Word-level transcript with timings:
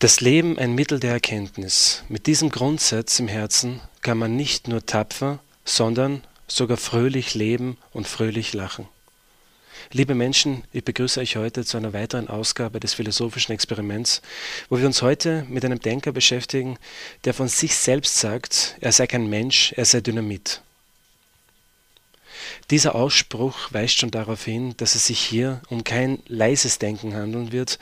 Das 0.00 0.20
Leben 0.20 0.56
ein 0.60 0.76
Mittel 0.76 1.00
der 1.00 1.10
Erkenntnis. 1.10 2.04
Mit 2.08 2.28
diesem 2.28 2.50
Grundsatz 2.50 3.18
im 3.18 3.26
Herzen 3.26 3.80
kann 4.00 4.16
man 4.16 4.36
nicht 4.36 4.68
nur 4.68 4.86
tapfer, 4.86 5.40
sondern 5.64 6.22
sogar 6.46 6.76
fröhlich 6.76 7.34
leben 7.34 7.76
und 7.90 8.06
fröhlich 8.06 8.54
lachen. 8.54 8.86
Liebe 9.90 10.14
Menschen, 10.14 10.62
ich 10.72 10.84
begrüße 10.84 11.18
euch 11.18 11.34
heute 11.34 11.64
zu 11.64 11.78
einer 11.78 11.94
weiteren 11.94 12.28
Ausgabe 12.28 12.78
des 12.78 12.94
philosophischen 12.94 13.52
Experiments, 13.52 14.22
wo 14.68 14.78
wir 14.78 14.86
uns 14.86 15.02
heute 15.02 15.44
mit 15.48 15.64
einem 15.64 15.80
Denker 15.80 16.12
beschäftigen, 16.12 16.78
der 17.24 17.34
von 17.34 17.48
sich 17.48 17.74
selbst 17.74 18.18
sagt, 18.18 18.76
er 18.80 18.92
sei 18.92 19.08
kein 19.08 19.28
Mensch, 19.28 19.72
er 19.72 19.84
sei 19.84 20.00
Dynamit. 20.00 20.62
Dieser 22.70 22.94
Ausspruch 22.94 23.72
weist 23.72 23.98
schon 23.98 24.12
darauf 24.12 24.44
hin, 24.44 24.74
dass 24.76 24.94
es 24.94 25.06
sich 25.06 25.18
hier 25.18 25.60
um 25.68 25.82
kein 25.82 26.22
leises 26.28 26.78
Denken 26.78 27.14
handeln 27.14 27.50
wird, 27.50 27.80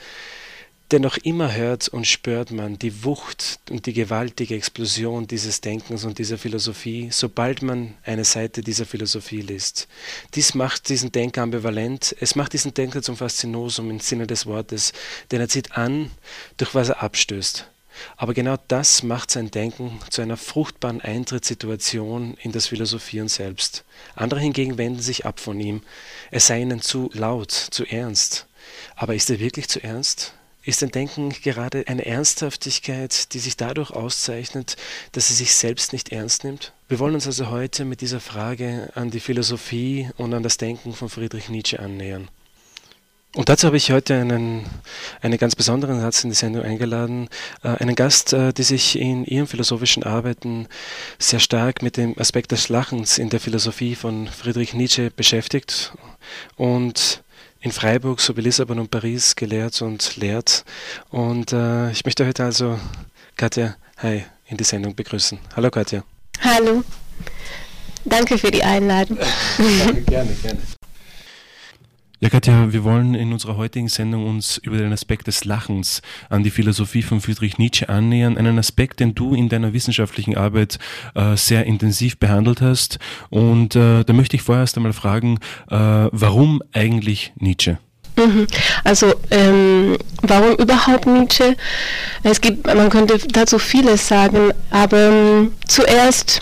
Dennoch 0.91 1.17
immer 1.17 1.53
hört 1.53 1.89
und 1.89 2.07
spürt 2.07 2.51
man 2.51 2.79
die 2.79 3.03
Wucht 3.03 3.59
und 3.69 3.87
die 3.87 3.93
gewaltige 3.93 4.55
Explosion 4.55 5.27
dieses 5.27 5.59
Denkens 5.59 6.05
und 6.05 6.17
dieser 6.17 6.37
Philosophie, 6.37 7.09
sobald 7.11 7.61
man 7.61 7.95
eine 8.03 8.23
Seite 8.23 8.61
dieser 8.61 8.85
Philosophie 8.85 9.41
liest. 9.41 9.89
Dies 10.33 10.53
macht 10.53 10.87
diesen 10.87 11.11
Denker 11.11 11.41
ambivalent, 11.41 12.15
es 12.21 12.35
macht 12.35 12.53
diesen 12.53 12.73
Denker 12.73 13.01
zum 13.01 13.17
Faszinosum 13.17 13.89
im 13.89 13.99
Sinne 13.99 14.27
des 14.27 14.45
Wortes, 14.45 14.93
denn 15.29 15.41
er 15.41 15.49
zieht 15.49 15.73
an, 15.73 16.09
durch 16.55 16.73
was 16.73 16.87
er 16.87 17.03
abstößt. 17.03 17.69
Aber 18.15 18.33
genau 18.33 18.55
das 18.69 19.03
macht 19.03 19.29
sein 19.29 19.51
Denken 19.51 19.99
zu 20.09 20.21
einer 20.21 20.37
fruchtbaren 20.37 21.01
Eintrittssituation 21.01 22.37
in 22.41 22.53
das 22.53 22.67
Philosophieren 22.67 23.27
selbst. 23.27 23.83
Andere 24.15 24.39
hingegen 24.39 24.77
wenden 24.77 25.01
sich 25.01 25.25
ab 25.25 25.41
von 25.41 25.59
ihm. 25.59 25.81
Es 26.31 26.47
sei 26.47 26.61
ihnen 26.61 26.81
zu 26.81 27.09
laut, 27.13 27.51
zu 27.51 27.83
ernst. 27.83 28.45
Aber 28.95 29.15
ist 29.15 29.29
er 29.29 29.39
wirklich 29.39 29.67
zu 29.67 29.83
ernst? 29.83 30.36
Ist 30.67 30.81
sein 30.81 30.91
Denken 30.91 31.29
gerade 31.29 31.85
eine 31.87 32.05
Ernsthaftigkeit, 32.05 33.33
die 33.33 33.39
sich 33.39 33.55
dadurch 33.55 33.91
auszeichnet, 33.91 34.75
dass 35.13 35.29
er 35.29 35.37
sich 35.37 35.55
selbst 35.55 35.93
nicht 35.93 36.11
ernst 36.11 36.43
nimmt? 36.43 36.73
Wir 36.89 36.99
wollen 36.99 37.15
uns 37.15 37.25
also 37.25 37.49
heute 37.49 37.85
mit 37.85 38.01
dieser 38.01 38.19
Frage 38.19 38.89
an 38.93 39.09
die 39.09 39.21
Philosophie 39.21 40.09
und 40.17 40.33
an 40.33 40.43
das 40.43 40.57
Denken 40.57 40.91
von 40.91 41.07
Friedrich 41.07 41.47
Nietzsche 41.47 41.79
annähern. 41.79 42.27
Und 43.33 43.47
dazu 43.47 43.65
habe 43.65 43.77
ich 43.77 43.91
heute 43.93 44.15
einen, 44.15 44.65
einen 45.21 45.37
ganz 45.37 45.55
besonderen 45.55 46.01
Satz 46.01 46.25
in 46.25 46.31
die 46.31 46.35
Sendung 46.35 46.63
eingeladen, 46.63 47.29
äh, 47.63 47.69
einen 47.69 47.95
Gast, 47.95 48.33
äh, 48.33 48.51
die 48.51 48.63
sich 48.63 48.99
in 48.99 49.23
ihren 49.23 49.47
philosophischen 49.47 50.03
Arbeiten 50.03 50.67
sehr 51.17 51.39
stark 51.39 51.81
mit 51.81 51.95
dem 51.95 52.19
Aspekt 52.19 52.51
des 52.51 52.67
Lachens 52.67 53.19
in 53.19 53.29
der 53.29 53.39
Philosophie 53.39 53.95
von 53.95 54.27
Friedrich 54.27 54.73
Nietzsche 54.73 55.11
beschäftigt 55.11 55.93
und 56.57 57.23
in 57.59 57.71
Freiburg 57.71 58.21
sowie 58.21 58.41
Lissabon 58.41 58.79
und 58.79 58.91
Paris 58.91 59.35
gelehrt 59.35 59.81
und 59.81 60.17
lehrt. 60.17 60.63
Und 61.09 61.53
äh, 61.53 61.91
ich 61.91 62.05
möchte 62.05 62.25
heute 62.25 62.43
also 62.43 62.79
Katja 63.35 63.75
Hi 63.97 64.23
in 64.47 64.57
die 64.57 64.63
Sendung 64.63 64.95
begrüßen. 64.95 65.39
Hallo 65.55 65.69
Katja. 65.69 66.03
Hallo. 66.41 66.83
Danke 68.05 68.37
für 68.37 68.51
die 68.51 68.63
Einladung. 68.63 69.17
gerne, 70.05 70.31
gerne. 70.41 70.59
Ja, 72.19 72.29
Katja, 72.29 72.73
wir 72.73 72.83
wollen 72.83 73.13
in 73.13 73.31
unserer 73.31 73.57
heutigen 73.57 73.89
Sendung 73.89 74.25
uns 74.25 74.57
über 74.57 74.77
den 74.77 74.91
Aspekt 74.91 75.27
des 75.27 75.45
Lachens 75.45 76.01
an 76.29 76.41
die 76.41 76.49
Philosophie 76.49 77.03
von 77.03 77.21
Friedrich 77.21 77.59
Nietzsche 77.59 77.89
annähern. 77.89 78.39
Einen 78.39 78.57
Aspekt, 78.57 78.99
den 78.99 79.13
du 79.13 79.35
in 79.35 79.49
deiner 79.49 79.71
wissenschaftlichen 79.71 80.35
Arbeit 80.35 80.79
äh, 81.13 81.35
sehr 81.35 81.67
intensiv 81.67 82.17
behandelt 82.17 82.59
hast. 82.59 82.97
Und 83.29 83.75
äh, 83.75 84.03
da 84.03 84.13
möchte 84.13 84.35
ich 84.35 84.41
vorerst 84.41 84.77
einmal 84.77 84.93
fragen, 84.93 85.37
äh, 85.69 85.75
warum 85.75 86.63
eigentlich 86.73 87.33
Nietzsche? 87.35 87.77
Mhm. 88.15 88.47
Also 88.83 89.13
ähm, 89.29 89.95
warum 90.23 90.55
überhaupt 90.55 91.05
Nietzsche? 91.05 91.55
Es 92.23 92.41
gibt, 92.41 92.65
man 92.65 92.89
könnte 92.89 93.19
dazu 93.27 93.59
vieles 93.59 94.07
sagen, 94.07 94.53
aber 94.71 95.09
ähm, 95.09 95.51
zuerst, 95.67 96.41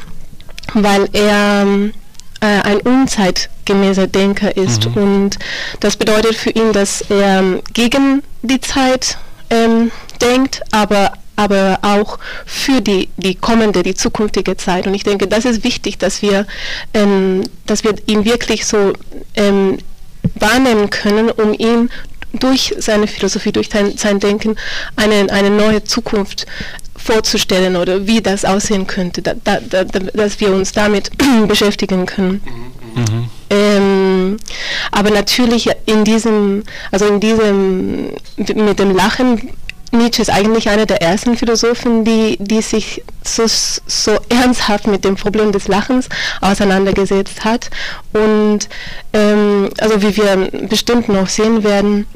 weil 0.73 1.09
er 1.11 1.63
ähm, 1.63 1.89
äh, 1.89 2.04
ein 2.45 2.78
unzeitgemäßer 2.81 4.07
Denker 4.07 4.56
ist. 4.56 4.89
Mhm. 4.89 5.01
Und 5.01 5.39
das 5.79 5.95
bedeutet 5.95 6.35
für 6.35 6.51
ihn, 6.51 6.73
dass 6.73 7.01
er 7.01 7.39
ähm, 7.39 7.61
gegen 7.73 8.23
die 8.41 8.61
Zeit 8.61 9.17
ähm, 9.50 9.91
denkt, 10.22 10.61
aber 10.72 11.13
aber 11.38 11.79
auch 11.81 12.17
für 12.45 12.79
die, 12.79 13.09
die 13.17 13.35
kommende, 13.35 13.84
die 13.84 13.94
zukünftige 13.94 14.55
Zeit. 14.55 14.88
Und 14.88 14.94
ich 14.94 15.03
denke, 15.03 15.28
das 15.28 15.44
ist 15.44 15.66
wichtig, 15.66 15.97
dass 15.97 16.22
wir, 16.22 16.47
ähm, 16.94 17.44
dass 17.66 17.84
wir 17.84 17.94
ihn 18.05 18.23
wirklich 18.23 18.66
so 18.66 18.94
ähm, 19.35 19.78
wahrnehmen 20.35 20.89
können, 20.89 21.29
um 21.29 21.53
ihm 21.53 21.89
durch 22.39 22.75
seine 22.78 23.07
Philosophie, 23.07 23.51
durch 23.51 23.69
sein, 23.69 23.97
sein 23.97 24.19
Denken 24.19 24.55
eine, 24.95 25.29
eine 25.31 25.50
neue 25.50 25.84
Zukunft 25.84 26.45
vorzustellen 26.95 27.75
oder 27.75 28.07
wie 28.07 28.22
das 28.22 28.45
aussehen 28.45 28.88
könnte, 28.88 29.22
da, 29.22 29.33
da, 29.44 29.59
da, 29.59 29.83
dass 29.83 30.39
wir 30.39 30.51
uns 30.53 30.72
damit 30.72 31.11
beschäftigen 31.47 32.06
können. 32.06 32.41
Mhm. 32.95 33.29
Ähm, 33.50 34.38
aber 34.91 35.11
natürlich 35.11 35.69
in 35.85 36.03
diesem, 36.03 36.63
also 36.91 37.05
in 37.05 37.19
diesem, 37.19 38.11
mit 38.38 38.79
dem 38.79 38.95
Lachen, 38.95 39.51
Nietzsche 39.91 40.22
ist 40.22 40.29
eigentlich 40.29 40.69
einer 40.69 40.85
der 40.85 41.01
ersten 41.01 41.38
Philosophen, 41.38 42.03
die, 42.03 42.38
die 42.39 42.61
sich 42.61 43.03
so, 43.23 43.45
so 43.47 44.17
ernsthaft 44.29 44.88
mit 44.88 45.05
dem 45.05 45.16
Problem 45.16 45.51
des 45.51 45.67
Lachens 45.67 46.09
auseinandergesetzt 46.41 47.45
hat. 47.45 47.69
Und 48.13 48.67
ähm, 49.13 49.69
also 49.79 50.01
wie 50.01 50.17
wir 50.17 50.50
bestimmt 50.67 51.09
noch 51.09 51.28
sehen 51.28 51.63
werden, 51.63 52.07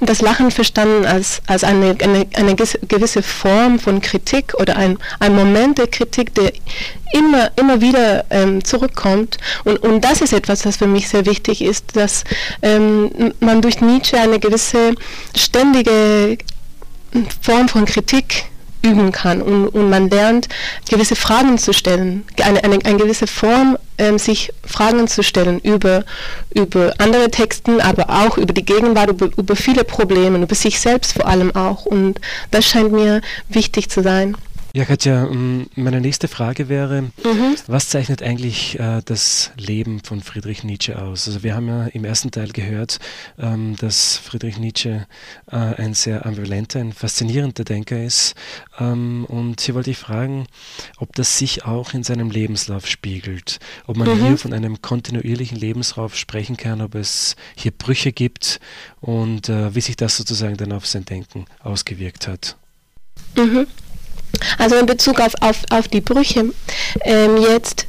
das 0.00 0.20
Lachen 0.20 0.50
verstanden 0.50 1.06
als, 1.06 1.42
als 1.46 1.64
eine, 1.64 1.96
eine, 2.00 2.26
eine 2.34 2.54
gewisse 2.54 3.22
Form 3.22 3.78
von 3.78 4.00
Kritik 4.00 4.54
oder 4.58 4.76
ein, 4.76 4.98
ein 5.18 5.34
Moment 5.34 5.78
der 5.78 5.88
Kritik, 5.88 6.34
der 6.34 6.52
immer, 7.12 7.50
immer 7.56 7.80
wieder 7.80 8.24
ähm, 8.30 8.64
zurückkommt. 8.64 9.38
Und, 9.64 9.78
und 9.78 10.02
das 10.02 10.20
ist 10.20 10.32
etwas, 10.32 10.62
das 10.62 10.76
für 10.76 10.86
mich 10.86 11.08
sehr 11.08 11.26
wichtig 11.26 11.62
ist, 11.62 11.96
dass 11.96 12.24
ähm, 12.62 13.10
man 13.40 13.60
durch 13.60 13.80
Nietzsche 13.80 14.18
eine 14.18 14.38
gewisse 14.38 14.94
ständige 15.34 16.38
Form 17.40 17.68
von 17.68 17.84
Kritik 17.84 18.44
üben 18.82 19.10
kann 19.12 19.42
und, 19.42 19.68
und 19.68 19.90
man 19.90 20.08
lernt, 20.08 20.48
gewisse 20.88 21.16
Fragen 21.16 21.58
zu 21.58 21.72
stellen, 21.72 22.24
eine, 22.42 22.62
eine, 22.62 22.78
eine 22.84 22.98
gewisse 22.98 23.26
Form, 23.26 23.76
ähm, 23.98 24.18
sich 24.18 24.52
Fragen 24.64 25.08
zu 25.08 25.22
stellen 25.22 25.58
über, 25.60 26.04
über 26.54 26.94
andere 26.98 27.30
Texten, 27.30 27.80
aber 27.80 28.08
auch 28.08 28.38
über 28.38 28.52
die 28.52 28.64
Gegenwart, 28.64 29.10
über, 29.10 29.28
über 29.36 29.56
viele 29.56 29.84
Probleme, 29.84 30.38
über 30.38 30.54
sich 30.54 30.80
selbst 30.80 31.12
vor 31.12 31.26
allem 31.26 31.54
auch. 31.54 31.84
Und 31.84 32.20
das 32.50 32.66
scheint 32.66 32.92
mir 32.92 33.20
wichtig 33.48 33.90
zu 33.90 34.02
sein. 34.02 34.36
Ja, 34.74 34.84
Katja, 34.84 35.24
ähm, 35.24 35.68
meine 35.76 36.00
nächste 36.00 36.28
Frage 36.28 36.68
wäre, 36.68 37.02
mhm. 37.02 37.56
was 37.66 37.88
zeichnet 37.88 38.22
eigentlich 38.22 38.78
äh, 38.78 39.00
das 39.02 39.50
Leben 39.56 40.00
von 40.00 40.20
Friedrich 40.20 40.62
Nietzsche 40.62 41.00
aus? 41.00 41.26
Also 41.26 41.42
wir 41.42 41.54
haben 41.54 41.68
ja 41.68 41.86
im 41.86 42.04
ersten 42.04 42.30
Teil 42.30 42.48
gehört, 42.50 42.98
ähm, 43.38 43.76
dass 43.76 44.18
Friedrich 44.18 44.58
Nietzsche 44.58 45.06
äh, 45.50 45.56
ein 45.56 45.94
sehr 45.94 46.26
ambivalenter, 46.26 46.80
ein 46.80 46.92
faszinierender 46.92 47.64
Denker 47.64 48.02
ist. 48.02 48.34
Ähm, 48.78 49.24
und 49.24 49.62
hier 49.62 49.74
wollte 49.74 49.90
ich 49.90 49.96
fragen, 49.96 50.46
ob 50.98 51.14
das 51.14 51.38
sich 51.38 51.64
auch 51.64 51.94
in 51.94 52.02
seinem 52.02 52.30
Lebenslauf 52.30 52.86
spiegelt, 52.86 53.60
ob 53.86 53.96
man 53.96 54.08
mhm. 54.08 54.26
hier 54.26 54.36
von 54.36 54.52
einem 54.52 54.82
kontinuierlichen 54.82 55.58
Lebenslauf 55.58 56.14
sprechen 56.14 56.58
kann, 56.58 56.82
ob 56.82 56.94
es 56.94 57.36
hier 57.56 57.70
Brüche 57.70 58.12
gibt 58.12 58.60
und 59.00 59.48
äh, 59.48 59.74
wie 59.74 59.80
sich 59.80 59.96
das 59.96 60.18
sozusagen 60.18 60.58
dann 60.58 60.72
auf 60.72 60.86
sein 60.86 61.06
Denken 61.06 61.46
ausgewirkt 61.60 62.28
hat. 62.28 62.56
Mhm. 63.34 63.66
Also 64.58 64.76
in 64.76 64.86
Bezug 64.86 65.20
auf, 65.20 65.32
auf, 65.40 65.58
auf 65.70 65.88
die 65.88 66.00
Brüche 66.00 66.52
ähm, 67.02 67.36
jetzt, 67.36 67.86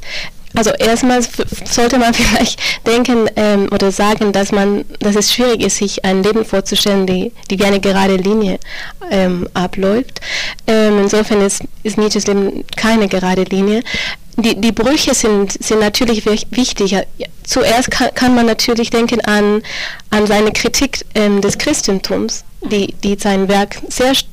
also 0.54 0.70
erstmal 0.70 1.20
sollte 1.64 1.98
man 1.98 2.12
vielleicht 2.14 2.60
denken 2.86 3.28
ähm, 3.36 3.68
oder 3.72 3.92
sagen, 3.92 4.32
dass 4.32 4.52
man, 4.52 4.84
dass 4.98 5.16
es 5.16 5.32
schwierig 5.32 5.62
ist, 5.62 5.76
sich 5.76 6.04
ein 6.04 6.22
Leben 6.22 6.44
vorzustellen, 6.44 7.06
die, 7.06 7.32
die 7.50 7.58
wie 7.58 7.64
eine 7.64 7.80
gerade 7.80 8.16
Linie 8.16 8.58
ähm, 9.10 9.48
abläuft. 9.54 10.20
Ähm, 10.66 10.98
insofern 11.00 11.40
ist, 11.40 11.62
ist 11.82 11.98
Nietzsches 11.98 12.26
Leben 12.26 12.64
keine 12.76 13.08
gerade 13.08 13.44
Linie. 13.44 13.82
Die, 14.36 14.58
die 14.58 14.72
Brüche 14.72 15.14
sind, 15.14 15.52
sind 15.62 15.80
natürlich 15.80 16.24
wichtig. 16.24 16.96
Zuerst 17.44 17.90
kann, 17.90 18.14
kann 18.14 18.34
man 18.34 18.46
natürlich 18.46 18.90
denken 18.90 19.20
an, 19.22 19.62
an 20.10 20.26
seine 20.26 20.52
Kritik 20.52 21.04
ähm, 21.14 21.40
des 21.40 21.58
Christentums, 21.58 22.44
die, 22.62 22.94
die 23.04 23.16
sein 23.18 23.48
Werk 23.48 23.78
sehr 23.88 24.14
stark 24.14 24.29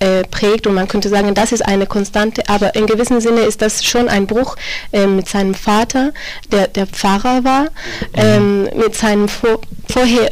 äh, 0.00 0.22
prägt 0.30 0.66
und 0.66 0.74
man 0.74 0.88
könnte 0.88 1.08
sagen, 1.08 1.34
das 1.34 1.52
ist 1.52 1.62
eine 1.62 1.86
Konstante, 1.86 2.42
aber 2.48 2.74
in 2.74 2.86
gewissem 2.86 3.20
Sinne 3.20 3.40
ist 3.40 3.62
das 3.62 3.84
schon 3.84 4.08
ein 4.08 4.26
Bruch 4.26 4.56
äh, 4.92 5.06
mit 5.06 5.28
seinem 5.28 5.54
Vater, 5.54 6.12
der 6.52 6.68
der 6.68 6.86
Pfarrer 6.86 7.44
war, 7.44 7.68
ähm, 8.14 8.64
mit 8.76 8.94
seinem 8.94 9.28
vor, 9.28 9.60
vorher, 9.88 10.30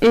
äh, 0.00 0.08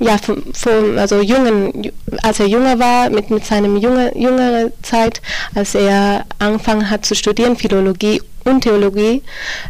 ja, 0.00 0.16
vor, 0.18 0.74
also 0.96 1.20
jungen, 1.20 1.92
als 2.22 2.40
er 2.40 2.46
jünger 2.46 2.78
war, 2.78 3.10
mit, 3.10 3.30
mit 3.30 3.44
seinem 3.44 3.76
junge, 3.76 4.16
jüngere 4.16 4.72
Zeit, 4.82 5.20
als 5.54 5.74
er 5.74 6.24
angefangen 6.38 6.90
hat 6.90 7.06
zu 7.06 7.14
studieren, 7.14 7.56
Philologie 7.56 8.20
und 8.44 8.62
Theologie. 8.62 9.22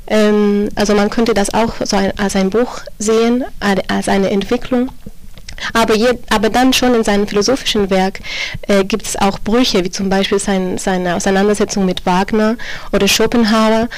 Ähm, 0.06 0.68
also 0.74 0.94
man 0.94 1.10
könnte 1.10 1.34
das 1.34 1.52
auch 1.52 1.74
so 1.84 1.96
ein, 1.96 2.16
als 2.18 2.36
ein 2.36 2.50
Bruch 2.50 2.80
sehen, 2.98 3.44
als 3.60 4.08
eine 4.08 4.30
Entwicklung. 4.30 4.90
Aber, 5.72 5.94
je, 5.94 6.08
aber 6.30 6.50
dann 6.50 6.72
schon 6.72 6.94
in 6.94 7.04
seinem 7.04 7.26
philosophischen 7.26 7.90
Werk 7.90 8.20
äh, 8.68 8.84
gibt 8.84 9.06
es 9.06 9.16
auch 9.16 9.38
Brüche, 9.38 9.84
wie 9.84 9.90
zum 9.90 10.08
Beispiel 10.08 10.38
sein, 10.38 10.78
seine 10.78 11.16
Auseinandersetzung 11.16 11.84
mit 11.84 12.04
Wagner 12.06 12.56
oder 12.92 13.08
Schopenhauer. 13.08 13.88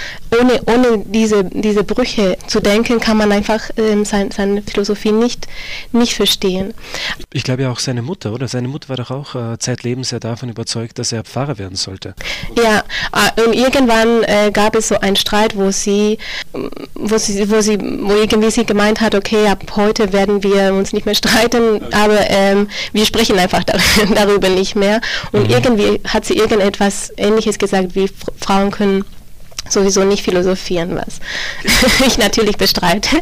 Ohne, 0.41 0.61
ohne 0.67 1.05
diese, 1.05 1.45
diese 1.45 1.85
Brüche 1.85 2.37
zu 2.47 2.61
denken, 2.61 3.01
kann 3.01 3.17
man 3.17 3.33
einfach 3.33 3.71
ähm, 3.77 4.05
sein, 4.05 4.31
seine 4.31 4.63
Philosophie 4.63 5.13
nicht, 5.13 5.47
nicht 5.93 6.15
verstehen. 6.15 6.75
Ich 7.33 7.45
glaube 7.45 7.63
ja 7.63 7.71
auch 7.71 7.79
seine 7.79 8.03
Mutter, 8.03 8.33
oder? 8.33 8.49
Seine 8.49 8.69
Mutter 8.69 8.89
war 8.89 8.97
doch 8.97 9.11
auch 9.11 9.35
äh, 9.35 9.59
zeitlebens 9.59 10.11
ja 10.11 10.19
davon 10.19 10.49
überzeugt, 10.49 10.99
dass 10.99 11.13
er 11.13 11.25
Pfarrer 11.25 11.59
werden 11.59 11.77
sollte. 11.77 12.15
Ja, 12.57 12.83
äh, 13.13 13.43
und 13.43 13.55
irgendwann 13.55 14.23
äh, 14.25 14.51
gab 14.53 14.75
es 14.75 14.89
so 14.89 14.99
einen 15.01 15.17
Streit, 15.17 15.57
wo 15.57 15.71
sie, 15.71 16.19
wo 16.95 17.19
sie, 17.19 17.51
wo 17.51 17.61
sie, 17.61 17.79
wo 17.79 18.15
irgendwie 18.15 18.51
sie 18.51 18.67
gemeint 18.67 19.01
hat, 19.01 19.15
okay, 19.15 19.49
ab 19.49 19.65
heute 19.77 20.13
werden 20.13 20.43
wir 20.43 20.75
uns 20.75 20.93
nicht 20.93 21.07
mehr 21.07 21.15
streiten 21.15 21.44
streiten, 21.45 21.93
aber 21.93 22.31
ähm, 22.31 22.69
wir 22.93 23.05
sprechen 23.07 23.39
einfach 23.39 23.63
darüber 24.15 24.49
nicht 24.49 24.77
mehr. 24.77 25.01
Und 25.33 25.49
mhm. 25.49 25.51
irgendwie 25.51 26.01
hat 26.07 26.25
sie 26.25 26.35
irgendetwas 26.35 27.13
Ähnliches 27.17 27.59
gesagt, 27.59 27.95
wie 27.95 28.09
Frauen 28.41 28.71
können 28.71 29.05
sowieso 29.69 30.05
nicht 30.05 30.23
philosophieren, 30.23 30.97
was 30.97 31.21
ich 32.07 32.19
natürlich 32.19 32.57
bestreite. 32.57 33.17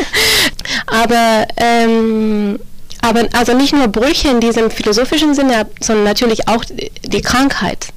aber 0.86 1.46
ähm, 1.56 2.58
aber 3.00 3.28
also 3.32 3.54
nicht 3.54 3.72
nur 3.72 3.86
Brüche 3.86 4.28
in 4.28 4.40
diesem 4.40 4.72
philosophischen 4.72 5.34
Sinne, 5.34 5.66
sondern 5.80 6.04
natürlich 6.04 6.48
auch 6.48 6.64
die 6.64 7.22
Krankheit, 7.22 7.88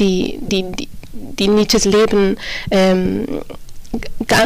die, 0.00 0.38
die, 0.40 0.64
die, 0.72 0.88
die 1.12 1.46
Nietzsches 1.46 1.84
Leben 1.84 2.36
ähm, 2.72 3.42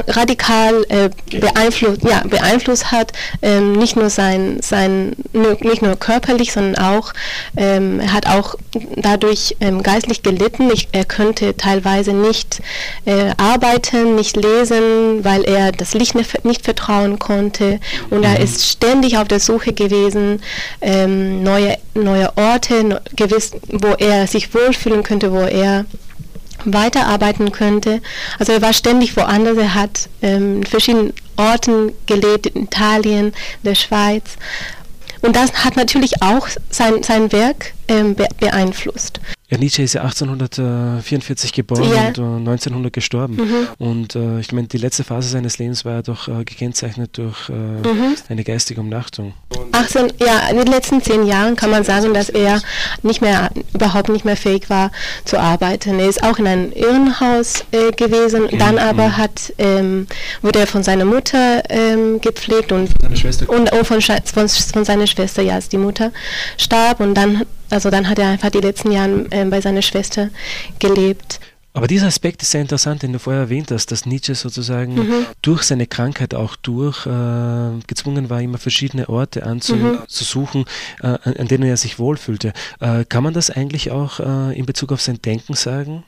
radikal 0.09 0.85
äh, 0.89 1.11
beeinflusst, 1.31 2.03
ja, 2.03 2.23
beeinflusst 2.29 2.91
hat, 2.91 3.13
ähm, 3.43 3.73
nicht 3.73 3.97
nur 3.97 4.11
sein, 4.11 4.59
sein 4.61 5.15
nicht 5.33 5.83
nur 5.83 5.97
körperlich, 5.97 6.53
sondern 6.53 6.83
auch 6.85 7.13
ähm, 7.57 8.01
er 8.01 8.13
hat 8.13 8.27
auch 8.27 8.57
dadurch 8.97 9.57
ähm, 9.61 9.83
geistlich 9.83 10.23
gelitten. 10.23 10.71
Ich, 10.73 10.89
er 10.93 11.05
könnte 11.05 11.57
teilweise 11.57 12.13
nicht 12.13 12.61
äh, 13.05 13.33
arbeiten, 13.37 14.17
nicht 14.17 14.37
lesen, 14.37 15.25
weil 15.25 15.45
er 15.45 15.73
das 15.73 15.95
Licht 15.95 16.15
nicht, 16.15 16.65
vertrauen 16.65 17.19
konnte 17.19 17.81
und 18.11 18.25
er 18.25 18.39
mhm. 18.39 18.45
ist 18.45 18.67
ständig 18.67 19.19
auf 19.19 19.29
der 19.29 19.41
Suche 19.41 19.73
gewesen, 19.73 20.41
ähm, 20.81 21.43
neue 21.43 21.77
neue 21.95 22.37
Orte, 22.37 23.01
gewiss, 23.15 23.53
wo 23.69 23.89
er 23.99 24.27
sich 24.27 24.55
wohlfühlen 24.55 25.03
könnte, 25.03 25.33
wo 25.33 25.41
er 25.41 25.85
weiterarbeiten 26.73 27.53
könnte. 27.53 28.01
Also 28.39 28.53
er 28.53 28.63
war 28.63 28.73
ständig 28.73 29.17
woanders, 29.17 29.57
er 29.57 29.75
hat 29.75 30.09
ähm, 30.23 30.59
in 30.59 30.67
verschiedenen 30.67 31.13
Orten 31.37 31.93
gelebt, 32.07 32.47
in 32.47 32.65
Italien, 32.65 33.33
der 33.63 33.75
Schweiz. 33.75 34.37
Und 35.23 35.35
das 35.37 35.65
hat 35.65 35.77
natürlich 35.77 36.23
auch 36.23 36.47
sein, 36.71 37.03
sein 37.03 37.33
Werk 37.33 37.73
ähm, 37.89 38.15
beeinflusst. 38.15 39.21
Ja, 39.49 39.59
Nietzsche 39.59 39.83
ist 39.83 39.93
ja 39.93 40.03
1844 40.03 41.53
geboren 41.53 41.89
ja. 41.95 42.09
und 42.09 42.19
äh, 42.19 42.51
1900 42.51 42.93
gestorben. 42.93 43.37
Mhm. 43.37 43.69
Und 43.79 44.17
äh, 44.17 44.41
ich 44.41 44.51
meine, 44.51 44.67
die 44.67 44.79
letzte 44.79 45.05
Phase 45.05 45.29
seines 45.29 45.59
Lebens 45.59 45.85
war 45.85 45.93
ja 45.93 46.03
doch 46.03 46.27
äh, 46.27 46.45
gekennzeichnet 46.45 47.17
durch 47.17 47.49
äh, 47.49 47.53
mhm. 47.53 48.17
eine 48.29 48.43
geistige 48.43 48.81
Umnachtung. 48.81 49.35
18, 49.71 50.15
ja, 50.19 50.49
in 50.51 50.57
den 50.57 50.67
letzten 50.67 51.01
zehn 51.01 51.25
Jahren 51.25 51.55
kann 51.55 51.71
man 51.71 51.85
sagen, 51.85 52.13
dass 52.13 52.29
er 52.29 52.61
nicht 53.03 53.21
mehr, 53.21 53.51
überhaupt 53.73 54.09
nicht 54.09 54.25
mehr 54.25 54.37
fähig 54.37 54.69
war 54.69 54.91
zu 55.25 55.39
arbeiten. 55.39 56.01
Er 56.01 56.09
ist 56.09 56.25
auch 56.25 56.39
in 56.39 56.49
einem 56.49 56.73
Irrenhaus 56.73 57.65
äh, 57.71 57.93
gewesen, 57.93 58.49
mhm. 58.51 58.59
dann 58.59 58.79
aber 58.79 59.09
mhm. 59.09 59.17
hat, 59.17 59.53
ähm, 59.59 60.09
wurde 60.43 60.59
er 60.59 60.67
von 60.67 60.83
seiner 60.83 61.05
Mutter 61.05 61.63
ähm, 61.69 62.21
gepflegt 62.21 62.73
und, 62.73 62.91
und 63.47 63.73
oh, 63.73 63.85
von, 63.85 64.01
von, 64.01 64.49
von 64.49 64.85
seiner 64.85 65.07
Schwester, 65.07 65.43
ja, 65.43 65.55
als 65.55 65.69
die 65.69 65.79
Mutter 65.79 66.11
starb 66.57 66.99
und 66.99 67.15
dann 67.15 67.43
also 67.71 67.91
dann 67.91 68.09
hat 68.09 68.19
er 68.19 68.29
einfach 68.29 68.51
die 68.51 68.61
letzten 68.61 68.93
Jahre 68.93 69.27
äh, 69.31 69.45
bei 69.45 69.61
seiner 69.61 69.83
Schwester 69.83 70.31
gelebt. 70.79 71.41
Aber 71.77 71.89
dieser 71.89 72.07
Aspekt 72.07 72.41
ist 72.41 72.53
sehr 72.53 72.63
interessant, 72.63 73.03
den 73.03 73.13
du 73.13 73.19
vorher 73.19 73.43
erwähnt 73.43 73.71
hast, 73.71 73.93
dass 73.93 74.07
Nietzsche 74.07 74.35
sozusagen 74.35 74.95
mhm. 74.95 75.27
durch 75.43 75.63
seine 75.63 75.87
Krankheit 75.87 76.35
auch 76.35 76.57
durch 76.57 77.05
äh, 77.05 77.11
gezwungen 77.87 78.31
war, 78.31 78.41
immer 78.41 78.57
verschiedene 78.57 79.11
Orte 79.11 79.43
anzusuchen, 79.43 80.65
mhm. 81.03 81.07
äh, 81.07 81.39
an 81.39 81.49
denen 81.49 81.65
er 81.65 81.77
sich 81.77 81.99
wohlfühlte. 81.99 82.55
Äh, 82.81 83.05
kann 83.05 83.23
man 83.23 83.35
das 83.35 83.51
eigentlich 83.51 83.91
auch 83.91 84.21
äh, 84.21 84.59
in 84.59 84.65
Bezug 84.65 84.91
auf 84.91 85.03
sein 85.03 85.21
Denken 85.21 85.53
sagen? 85.53 86.03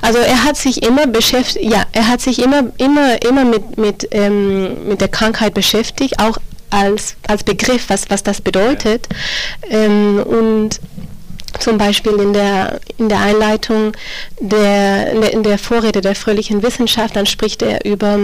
Also 0.00 0.18
er 0.18 0.44
hat 0.44 0.56
sich 0.56 0.82
immer 0.82 1.06
beschäftigt, 1.06 1.70
ja, 1.70 1.84
er 1.92 2.08
hat 2.08 2.22
sich 2.22 2.42
immer, 2.42 2.72
immer, 2.78 3.20
immer 3.22 3.44
mit, 3.44 3.76
mit, 3.76 4.08
ähm, 4.12 4.88
mit 4.88 5.02
der 5.02 5.08
Krankheit 5.08 5.52
beschäftigt, 5.52 6.20
auch 6.20 6.38
als, 6.70 7.16
als 7.26 7.44
Begriff, 7.44 7.88
was, 7.88 8.10
was 8.10 8.22
das 8.22 8.40
bedeutet. 8.40 9.08
Ähm, 9.70 10.22
und 10.22 10.80
zum 11.58 11.78
Beispiel 11.78 12.14
in 12.14 12.32
der, 12.32 12.80
in 12.98 13.08
der 13.08 13.20
Einleitung 13.20 13.92
der, 14.38 15.32
in 15.32 15.42
der 15.42 15.58
Vorrede 15.58 16.00
der 16.00 16.14
fröhlichen 16.14 16.62
Wissenschaft, 16.62 17.16
dann 17.16 17.26
spricht 17.26 17.62
er 17.62 17.84
über, 17.84 18.18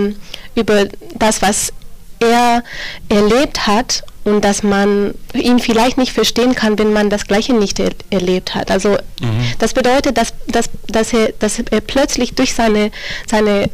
über 0.54 0.84
das, 1.14 1.42
was 1.42 1.72
er 2.20 2.62
erlebt 3.08 3.66
hat 3.66 4.04
und 4.24 4.42
dass 4.42 4.62
man 4.62 5.14
ihn 5.34 5.58
vielleicht 5.58 5.98
nicht 5.98 6.12
verstehen 6.12 6.54
kann, 6.54 6.78
wenn 6.78 6.92
man 6.92 7.10
das 7.10 7.26
Gleiche 7.26 7.52
nicht 7.52 7.78
er 7.78 7.90
erlebt 8.10 8.54
hat. 8.54 8.70
Also 8.70 8.90
mhm. 9.20 9.44
das 9.58 9.74
bedeutet, 9.74 10.16
dass, 10.16 10.32
dass, 10.48 10.70
dass, 10.88 11.12
er, 11.12 11.32
dass 11.38 11.58
er 11.58 11.80
plötzlich 11.80 12.34
durch 12.34 12.54
seine, 12.54 12.90
seine 13.26 13.68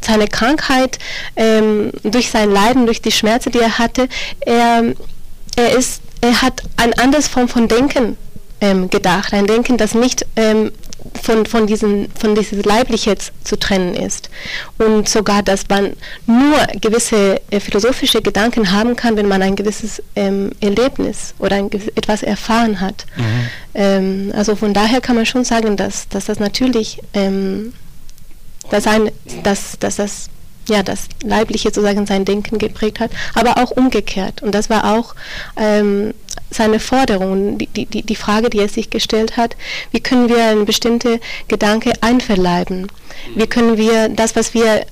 seine 0.00 0.28
Krankheit, 0.28 0.98
ähm, 1.36 1.92
durch 2.02 2.30
sein 2.30 2.50
Leiden, 2.50 2.86
durch 2.86 3.02
die 3.02 3.12
Schmerzen, 3.12 3.52
die 3.52 3.58
er 3.58 3.78
hatte, 3.78 4.08
er, 4.40 4.94
er, 5.56 5.76
ist, 5.76 6.02
er 6.20 6.42
hat 6.42 6.62
eine 6.76 6.96
andere 6.98 7.22
Form 7.22 7.48
von 7.48 7.68
Denken 7.68 8.16
ähm, 8.60 8.90
gedacht. 8.90 9.32
Ein 9.32 9.46
Denken, 9.46 9.76
das 9.76 9.94
nicht 9.94 10.26
ähm, 10.36 10.72
von, 11.22 11.46
von, 11.46 11.66
diesen, 11.66 12.08
von 12.18 12.34
dieses 12.34 12.64
Leibliche 12.64 13.16
zu 13.44 13.58
trennen 13.58 13.94
ist. 13.94 14.30
Und 14.78 15.08
sogar, 15.08 15.42
dass 15.42 15.68
man 15.68 15.94
nur 16.26 16.58
gewisse 16.80 17.40
äh, 17.50 17.60
philosophische 17.60 18.22
Gedanken 18.22 18.72
haben 18.72 18.96
kann, 18.96 19.16
wenn 19.16 19.28
man 19.28 19.42
ein 19.42 19.56
gewisses 19.56 20.02
ähm, 20.16 20.50
Erlebnis 20.60 21.34
oder 21.38 21.56
ein, 21.56 21.70
etwas 21.94 22.22
erfahren 22.22 22.80
hat. 22.80 23.06
Mhm. 23.16 23.22
Ähm, 23.74 24.32
also 24.34 24.56
von 24.56 24.74
daher 24.74 25.00
kann 25.00 25.16
man 25.16 25.26
schon 25.26 25.44
sagen, 25.44 25.76
dass, 25.76 26.08
dass 26.08 26.26
das 26.26 26.38
natürlich 26.38 27.00
ähm, 27.14 27.72
dass, 28.70 28.86
ein, 28.86 29.10
dass, 29.42 29.78
dass 29.78 29.96
das 29.96 30.30
ja, 30.68 30.82
das 30.82 31.08
Leibliche 31.22 31.68
sozusagen 31.68 32.06
sein 32.06 32.24
Denken 32.24 32.58
geprägt 32.58 33.00
hat, 33.00 33.10
aber 33.34 33.58
auch 33.58 33.70
umgekehrt. 33.70 34.42
Und 34.42 34.54
das 34.54 34.70
war 34.70 34.96
auch 34.96 35.14
ähm, 35.56 36.14
seine 36.50 36.78
Forderung, 36.78 37.58
die, 37.58 37.66
die, 37.66 38.02
die 38.02 38.16
Frage, 38.16 38.50
die 38.50 38.58
er 38.58 38.68
sich 38.68 38.90
gestellt 38.90 39.36
hat, 39.36 39.56
wie 39.90 40.00
können 40.00 40.28
wir 40.28 40.44
eine 40.44 40.64
bestimmte 40.64 41.20
Gedanke 41.48 41.92
einverleiben? 42.00 42.86
Wie 43.34 43.46
können 43.46 43.76
wir 43.78 44.08
das, 44.08 44.36
was 44.36 44.54
wir 44.54 44.86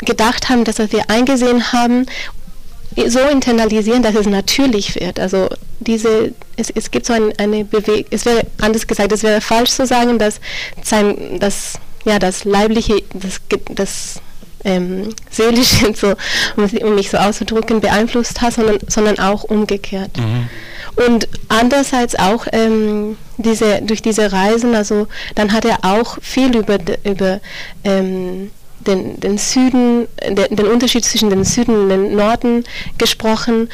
gedacht 0.00 0.48
haben, 0.48 0.64
das, 0.64 0.78
was 0.78 0.92
wir 0.92 1.08
eingesehen 1.08 1.72
haben, 1.72 2.06
so 3.08 3.20
internalisieren, 3.20 4.02
dass 4.02 4.14
es 4.14 4.26
natürlich 4.26 4.94
wird. 4.94 5.18
Also 5.18 5.48
diese, 5.80 6.32
es, 6.56 6.70
es 6.70 6.90
gibt 6.90 7.06
so 7.06 7.12
ein, 7.12 7.32
eine 7.38 7.64
Bewegung, 7.64 8.04
es 8.10 8.24
wäre 8.24 8.42
anders 8.60 8.86
gesagt, 8.86 9.10
es 9.12 9.22
wäre 9.22 9.40
falsch 9.40 9.70
zu 9.70 9.86
sagen, 9.86 10.18
dass 10.18 10.40
sein, 10.82 11.38
das 11.40 11.78
ja, 12.04 12.18
das 12.18 12.44
Leibliche, 12.44 13.02
das, 13.14 13.40
das 13.70 14.20
ähm, 14.64 15.10
Seelische, 15.30 15.92
so, 15.96 16.14
um, 16.56 16.94
mich 16.94 17.10
so 17.10 17.18
auszudrücken, 17.18 17.80
beeinflusst 17.80 18.40
hat, 18.40 18.54
sondern, 18.54 18.78
sondern 18.88 19.18
auch 19.18 19.44
umgekehrt. 19.44 20.16
Mhm. 20.16 20.48
Und 21.06 21.28
andererseits 21.48 22.14
auch 22.16 22.46
ähm, 22.52 23.16
diese, 23.36 23.82
durch 23.82 24.00
diese 24.00 24.32
Reisen, 24.32 24.74
also 24.74 25.08
dann 25.34 25.52
hat 25.52 25.64
er 25.64 25.78
auch 25.82 26.18
viel 26.22 26.56
über, 26.56 26.78
über 27.04 27.40
ähm, 27.82 28.50
den, 28.86 29.18
den 29.18 29.38
Süden, 29.38 30.06
den, 30.22 30.56
den 30.56 30.66
Unterschied 30.66 31.04
zwischen 31.04 31.30
dem 31.30 31.44
Süden 31.44 31.74
und 31.74 31.88
dem 31.88 32.14
Norden 32.14 32.64
gesprochen. 32.98 33.68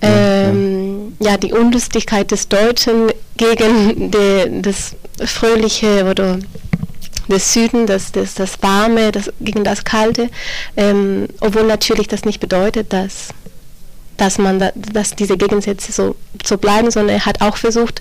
Ähm, 0.00 1.16
ja, 1.20 1.36
die 1.36 1.52
Unlustigkeit 1.52 2.30
des 2.30 2.48
Deutschen 2.48 3.12
gegen 3.36 4.10
die, 4.10 4.62
das 4.62 4.96
Fröhliche 5.24 6.06
oder 6.06 6.38
des 7.28 7.52
Süden, 7.52 7.86
das, 7.86 8.12
das, 8.12 8.34
das 8.34 8.62
Warme 8.62 9.12
das, 9.12 9.32
gegen 9.40 9.64
das 9.64 9.84
Kalte, 9.84 10.30
ähm, 10.76 11.28
obwohl 11.40 11.64
natürlich 11.64 12.08
das 12.08 12.24
nicht 12.24 12.40
bedeutet, 12.40 12.92
dass 12.92 13.28
dass 14.16 14.38
man 14.38 14.60
da, 14.60 14.70
dass 14.76 15.16
diese 15.16 15.36
Gegensätze 15.36 15.90
so, 15.90 16.14
so 16.44 16.56
bleiben, 16.56 16.90
sondern 16.90 17.16
er 17.16 17.26
hat 17.26 17.40
auch 17.40 17.56
versucht, 17.56 18.00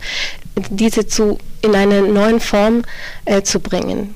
diese 0.69 1.07
zu 1.07 1.39
in 1.61 1.75
eine 1.75 2.01
neue 2.03 2.39
Form 2.39 2.83
äh, 3.25 3.41
zu 3.41 3.59
bringen. 3.59 4.15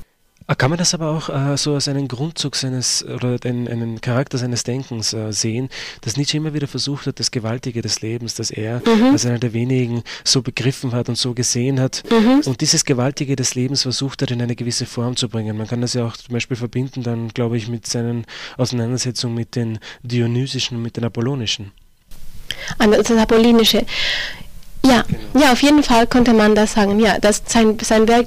Ah, 0.50 0.54
kann 0.54 0.70
man 0.70 0.78
das 0.78 0.94
aber 0.94 1.10
auch 1.10 1.28
äh, 1.28 1.58
so 1.58 1.74
als 1.74 1.88
einen 1.88 2.08
Grundzug 2.08 2.56
seines 2.56 3.04
oder 3.04 3.38
den, 3.38 3.68
einen 3.68 4.00
Charakter 4.00 4.38
seines 4.38 4.64
Denkens 4.64 5.12
äh, 5.12 5.30
sehen, 5.30 5.68
dass 6.00 6.16
Nietzsche 6.16 6.38
immer 6.38 6.54
wieder 6.54 6.66
versucht 6.66 7.06
hat, 7.06 7.20
das 7.20 7.30
Gewaltige 7.30 7.82
des 7.82 8.00
Lebens, 8.00 8.34
das 8.34 8.50
er 8.50 8.80
mhm. 8.86 9.10
als 9.12 9.26
einer 9.26 9.38
der 9.38 9.52
wenigen 9.52 10.02
so 10.24 10.40
begriffen 10.40 10.92
hat 10.92 11.10
und 11.10 11.18
so 11.18 11.34
gesehen 11.34 11.78
hat. 11.78 12.02
Mhm. 12.10 12.40
Und 12.46 12.62
dieses 12.62 12.86
Gewaltige 12.86 13.36
des 13.36 13.56
Lebens 13.56 13.82
versucht 13.82 14.22
er 14.22 14.30
in 14.30 14.40
eine 14.40 14.56
gewisse 14.56 14.86
Form 14.86 15.16
zu 15.16 15.28
bringen. 15.28 15.54
Man 15.54 15.66
kann 15.66 15.82
das 15.82 15.92
ja 15.92 16.06
auch 16.06 16.16
zum 16.16 16.32
Beispiel 16.32 16.56
verbinden, 16.56 17.02
dann 17.02 17.28
glaube 17.28 17.58
ich, 17.58 17.68
mit 17.68 17.86
seinen 17.86 18.24
Auseinandersetzungen 18.56 19.34
mit 19.34 19.54
den 19.54 19.78
Dionysischen 20.02 20.78
und 20.78 20.82
mit 20.82 20.96
den 20.96 21.04
Apollonischen. 21.04 21.72
An 22.78 22.90
das 22.92 23.10
Apollinische. 23.10 23.84
Ja, 24.88 25.02
genau. 25.02 25.44
ja, 25.44 25.52
auf 25.52 25.62
jeden 25.62 25.82
Fall 25.82 26.06
könnte 26.06 26.32
man 26.32 26.54
das 26.54 26.72
sagen. 26.72 26.98
Ja, 27.00 27.18
dass 27.18 27.42
sein, 27.46 27.78
sein 27.82 28.08
Werk 28.08 28.26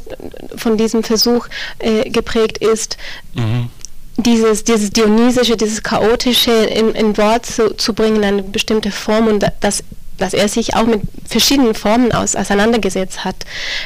von 0.55 0.77
diesem 0.77 1.03
Versuch 1.03 1.47
äh, 1.79 2.09
geprägt 2.09 2.57
ist, 2.59 2.97
mhm. 3.33 3.69
dieses, 4.17 4.63
dieses 4.63 4.91
Dionysische, 4.91 5.57
dieses 5.57 5.81
Chaotische 5.83 6.51
in, 6.51 6.91
in 6.91 7.17
Wort 7.17 7.45
zu, 7.45 7.75
zu 7.75 7.93
bringen, 7.93 8.23
eine 8.23 8.43
bestimmte 8.43 8.91
Form 8.91 9.27
und 9.27 9.45
das 9.59 9.83
dass 10.21 10.33
er 10.33 10.47
sich 10.47 10.75
auch 10.75 10.85
mit 10.85 11.01
verschiedenen 11.27 11.73
Formen 11.73 12.11
aus, 12.11 12.35
auseinandergesetzt 12.35 13.25
hat. 13.25 13.35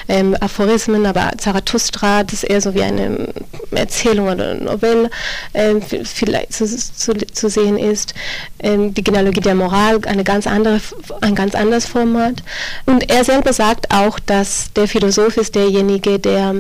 Ähm, 0.08 0.36
Aphorismen, 0.40 1.06
aber 1.06 1.32
Zarathustra, 1.38 2.24
das 2.24 2.44
eher 2.44 2.62
so 2.62 2.76
wie 2.76 2.82
eine 2.82 3.30
Erzählung 3.72 4.28
oder 4.28 4.54
Novelle 4.56 5.10
äh, 5.54 5.76
vielleicht 5.82 6.54
zu, 6.54 6.66
zu, 6.66 7.14
zu, 7.14 7.50
sehen 7.50 7.78
ist. 7.78 8.14
Ähm, 8.60 8.94
die 8.94 9.04
Genealogie 9.04 9.42
der 9.42 9.56
Moral, 9.56 10.00
eine 10.06 10.24
ganz 10.24 10.48
andere, 10.48 10.82
ein 11.22 11.36
ganz 11.36 11.56
anderes 11.56 11.86
Format. 11.86 12.44
Und 12.86 13.10
er 13.10 13.24
selber 13.24 13.54
sagt 13.54 13.92
auch, 13.92 14.20
dass 14.20 14.74
der 14.74 14.88
Philosoph 14.88 15.38
ist 15.38 15.56
derjenige, 15.56 16.20
der 16.20 16.56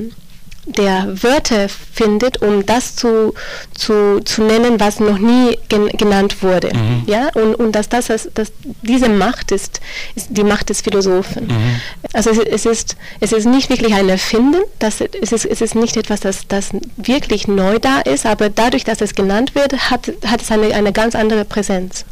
der 0.66 1.22
Wörter 1.22 1.70
findet, 1.70 2.42
um 2.42 2.66
das 2.66 2.96
zu, 2.96 3.34
zu, 3.78 4.20
zu 4.22 4.44
nennen, 4.44 4.80
was 4.80 5.00
noch 5.00 5.18
nie 5.18 5.58
gen 5.70 5.88
genannt 5.90 6.42
wurde. 6.42 6.72
Mhm. 6.74 7.04
Ja? 7.06 7.30
Und, 7.34 7.56
und 7.56 7.72
dass, 7.74 7.90
das, 7.90 8.08
dass 8.34 8.52
diese 8.82 9.10
Macht 9.10 9.52
ist, 9.52 9.80
ist 10.16 10.28
die 10.32 10.44
Macht 10.44 10.70
des 10.70 10.82
Philosophen. 10.82 11.48
Mhm. 11.48 11.82
Also 12.14 12.32
es, 12.32 12.40
es, 12.40 12.66
ist, 12.66 12.96
es 13.20 13.32
ist 13.32 13.46
nicht 13.46 13.70
wirklich 13.70 13.94
ein 13.94 14.10
Erfinden, 14.10 14.62
das, 14.80 15.02
es, 15.02 15.32
ist, 15.32 15.46
es 15.46 15.62
ist 15.62 15.76
nicht 15.76 15.98
etwas, 15.98 16.20
das, 16.20 16.48
das 16.48 16.70
wirklich 16.98 17.48
neu 17.48 17.80
da 17.80 18.02
ist, 18.02 18.26
aber 18.26 18.50
dadurch, 18.50 18.84
dass 18.84 19.02
es 19.02 19.16
genannt 19.16 19.56
wird, 19.56 19.92
hat, 19.92 20.12
hat 20.26 20.42
es 20.42 20.52
eine, 20.52 20.74
eine 20.74 20.94
ganz 20.94 21.16
andere 21.16 21.46
Präsenz. 21.46 22.06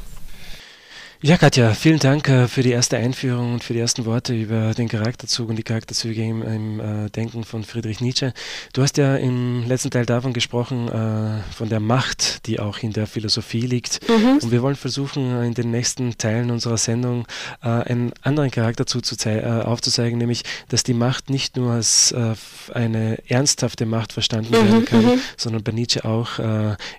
Ja, 1.25 1.37
Katja, 1.37 1.73
vielen 1.73 1.99
Dank 1.99 2.27
äh, 2.27 2.49
für 2.49 2.63
die 2.63 2.71
erste 2.71 2.97
Einführung 2.97 3.53
und 3.53 3.63
für 3.63 3.71
die 3.71 3.79
ersten 3.79 4.03
Worte 4.03 4.33
über 4.35 4.73
den 4.73 4.89
Charakterzug 4.89 5.47
und 5.47 5.55
die 5.55 5.63
Charakterzüge 5.63 6.21
im, 6.21 6.41
im 6.41 6.79
äh, 6.81 7.09
Denken 7.11 7.45
von 7.45 7.63
Friedrich 7.63 8.01
Nietzsche. 8.01 8.33
Du 8.73 8.81
hast 8.81 8.97
ja 8.97 9.15
im 9.15 9.65
letzten 9.65 9.89
Teil 9.89 10.05
davon 10.05 10.33
gesprochen, 10.33 10.89
äh, 10.89 11.41
von 11.53 11.69
der 11.69 11.79
Macht, 11.79 12.45
die 12.45 12.59
auch 12.59 12.79
in 12.79 12.91
der 12.91 13.07
Philosophie 13.07 13.61
liegt. 13.61 14.01
Mhm. 14.09 14.39
Und 14.43 14.51
wir 14.51 14.61
wollen 14.61 14.75
versuchen, 14.75 15.31
äh, 15.31 15.47
in 15.47 15.53
den 15.53 15.71
nächsten 15.71 16.17
Teilen 16.17 16.51
unserer 16.51 16.75
Sendung 16.75 17.25
äh, 17.61 17.69
einen 17.69 18.11
anderen 18.21 18.51
Charakterzug 18.51 19.05
zu 19.05 19.15
äh, 19.29 19.45
aufzuzeigen, 19.63 20.17
nämlich, 20.17 20.43
dass 20.67 20.83
die 20.83 20.93
Macht 20.93 21.29
nicht 21.29 21.55
nur 21.55 21.71
als 21.71 22.13
eine 22.73 23.17
ernsthafte 23.29 23.85
Macht 23.85 24.11
verstanden 24.11 24.49
mhm, 24.49 24.65
werden 24.65 24.85
kann, 24.85 25.05
mhm. 25.05 25.21
sondern 25.37 25.63
bei 25.63 25.71
Nietzsche 25.71 26.03
auch 26.03 26.39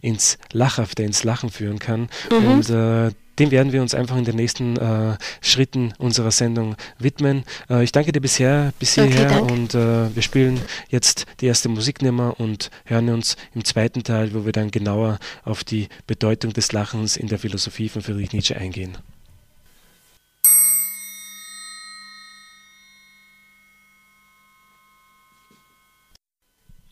ins 0.01 0.39
Lachhafte, 0.53 1.03
ins 1.03 1.25
Lachen 1.25 1.51
führen 1.51 1.79
kann. 1.79 2.09
Mhm. 2.31 2.47
Und 2.47 3.15
dem 3.39 3.51
werden 3.51 3.73
wir 3.73 3.83
uns 3.83 3.95
einfach 3.95 4.17
in 4.17 4.25
den 4.25 4.37
nächsten 4.37 4.77
äh, 4.77 5.17
Schritten 5.41 5.93
unserer 5.99 6.31
Sendung 6.31 6.77
widmen. 6.99 7.45
Äh, 7.69 7.85
ich 7.85 7.93
danke 7.93 8.13
dir 8.13 8.21
bisher 8.21 8.73
bis 8.79 8.95
hierher 8.95 9.41
okay, 9.41 9.53
und 9.53 9.75
äh, 9.75 10.15
wir 10.15 10.23
spielen 10.23 10.61
jetzt 10.89 11.27
die 11.41 11.47
erste 11.47 11.69
Musiknummer 11.69 12.39
und 12.39 12.71
hören 12.85 13.09
uns 13.11 13.37
im 13.55 13.65
zweiten 13.65 14.03
Teil, 14.03 14.35
wo 14.35 14.45
wir 14.45 14.53
dann 14.53 14.71
genauer 14.71 15.19
auf 15.45 15.65
die 15.65 15.89
Bedeutung 16.07 16.53
des 16.53 16.73
Lachens 16.73 17.17
in 17.17 17.29
der 17.29 17.39
Philosophie 17.39 17.89
von 17.89 18.03
Friedrich 18.03 18.33
Nietzsche 18.33 18.57
eingehen. 18.57 18.97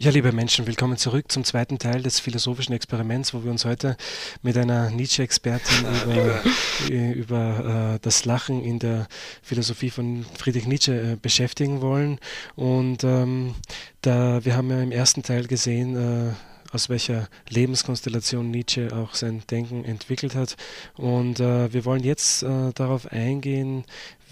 Ja, 0.02 0.10
liebe 0.10 0.32
Menschen, 0.32 0.66
willkommen 0.66 0.96
zurück 0.96 1.30
zum 1.30 1.44
zweiten 1.44 1.78
Teil 1.78 2.02
des 2.02 2.18
philosophischen 2.18 2.74
Experiments, 2.74 3.34
wo 3.34 3.44
wir 3.44 3.52
uns 3.52 3.64
heute 3.64 3.96
mit 4.42 4.58
einer 4.58 4.90
Nietzsche-Expertin 4.90 5.86
über, 6.04 6.42
äh, 6.90 7.12
über 7.12 7.94
äh, 7.94 7.98
das 8.02 8.24
Lachen 8.24 8.64
in 8.64 8.80
der 8.80 9.06
Philosophie 9.42 9.90
von 9.90 10.26
Friedrich 10.36 10.66
Nietzsche 10.66 11.12
äh, 11.12 11.16
beschäftigen 11.22 11.82
wollen. 11.82 12.18
Und 12.56 13.04
ähm, 13.04 13.54
da 14.00 14.44
wir 14.44 14.56
haben 14.56 14.70
ja 14.70 14.82
im 14.82 14.90
ersten 14.90 15.22
Teil 15.22 15.46
gesehen, 15.46 15.94
äh, 15.94 16.32
aus 16.72 16.88
welcher 16.88 17.28
Lebenskonstellation 17.48 18.50
Nietzsche 18.50 18.88
auch 18.92 19.14
sein 19.14 19.42
Denken 19.50 19.84
entwickelt 19.84 20.34
hat. 20.34 20.56
Und 20.96 21.38
äh, 21.38 21.72
wir 21.72 21.84
wollen 21.84 22.02
jetzt 22.02 22.42
äh, 22.42 22.72
darauf 22.74 23.06
eingehen, 23.06 23.84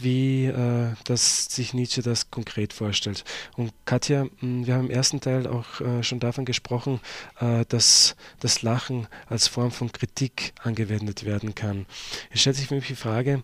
wie 0.02 0.46
äh, 0.46 0.94
das 1.04 1.46
sich 1.46 1.74
Nietzsche 1.74 2.02
das 2.02 2.30
konkret 2.30 2.72
vorstellt. 2.72 3.24
Und 3.56 3.72
Katja, 3.84 4.26
hm, 4.40 4.66
wir 4.66 4.74
haben 4.74 4.86
im 4.86 4.90
ersten 4.90 5.20
Teil 5.20 5.46
auch 5.46 5.80
äh, 5.80 6.02
schon 6.02 6.20
davon 6.20 6.44
gesprochen, 6.44 7.00
äh, 7.40 7.64
dass 7.68 8.16
das 8.40 8.62
Lachen 8.62 9.08
als 9.26 9.48
Form 9.48 9.70
von 9.70 9.92
Kritik 9.92 10.52
angewendet 10.62 11.24
werden 11.24 11.54
kann. 11.54 11.86
Es 12.30 12.40
stellt 12.40 12.56
sich 12.56 12.68
für 12.68 12.74
mich 12.74 12.86
die 12.86 12.94
Frage, 12.94 13.42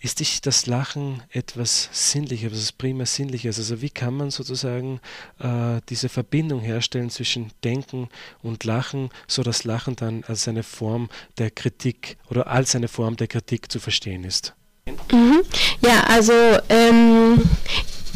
ist 0.00 0.20
dich 0.20 0.40
das 0.40 0.66
Lachen 0.66 1.22
etwas 1.30 1.88
Sinnliches, 1.92 2.52
etwas 2.52 2.72
primär 2.72 3.06
Sinnliches? 3.06 3.58
Also 3.58 3.80
wie 3.82 3.90
kann 3.90 4.14
man 4.14 4.30
sozusagen 4.30 5.00
äh, 5.38 5.80
diese 5.88 6.08
Verbindung 6.08 6.60
herstellen 6.60 7.10
zwischen 7.10 7.50
Denken 7.64 8.08
und 8.42 8.64
Lachen, 8.64 9.10
so 9.26 9.42
dass 9.42 9.64
Lachen 9.64 9.96
dann 9.96 10.24
als 10.24 10.48
eine 10.48 10.62
Form 10.62 11.08
der 11.38 11.50
Kritik 11.50 12.16
oder 12.30 12.46
als 12.48 12.74
eine 12.74 12.88
Form 12.88 13.16
der 13.16 13.26
Kritik 13.26 13.70
zu 13.70 13.80
verstehen 13.80 14.24
ist? 14.24 14.54
Mhm. 15.12 15.42
Ja, 15.88 16.04
also 16.06 16.34
ähm, 16.68 17.40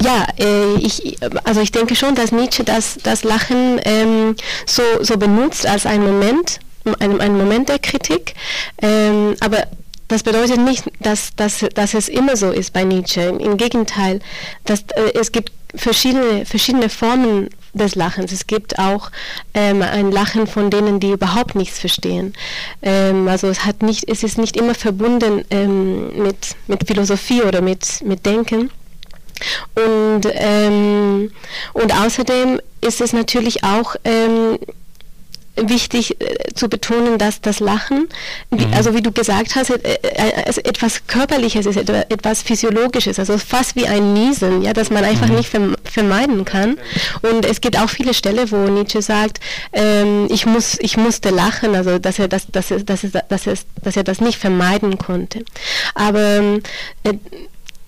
ja, 0.02 0.26
äh, 0.38 0.74
ich, 0.76 1.16
also 1.44 1.62
ich 1.62 1.72
denke 1.72 1.96
schon, 1.96 2.14
dass 2.14 2.30
Nietzsche 2.30 2.64
das, 2.64 2.98
das 3.02 3.24
Lachen 3.24 3.80
ähm, 3.86 4.36
so, 4.66 4.82
so 5.00 5.16
benutzt 5.16 5.66
als 5.66 5.86
ein 5.86 6.02
Moment, 6.02 6.60
ein, 6.98 7.18
ein 7.18 7.34
Moment 7.34 7.70
der 7.70 7.78
Kritik, 7.78 8.34
ähm, 8.82 9.36
aber 9.40 9.66
das 10.06 10.22
bedeutet 10.22 10.58
nicht, 10.58 10.84
dass, 11.00 11.34
dass, 11.34 11.64
dass 11.74 11.94
es 11.94 12.10
immer 12.10 12.36
so 12.36 12.50
ist 12.50 12.74
bei 12.74 12.84
Nietzsche. 12.84 13.22
Im 13.22 13.56
Gegenteil, 13.56 14.20
dass, 14.66 14.80
äh, 14.94 15.18
es 15.18 15.32
gibt 15.32 15.50
verschiedene, 15.74 16.44
verschiedene 16.44 16.90
Formen 16.90 17.48
des 17.74 17.94
Lachens. 17.94 18.32
Es 18.32 18.46
gibt 18.46 18.78
auch 18.78 19.10
ähm, 19.54 19.82
ein 19.82 20.12
Lachen 20.12 20.46
von 20.46 20.70
denen, 20.70 21.00
die 21.00 21.12
überhaupt 21.12 21.54
nichts 21.54 21.78
verstehen. 21.78 22.34
Ähm, 22.82 23.28
also 23.28 23.48
es, 23.48 23.64
hat 23.64 23.82
nicht, 23.82 24.08
es 24.08 24.22
ist 24.22 24.38
nicht 24.38 24.56
immer 24.56 24.74
verbunden 24.74 25.44
ähm, 25.50 26.22
mit, 26.22 26.56
mit 26.66 26.86
Philosophie 26.86 27.42
oder 27.42 27.60
mit, 27.60 28.02
mit 28.04 28.26
Denken. 28.26 28.70
Und, 29.74 30.22
ähm, 30.32 31.32
und 31.72 31.92
außerdem 31.92 32.60
ist 32.80 33.00
es 33.00 33.12
natürlich 33.12 33.64
auch 33.64 33.96
ähm, 34.04 34.58
wichtig 35.56 36.20
äh, 36.20 36.54
zu 36.54 36.68
betonen, 36.68 37.18
dass 37.18 37.40
das 37.40 37.60
Lachen, 37.60 38.08
mhm. 38.50 38.72
also 38.74 38.94
wie 38.94 39.02
du 39.02 39.12
gesagt 39.12 39.54
hast, 39.54 39.70
äh, 39.70 39.98
äh, 40.02 40.48
etwas 40.64 41.06
Körperliches 41.06 41.66
ist, 41.66 41.76
etwas 41.76 42.42
Physiologisches, 42.42 43.18
also 43.18 43.36
fast 43.38 43.76
wie 43.76 43.86
ein 43.86 44.14
Niesen, 44.14 44.62
ja, 44.62 44.72
das 44.72 44.90
man 44.90 45.04
einfach 45.04 45.28
mhm. 45.28 45.36
nicht 45.36 45.50
vermeiden 45.84 46.44
kann. 46.44 46.78
Und 47.22 47.44
es 47.44 47.60
gibt 47.60 47.78
auch 47.78 47.90
viele 47.90 48.14
Stellen, 48.14 48.50
wo 48.50 48.56
Nietzsche 48.68 49.02
sagt, 49.02 49.40
ähm, 49.72 50.26
ich 50.30 50.46
muss, 50.46 50.78
ich 50.80 50.96
musste 50.96 51.30
lachen, 51.30 51.74
also 51.74 51.98
dass 51.98 52.18
er 52.18 52.28
das, 52.28 52.46
dass 52.50 52.70
er, 52.70 52.80
dass 52.80 53.04
er, 53.04 53.10
dass 53.28 53.46
er, 53.46 53.54
dass 53.82 53.96
er 53.96 54.04
das 54.04 54.20
nicht 54.20 54.38
vermeiden 54.38 54.98
konnte. 54.98 55.44
Aber 55.94 56.60
äh, 57.04 57.14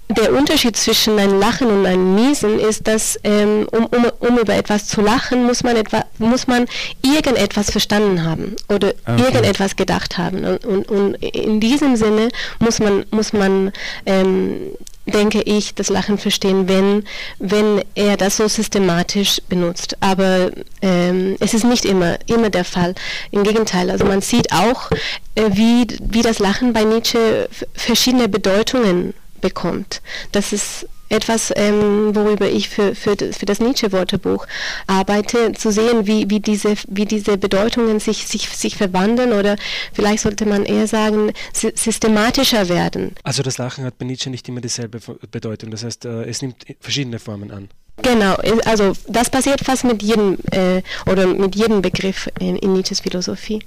der 0.08 0.32
Unterschied 0.34 0.76
zwischen 0.76 1.18
einem 1.18 1.38
Lachen 1.38 1.68
und 1.68 1.86
einem 1.86 2.14
Niesen 2.14 2.58
ist, 2.58 2.86
dass 2.86 3.18
ähm, 3.24 3.66
um, 3.70 3.86
um, 3.86 4.04
um, 4.20 4.38
über 4.38 4.54
etwas 4.54 4.86
zu 4.86 5.00
lachen, 5.00 5.44
muss 5.44 5.62
man, 5.62 5.76
etwa, 5.76 6.04
muss 6.18 6.46
man 6.46 6.66
irgendetwas 7.02 7.70
verstanden 7.70 8.24
haben 8.24 8.56
oder 8.68 8.92
okay. 9.06 9.22
irgendetwas 9.22 9.76
gedacht 9.76 10.18
haben. 10.18 10.44
Und, 10.44 10.64
und, 10.64 10.88
und, 10.88 11.14
in 11.14 11.58
diesem 11.60 11.96
Sinne 11.96 12.28
muss 12.58 12.80
man, 12.80 13.06
muss 13.10 13.32
man 13.32 13.72
ähm, 14.04 14.72
denke 15.06 15.42
ich, 15.42 15.74
das 15.74 15.88
Lachen 15.88 16.18
verstehen, 16.18 16.68
wenn, 16.68 17.04
wenn 17.38 17.82
er 17.94 18.16
das 18.16 18.36
so 18.38 18.48
systematisch 18.48 19.40
benutzt. 19.48 19.96
Aber 20.00 20.50
ähm, 20.82 21.36
es 21.40 21.54
ist 21.54 21.64
nicht 21.64 21.84
immer, 21.84 22.18
immer 22.26 22.50
der 22.50 22.64
Fall. 22.64 22.94
Im 23.30 23.42
Gegenteil, 23.42 23.90
also 23.90 24.04
man 24.04 24.20
sieht 24.22 24.52
auch, 24.52 24.90
äh, 25.34 25.50
wie, 25.52 25.86
wie 26.00 26.22
das 26.22 26.38
Lachen 26.38 26.72
bei 26.72 26.84
Nietzsche 26.84 27.48
verschiedene 27.74 28.28
Bedeutungen 28.28 29.14
bekommt. 29.44 30.00
Das 30.32 30.54
ist 30.54 30.88
etwas, 31.10 31.52
ähm, 31.54 32.14
worüber 32.14 32.48
ich 32.48 32.70
für, 32.70 32.94
für, 32.94 33.14
für 33.16 33.46
das 33.46 33.60
Nietzsche-Wörterbuch 33.60 34.46
arbeite, 34.86 35.52
zu 35.52 35.70
sehen, 35.70 36.06
wie, 36.06 36.30
wie, 36.30 36.40
diese, 36.40 36.74
wie 36.88 37.04
diese 37.04 37.36
Bedeutungen 37.36 38.00
sich, 38.00 38.26
sich, 38.26 38.48
sich 38.48 38.76
verwandeln 38.76 39.32
oder 39.32 39.56
vielleicht 39.92 40.22
sollte 40.22 40.46
man 40.46 40.64
eher 40.64 40.86
sagen, 40.86 41.32
systematischer 41.52 42.70
werden. 42.70 43.14
Also 43.22 43.42
das 43.42 43.58
Lachen 43.58 43.84
hat 43.84 43.98
bei 43.98 44.06
Nietzsche 44.06 44.30
nicht 44.30 44.48
immer 44.48 44.62
dieselbe 44.62 44.98
Bedeutung, 45.30 45.70
das 45.70 45.84
heißt, 45.84 46.06
äh, 46.06 46.24
es 46.24 46.40
nimmt 46.40 46.64
verschiedene 46.80 47.18
Formen 47.18 47.50
an. 47.50 47.68
Genau, 48.02 48.34
also 48.64 48.92
das 49.06 49.30
passiert 49.30 49.60
fast 49.60 49.84
mit 49.84 50.02
jedem 50.02 50.36
äh, 50.50 50.82
oder 51.06 51.28
mit 51.28 51.54
jedem 51.54 51.80
Begriff 51.80 52.28
in, 52.40 52.56
in, 52.56 52.72
Nietzsches 52.72 53.00
Philosophie. 53.00 53.60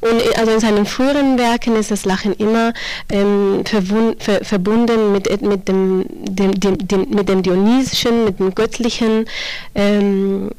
Und 0.00 0.22
äh, 0.22 0.36
also 0.38 0.52
in 0.52 0.60
seinen 0.60 0.86
früheren 0.86 1.36
Werken 1.36 1.74
ist 1.74 1.90
das 1.90 2.04
Lachen 2.04 2.32
immer 2.34 2.72
ähm, 3.10 3.64
ver 3.66 4.44
verbunden 4.44 5.10
mit, 5.10 5.42
mit, 5.42 5.66
dem, 5.66 6.04
dem, 6.08 6.60
dem, 6.60 6.78
dem, 6.78 7.10
mit 7.10 7.28
dem 7.28 7.42
Dionysischen, 7.42 8.24
mit 8.24 8.38
dem 8.38 8.54
Göttlichen. 8.54 9.24
Ähm, 9.74 10.50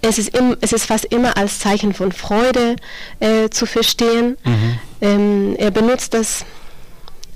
es 0.00 0.18
ist, 0.18 0.36
im, 0.36 0.56
es 0.62 0.72
ist 0.72 0.86
fast 0.86 1.04
immer 1.04 1.36
als 1.36 1.58
Zeichen 1.58 1.92
von 1.92 2.12
Freude 2.12 2.76
äh, 3.20 3.50
zu 3.50 3.66
verstehen. 3.66 4.38
Mhm. 4.44 4.78
Ähm, 5.02 5.56
er 5.58 5.70
benutzt 5.70 6.14
das 6.14 6.46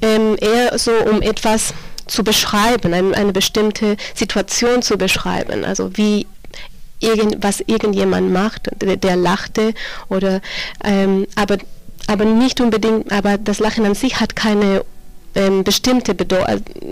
ähm, 0.00 0.36
eher 0.40 0.78
so 0.78 0.92
um 0.92 1.20
etwas 1.20 1.74
zu 2.06 2.24
beschreiben, 2.24 2.94
eine, 2.94 3.14
eine 3.14 3.32
bestimmte 3.32 3.96
Situation 4.14 4.82
zu 4.82 4.96
beschreiben, 4.96 5.64
also 5.64 5.96
wie 5.96 6.26
irgend, 7.00 7.42
was 7.42 7.60
irgendjemand 7.60 8.32
macht, 8.32 8.70
der, 8.80 8.96
der 8.96 9.16
lachte 9.16 9.74
oder 10.08 10.40
ähm, 10.84 11.26
aber 11.34 11.58
aber 12.06 12.24
nicht 12.24 12.60
unbedingt, 12.60 13.10
aber 13.10 13.36
das 13.36 13.58
Lachen 13.58 13.84
an 13.84 13.94
sich 13.94 14.20
hat 14.20 14.36
keine 14.36 14.84
ähm, 15.34 15.64
bestimmte 15.64 16.14
Bedeu 16.14 16.42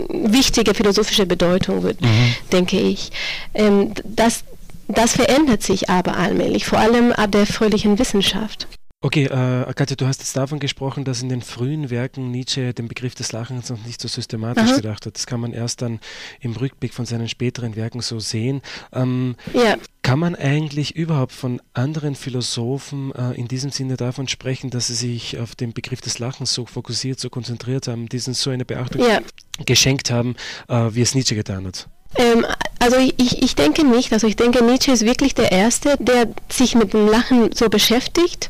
wichtige 0.09 0.73
philosophische 0.73 1.25
Bedeutung, 1.25 1.83
mhm. 1.83 2.35
denke 2.51 2.79
ich. 2.79 3.11
Ähm, 3.53 3.93
das, 4.03 4.43
das 4.87 5.13
verändert 5.13 5.63
sich 5.63 5.89
aber 5.89 6.17
allmählich, 6.17 6.65
vor 6.65 6.79
allem 6.79 7.11
ab 7.11 7.31
der 7.31 7.45
fröhlichen 7.45 7.97
Wissenschaft. 7.97 8.67
Okay, 9.05 9.25
äh, 9.25 9.71
Katja, 9.75 9.95
du 9.95 10.07
hast 10.07 10.21
jetzt 10.21 10.35
davon 10.35 10.59
gesprochen, 10.59 11.05
dass 11.05 11.21
in 11.21 11.29
den 11.29 11.43
frühen 11.43 11.91
Werken 11.91 12.31
Nietzsche 12.31 12.73
den 12.73 12.87
Begriff 12.87 13.13
des 13.13 13.33
Lachens 13.33 13.69
noch 13.69 13.85
nicht 13.85 14.01
so 14.01 14.07
systematisch 14.07 14.63
Aha. 14.63 14.75
gedacht 14.77 15.05
hat. 15.05 15.13
Das 15.13 15.27
kann 15.27 15.39
man 15.39 15.53
erst 15.53 15.83
dann 15.83 15.99
im 16.39 16.53
Rückblick 16.53 16.91
von 16.91 17.05
seinen 17.05 17.29
späteren 17.29 17.75
Werken 17.75 18.01
so 18.01 18.19
sehen. 18.19 18.63
Ähm, 18.91 19.35
ja. 19.53 19.75
Kann 20.01 20.17
man 20.17 20.33
eigentlich 20.33 20.95
überhaupt 20.95 21.33
von 21.33 21.61
anderen 21.75 22.15
Philosophen 22.15 23.13
äh, 23.13 23.33
in 23.33 23.47
diesem 23.47 23.69
Sinne 23.69 23.95
davon 23.95 24.27
sprechen, 24.27 24.71
dass 24.71 24.87
sie 24.87 24.95
sich 24.95 25.37
auf 25.37 25.53
den 25.53 25.73
Begriff 25.73 26.01
des 26.01 26.17
Lachens 26.17 26.55
so 26.55 26.65
fokussiert, 26.65 27.19
so 27.19 27.29
konzentriert 27.29 27.87
haben, 27.87 28.09
diesen 28.09 28.33
so 28.33 28.49
eine 28.49 28.65
Beachtung 28.65 29.07
ja. 29.07 29.19
geschenkt 29.67 30.09
haben, 30.09 30.35
äh, 30.67 30.89
wie 30.93 31.01
es 31.03 31.13
Nietzsche 31.13 31.35
getan 31.35 31.67
hat? 31.67 31.87
Ähm, 32.15 32.43
also 32.79 32.97
ich, 32.97 33.43
ich 33.43 33.53
denke 33.53 33.85
nicht. 33.85 34.13
Also 34.13 34.25
ich 34.25 34.35
denke, 34.35 34.63
Nietzsche 34.63 34.91
ist 34.91 35.05
wirklich 35.05 35.35
der 35.35 35.51
Erste, 35.51 35.95
der 35.99 36.29
sich 36.49 36.73
mit 36.73 36.93
dem 36.93 37.07
Lachen 37.07 37.51
so 37.53 37.69
beschäftigt 37.69 38.49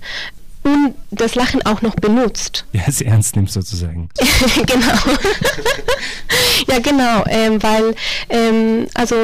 und 0.66 0.96
das 1.12 1.36
Lachen 1.36 1.64
auch 1.66 1.82
noch 1.82 1.96
benutzt. 1.96 2.66
Ja, 2.74 2.82
es 2.88 3.00
ernst 3.00 3.36
nimmt 3.36 3.52
sozusagen. 3.52 4.10
genau. 4.66 4.98
ja, 6.68 6.80
genau, 6.80 7.24
ähm, 7.28 7.62
weil, 7.62 7.96
ähm, 8.30 8.88
also 8.96 9.16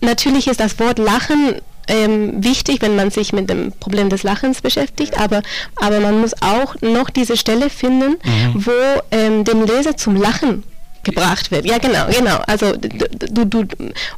natürlich 0.00 0.48
ist 0.48 0.58
das 0.58 0.78
Wort 0.80 0.98
Lachen 0.98 1.54
ähm, 1.86 2.42
wichtig, 2.42 2.82
wenn 2.82 2.96
man 2.96 3.10
sich 3.10 3.32
mit 3.32 3.48
dem 3.48 3.72
Problem 3.72 4.10
des 4.10 4.24
Lachens 4.24 4.60
beschäftigt, 4.60 5.16
aber, 5.18 5.42
aber 5.76 6.00
man 6.00 6.20
muss 6.20 6.34
auch 6.42 6.74
noch 6.80 7.10
diese 7.10 7.36
Stelle 7.36 7.70
finden, 7.70 8.16
mhm. 8.24 8.66
wo 8.66 8.72
ähm, 9.12 9.44
dem 9.44 9.64
Leser 9.64 9.96
zum 9.96 10.16
Lachen 10.16 10.64
gebracht 11.02 11.50
wird. 11.50 11.64
Ja, 11.64 11.78
genau, 11.78 12.06
genau. 12.06 12.38
Also 12.46 12.76
du, 12.76 13.46
du, 13.46 13.64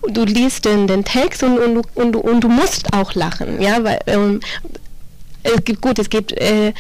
du 0.09 0.25
liest 0.25 0.65
den, 0.65 0.87
den 0.87 1.05
Text 1.05 1.43
und, 1.43 1.59
und, 1.59 1.87
und, 1.95 2.17
und 2.17 2.41
du 2.41 2.49
musst 2.49 2.93
auch 2.93 3.15
lachen, 3.15 3.61
ja, 3.61 3.85
weil 3.85 4.01
ähm, 4.07 4.41
es 5.43 5.65
gibt 5.65 5.81
gut, 5.81 5.99
es 5.99 6.11
gibt 6.11 6.33
äh, 6.33 6.73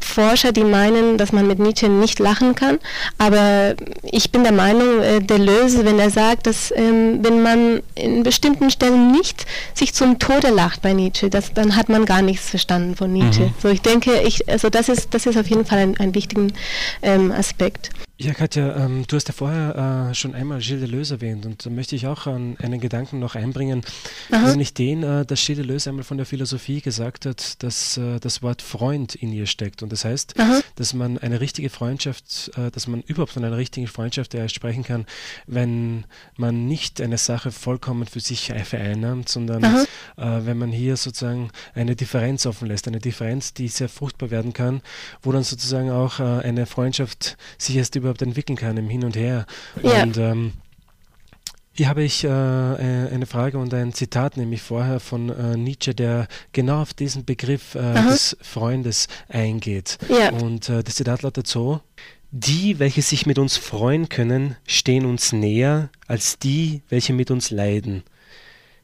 Forscher, 0.00 0.52
die 0.52 0.64
meinen, 0.64 1.18
dass 1.18 1.32
man 1.32 1.46
mit 1.46 1.58
Nietzsche 1.58 1.88
nicht 1.88 2.18
lachen 2.18 2.54
kann, 2.54 2.78
aber 3.18 3.74
ich 4.02 4.30
bin 4.30 4.42
der 4.42 4.52
Meinung, 4.52 5.00
äh, 5.00 5.20
Deleuze, 5.20 5.84
wenn 5.84 5.98
er 5.98 6.10
sagt, 6.10 6.46
dass 6.46 6.72
ähm, 6.74 7.18
wenn 7.22 7.42
man 7.42 7.82
in 7.94 8.22
bestimmten 8.22 8.70
Stellen 8.70 9.12
nicht 9.12 9.46
sich 9.74 9.94
zum 9.94 10.18
Tode 10.18 10.48
lacht 10.48 10.82
bei 10.82 10.92
Nietzsche, 10.92 11.30
das, 11.30 11.52
dann 11.52 11.76
hat 11.76 11.88
man 11.88 12.04
gar 12.04 12.22
nichts 12.22 12.50
verstanden 12.50 12.96
von 12.96 13.12
Nietzsche. 13.12 13.42
Mhm. 13.42 13.54
So, 13.62 13.68
ich 13.68 13.82
denke, 13.82 14.22
ich, 14.22 14.48
also 14.48 14.70
das 14.70 14.88
ist, 14.88 15.14
das 15.14 15.26
ist 15.26 15.36
auf 15.36 15.48
jeden 15.48 15.64
Fall 15.64 15.78
ein, 15.78 15.96
ein 15.98 16.14
wichtiger 16.14 16.46
ähm, 17.02 17.32
Aspekt. 17.32 17.90
Ja, 18.20 18.34
Katja, 18.34 18.74
ähm, 18.84 19.04
du 19.06 19.14
hast 19.14 19.28
ja 19.28 19.32
vorher 19.32 20.08
äh, 20.10 20.14
schon 20.14 20.34
einmal 20.34 20.58
Gilles 20.58 20.80
Deleuze 20.80 21.14
erwähnt 21.14 21.46
und 21.46 21.64
da 21.64 21.70
möchte 21.70 21.94
ich 21.94 22.08
auch 22.08 22.26
an 22.26 22.56
einen 22.60 22.80
Gedanken 22.80 23.20
noch 23.20 23.36
einbringen. 23.36 23.82
Aha. 24.32 24.42
Also 24.42 24.56
nicht 24.56 24.76
den, 24.76 25.04
äh, 25.04 25.24
dass 25.24 25.46
Gilles 25.46 25.64
Deleuze 25.64 25.90
einmal 25.90 26.02
von 26.02 26.16
der 26.16 26.26
Philosophie 26.26 26.80
gesagt 26.80 27.26
hat, 27.26 27.62
dass 27.62 27.96
äh, 27.96 28.18
das 28.18 28.42
Wort 28.42 28.60
Freund 28.60 29.14
in 29.14 29.32
ihr 29.32 29.46
steckt. 29.46 29.84
Und 29.84 29.92
das 29.92 30.04
heißt, 30.04 30.34
Aha. 30.36 30.62
dass 30.74 30.94
man 30.94 31.18
eine 31.18 31.40
richtige 31.40 31.70
Freundschaft, 31.70 32.50
äh, 32.56 32.72
dass 32.72 32.88
man 32.88 33.02
überhaupt 33.02 33.30
von 33.30 33.44
einer 33.44 33.56
richtigen 33.56 33.86
Freundschaft 33.86 34.34
erst 34.34 34.56
sprechen 34.56 34.82
kann, 34.82 35.06
wenn 35.46 36.04
man 36.36 36.66
nicht 36.66 37.00
eine 37.00 37.18
Sache 37.18 37.52
vollkommen 37.52 38.08
für 38.08 38.18
sich 38.18 38.52
vereinnahmt, 38.64 39.28
sondern 39.28 39.62
äh, 39.62 39.76
wenn 40.16 40.58
man 40.58 40.72
hier 40.72 40.96
sozusagen 40.96 41.50
eine 41.72 41.94
Differenz 41.94 42.46
offen 42.46 42.66
lässt, 42.66 42.88
eine 42.88 42.98
Differenz, 42.98 43.54
die 43.54 43.68
sehr 43.68 43.88
fruchtbar 43.88 44.32
werden 44.32 44.52
kann, 44.52 44.82
wo 45.22 45.30
dann 45.30 45.44
sozusagen 45.44 45.92
auch 45.92 46.18
äh, 46.18 46.24
eine 46.24 46.66
Freundschaft 46.66 47.36
sich 47.58 47.76
erst 47.76 47.94
über 47.94 48.07
überhaupt 48.08 48.22
entwickeln 48.22 48.56
kann 48.56 48.76
im 48.76 48.88
Hin 48.88 49.04
und 49.04 49.16
Her. 49.16 49.46
Ja. 49.82 50.02
Und 50.02 50.16
ähm, 50.16 50.52
hier 51.78 51.88
habe 51.88 52.02
ich 52.02 52.24
äh, 52.24 52.28
äh, 52.28 53.14
eine 53.14 53.26
Frage 53.26 53.56
und 53.56 53.72
ein 53.72 53.92
Zitat, 53.92 54.36
nämlich 54.36 54.62
vorher 54.62 54.98
von 54.98 55.28
äh, 55.28 55.56
Nietzsche, 55.56 55.94
der 55.94 56.26
genau 56.50 56.82
auf 56.82 56.92
diesen 56.92 57.24
Begriff 57.24 57.76
äh, 57.76 57.94
des 57.94 58.36
Freundes 58.42 59.06
eingeht. 59.28 59.96
Ja. 60.08 60.32
Und 60.32 60.68
äh, 60.68 60.82
das 60.82 60.96
Zitat 60.96 61.22
lautet 61.22 61.46
so: 61.46 61.80
Die, 62.32 62.80
welche 62.80 63.02
sich 63.02 63.26
mit 63.26 63.38
uns 63.38 63.56
freuen 63.56 64.08
können, 64.08 64.56
stehen 64.66 65.06
uns 65.06 65.32
näher 65.32 65.90
als 66.08 66.40
die, 66.40 66.82
welche 66.88 67.12
mit 67.12 67.30
uns 67.30 67.50
leiden. 67.50 68.02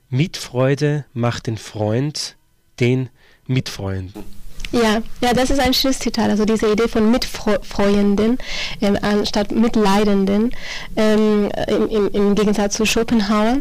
Mitfreude 0.08 1.04
macht 1.12 1.48
den 1.48 1.58
Freund 1.58 2.36
den 2.78 3.08
Mitfreunden. 3.48 4.22
Ja, 4.72 5.02
ja, 5.20 5.32
das 5.32 5.50
ist 5.50 5.60
ein 5.60 5.72
schönes 5.72 5.98
Zitat. 5.98 6.30
Also 6.30 6.44
diese 6.44 6.70
Idee 6.70 6.88
von 6.88 7.10
Mitfreuenden 7.10 8.38
ähm, 8.80 8.98
anstatt 9.00 9.52
Mitleidenden 9.52 10.50
ähm, 10.96 11.48
im, 11.68 12.10
im, 12.10 12.34
Gegensatz 12.34 12.74
zu 12.76 12.84
Schopenhauer. 12.84 13.58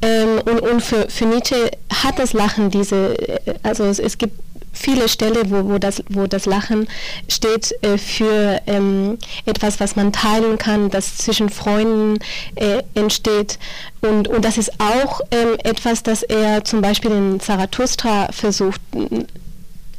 Ähm, 0.00 0.40
und 0.46 0.60
und 0.60 0.82
für, 0.82 1.10
für 1.10 1.26
Nietzsche 1.26 1.70
hat 2.02 2.18
das 2.18 2.32
Lachen 2.32 2.70
diese, 2.70 3.18
äh, 3.46 3.54
also 3.62 3.84
es, 3.84 3.98
es 3.98 4.16
gibt 4.16 4.40
viele 4.72 5.08
Stellen, 5.08 5.50
wo, 5.50 5.68
wo, 5.68 5.78
das, 5.78 6.02
wo 6.08 6.26
das 6.26 6.46
Lachen 6.46 6.88
steht 7.28 7.74
äh, 7.82 7.98
für 7.98 8.60
ähm, 8.66 9.18
etwas, 9.46 9.80
was 9.80 9.96
man 9.96 10.12
teilen 10.12 10.58
kann, 10.58 10.90
das 10.90 11.18
zwischen 11.18 11.48
Freunden 11.48 12.18
äh, 12.54 12.82
entsteht. 12.94 13.58
Und, 14.00 14.28
und 14.28 14.44
das 14.44 14.58
ist 14.58 14.72
auch 14.80 15.20
ähm, 15.30 15.56
etwas, 15.64 16.02
das 16.02 16.22
er 16.22 16.64
zum 16.64 16.80
Beispiel 16.80 17.10
in 17.10 17.40
Zarathustra 17.40 18.28
versucht 18.32 18.80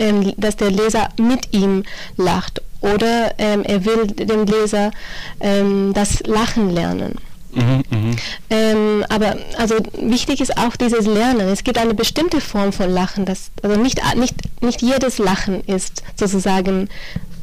ähm, 0.01 0.33
dass 0.37 0.57
der 0.57 0.71
Leser 0.71 1.09
mit 1.17 1.53
ihm 1.53 1.83
lacht 2.17 2.61
oder 2.81 3.35
ähm, 3.37 3.63
er 3.63 3.85
will 3.85 4.07
dem 4.07 4.45
Leser 4.45 4.91
ähm, 5.39 5.93
das 5.93 6.21
Lachen 6.25 6.71
lernen. 6.71 7.15
Mhm, 7.53 7.83
mh. 7.89 8.15
ähm, 8.49 9.05
aber 9.09 9.35
also 9.57 9.75
wichtig 9.99 10.39
ist 10.41 10.57
auch 10.57 10.75
dieses 10.77 11.05
Lernen. 11.05 11.49
Es 11.49 11.63
gibt 11.63 11.77
eine 11.77 11.93
bestimmte 11.93 12.39
Form 12.39 12.71
von 12.71 12.89
Lachen. 12.89 13.25
Das, 13.25 13.51
also 13.61 13.79
nicht, 13.79 13.99
nicht, 14.15 14.35
nicht 14.61 14.81
jedes 14.81 15.17
Lachen 15.17 15.61
ist 15.65 16.01
sozusagen 16.15 16.87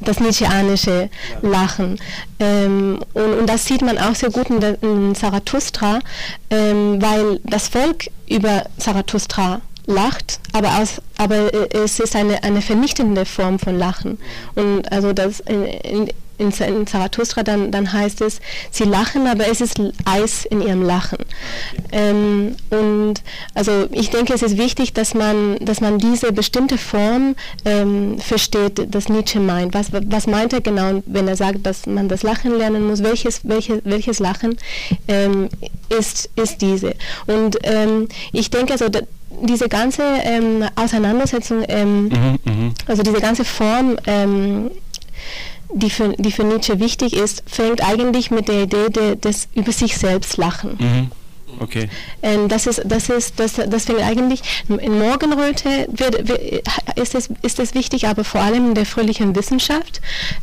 das 0.01 0.19
Nietzscheanische 0.19 1.11
Lachen. 1.43 1.99
Ähm, 2.41 3.01
und, 3.13 3.39
und, 3.39 3.47
das 3.47 3.67
sieht 3.67 3.83
man 3.83 3.99
auch 3.99 4.15
sehr 4.15 4.31
gut 4.31 4.49
in, 4.49 4.61
der, 4.61 4.83
in 4.83 5.15
Zarathustra, 5.15 5.99
ähm, 6.51 7.03
weil 7.03 7.41
das 7.45 7.69
Volk 7.69 8.07
über 8.29 8.65
Zarathustra 8.79 9.61
lacht, 9.89 10.39
aber, 10.53 10.79
aus, 10.79 11.01
aber 11.17 11.53
es 11.75 11.99
ist 11.99 12.15
eine, 12.15 12.43
eine 12.45 12.63
vernichtende 12.63 13.25
Form 13.25 13.59
von 13.59 13.77
Lachen. 13.77 14.19
Und 14.55 14.93
also 14.93 15.13
das 15.13 15.41
in, 15.41 15.65
in, 16.37 16.53
in 16.59 16.87
Zarathustra 16.87 17.43
dann, 17.43 17.71
dann 17.71 17.93
heißt 17.93 18.21
es, 18.21 18.41
sie 18.71 18.85
lachen, 18.85 19.27
aber 19.27 19.49
es 19.49 19.61
ist 19.63 19.81
Eis 20.05 20.45
in 20.45 20.61
ihrem 20.61 20.83
Lachen. 20.83 21.19
Ähm, 21.91 22.57
und 22.71 23.23
also 23.55 23.89
ich 23.91 24.11
denke, 24.11 24.35
es 24.35 24.43
ist 24.43 24.59
wichtig, 24.59 24.93
dass 24.93 25.15
man, 25.15 25.57
dass 25.61 25.81
man 25.81 25.99
diese 25.99 26.33
bestimmte 26.33 26.77
Form 26.77 27.35
ähm, 27.65 28.19
versteht, 28.19 28.95
das 28.95 29.09
Nietzsche 29.09 29.41
meint. 29.41 29.73
Was, 29.75 29.87
was 29.91 30.27
meint 30.27 30.53
er 30.53 30.61
genau, 30.61 31.03
wenn 31.07 31.29
er 31.29 31.37
sagt, 31.37 31.65
dass 31.65 31.87
man 31.87 32.09
das 32.09 32.23
Lachen 32.23 32.57
lernen 32.57 32.87
muss? 32.87 33.03
Welches, 33.03 33.41
welche, 33.45 33.81
welches 33.85 34.19
Lachen 34.19 34.59
ähm, 35.09 35.49
ist, 35.89 36.29
ist 36.37 36.61
diese? 36.61 36.95
Und 37.27 37.57
ähm, 37.63 38.09
ich 38.33 38.51
denke, 38.51 38.75
also 38.75 38.87
diese 39.43 39.69
ganze 39.69 40.03
ähm, 40.03 40.65
Auseinandersetzung, 40.75 41.65
ähm, 41.69 42.05
mhm, 42.05 42.39
mhm, 42.45 42.75
also 42.87 43.03
diese 43.03 43.21
ganze 43.21 43.45
Form, 43.45 43.97
ähm, 44.07 44.71
die, 45.73 45.91
für, 45.91 46.15
die 46.17 46.33
für 46.33 46.45
Nietzsche 46.45 46.81
wichtig 46.81 47.15
ist, 47.15 47.43
fängt 47.47 47.85
eigentlich 47.87 48.31
mit 48.31 48.49
der 48.49 48.63
Idee 48.63 48.89
de, 48.89 49.17
des 49.17 49.49
über 49.55 49.73
sich 49.73 49.97
selbst 49.97 50.37
Lachen. 50.37 50.77
Mhm. 50.79 51.13
Okay. 51.61 51.89
Ähm, 52.23 52.49
das 52.49 52.67
ist, 52.67 52.83
das 52.85 53.09
ist, 53.09 53.41
das, 53.41 53.55
das 53.55 53.85
fängt 53.85 54.01
eigentlich 54.01 54.43
in 54.69 54.99
Morgenröte 54.99 55.89
wird, 55.91 56.29
wird, 56.29 56.63
ist, 56.97 57.15
es, 57.15 57.31
ist 57.43 57.59
es 57.59 57.75
wichtig, 57.75 58.07
aber 58.07 58.23
vor 58.23 58.41
allem 58.41 58.69
in 58.69 58.75
der 58.75 58.87
fröhlichen 58.87 59.35
Wissenschaft, 59.35 60.01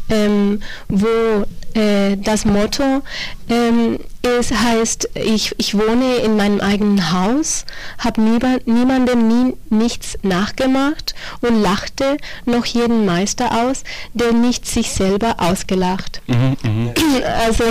ähm, 0.09 0.61
wo 0.89 1.45
äh, 1.75 2.15
das 2.17 2.45
Motto 2.45 3.03
ähm, 3.49 3.99
ist, 4.21 4.51
heißt, 4.51 5.09
ich, 5.13 5.53
ich 5.57 5.77
wohne 5.77 6.15
in 6.23 6.35
meinem 6.35 6.59
eigenen 6.61 7.11
Haus, 7.11 7.65
habe 7.99 8.21
niemandem 8.21 9.27
nie 9.27 9.53
nichts 9.69 10.17
nachgemacht 10.23 11.13
und 11.41 11.61
lachte 11.61 12.17
noch 12.45 12.65
jeden 12.65 13.05
Meister 13.05 13.67
aus, 13.67 13.83
der 14.13 14.31
nicht 14.31 14.65
sich 14.65 14.91
selber 14.91 15.35
ausgelacht. 15.37 16.21
Mhm, 16.27 16.57
mh. 16.63 16.93
Also, 17.45 17.63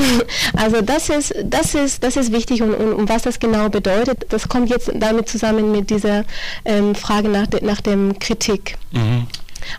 also 0.56 0.80
das 0.82 1.08
ist, 1.08 1.34
das 1.44 1.74
ist, 1.74 2.02
das 2.04 2.16
ist 2.16 2.32
wichtig 2.32 2.62
und, 2.62 2.74
und, 2.74 2.92
und, 2.92 3.08
was 3.08 3.22
das 3.22 3.38
genau 3.38 3.68
bedeutet, 3.68 4.26
das 4.28 4.48
kommt 4.48 4.68
jetzt 4.68 4.90
damit 4.94 5.28
zusammen 5.28 5.72
mit 5.72 5.90
dieser 5.90 6.24
ähm, 6.64 6.94
Frage 6.94 7.28
nach, 7.28 7.46
de, 7.46 7.64
nach 7.64 7.80
dem 7.80 8.18
Kritik. 8.18 8.76
Mhm. 8.92 9.26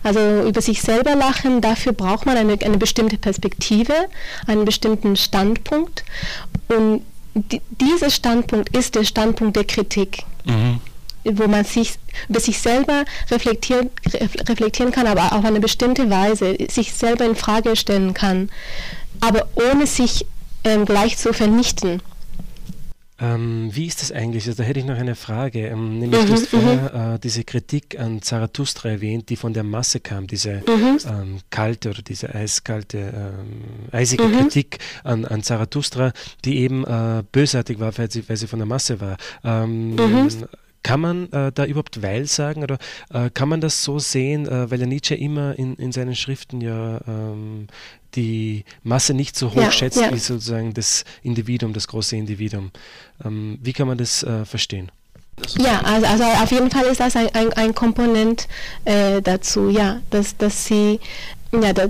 Also 0.02 0.48
über 0.48 0.60
sich 0.60 0.82
selber 0.82 1.14
lachen, 1.14 1.60
dafür 1.60 1.92
braucht 1.92 2.26
man 2.26 2.36
eine, 2.36 2.58
eine 2.62 2.78
bestimmte 2.78 3.18
Perspektive, 3.18 3.94
einen 4.46 4.64
bestimmten 4.64 5.16
Standpunkt. 5.16 6.04
Und 6.68 7.02
die, 7.34 7.60
dieser 7.70 8.10
Standpunkt 8.10 8.76
ist 8.76 8.94
der 8.94 9.04
Standpunkt 9.04 9.56
der 9.56 9.64
Kritik. 9.64 10.22
Mhm 10.44 10.80
wo 11.32 11.48
man 11.48 11.64
sich 11.64 11.94
über 12.28 12.40
sich 12.40 12.60
selber 12.60 13.04
reflektieren, 13.30 13.90
reflektieren 14.48 14.92
kann, 14.92 15.06
aber 15.06 15.32
auf 15.32 15.44
eine 15.44 15.60
bestimmte 15.60 16.08
Weise 16.10 16.56
sich 16.70 16.92
selber 16.92 17.24
in 17.24 17.34
Frage 17.34 17.74
stellen 17.76 18.14
kann, 18.14 18.50
aber 19.20 19.48
ohne 19.72 19.86
sich 19.86 20.26
ähm, 20.64 20.84
gleich 20.84 21.16
zu 21.18 21.32
vernichten. 21.32 22.02
Ähm, 23.18 23.70
wie 23.72 23.86
ist 23.86 24.02
das 24.02 24.12
eigentlich? 24.12 24.46
Also, 24.46 24.62
da 24.62 24.68
hätte 24.68 24.80
ich 24.80 24.86
noch 24.86 24.96
eine 24.96 25.14
Frage. 25.14 25.68
Ähm, 25.68 25.98
nämlich, 25.98 26.22
mhm, 26.22 26.26
du 26.26 26.32
hast 26.34 26.48
vorher 26.48 26.92
mhm. 26.92 27.14
äh, 27.14 27.18
diese 27.18 27.44
Kritik 27.44 27.98
an 27.98 28.20
Zarathustra 28.20 28.90
erwähnt, 28.90 29.30
die 29.30 29.36
von 29.36 29.54
der 29.54 29.64
Masse 29.64 30.00
kam, 30.00 30.26
diese 30.26 30.62
mhm. 30.66 30.98
ähm, 31.08 31.38
kalte 31.50 31.90
oder 31.90 32.02
diese 32.02 32.34
eiskalte, 32.34 32.98
ähm, 32.98 33.62
eisige 33.90 34.24
mhm. 34.24 34.40
Kritik 34.40 34.78
an, 35.02 35.24
an 35.24 35.42
Zarathustra, 35.42 36.12
die 36.44 36.58
eben 36.58 36.84
äh, 36.84 37.22
bösartig 37.32 37.80
war, 37.80 37.96
weil 37.96 38.10
sie, 38.10 38.28
weil 38.28 38.36
sie 38.36 38.46
von 38.46 38.58
der 38.58 38.66
Masse 38.66 39.00
war. 39.00 39.16
Ähm, 39.44 39.94
mhm. 39.94 40.28
Kann 40.82 41.00
man 41.00 41.32
äh, 41.32 41.50
da 41.52 41.64
überhaupt 41.64 42.02
weil 42.02 42.26
sagen 42.26 42.62
oder 42.62 42.78
äh, 43.12 43.28
kann 43.30 43.48
man 43.48 43.60
das 43.60 43.82
so 43.82 43.98
sehen, 43.98 44.46
äh, 44.46 44.70
weil 44.70 44.78
ja 44.78 44.86
Nietzsche 44.86 45.16
immer 45.16 45.58
in, 45.58 45.74
in 45.74 45.90
seinen 45.90 46.14
Schriften 46.14 46.60
ja 46.60 47.00
ähm, 47.08 47.66
die 48.16 48.64
Masse 48.82 49.14
nicht 49.14 49.36
so 49.36 49.50
hoch 49.50 49.56
ja, 49.56 49.70
schätzt 49.70 50.00
ja. 50.00 50.12
wie 50.12 50.18
sozusagen 50.18 50.74
das 50.74 51.04
Individuum, 51.22 51.72
das 51.72 51.88
große 51.88 52.16
Individuum. 52.16 52.70
Ähm, 53.24 53.58
wie 53.62 53.72
kann 53.72 53.86
man 53.86 53.98
das 53.98 54.22
äh, 54.22 54.44
verstehen? 54.44 54.90
Ja, 55.58 55.82
also, 55.82 56.06
also 56.06 56.24
auf 56.24 56.50
jeden 56.50 56.70
Fall 56.70 56.84
ist 56.86 57.00
das 57.00 57.14
ein, 57.14 57.28
ein, 57.34 57.52
ein 57.52 57.74
Komponent 57.74 58.48
äh, 58.86 59.20
dazu, 59.20 59.68
ja, 59.68 60.00
dass, 60.10 60.36
dass 60.36 60.64
sie, 60.64 60.98
ja, 61.52 61.72
da, 61.74 61.88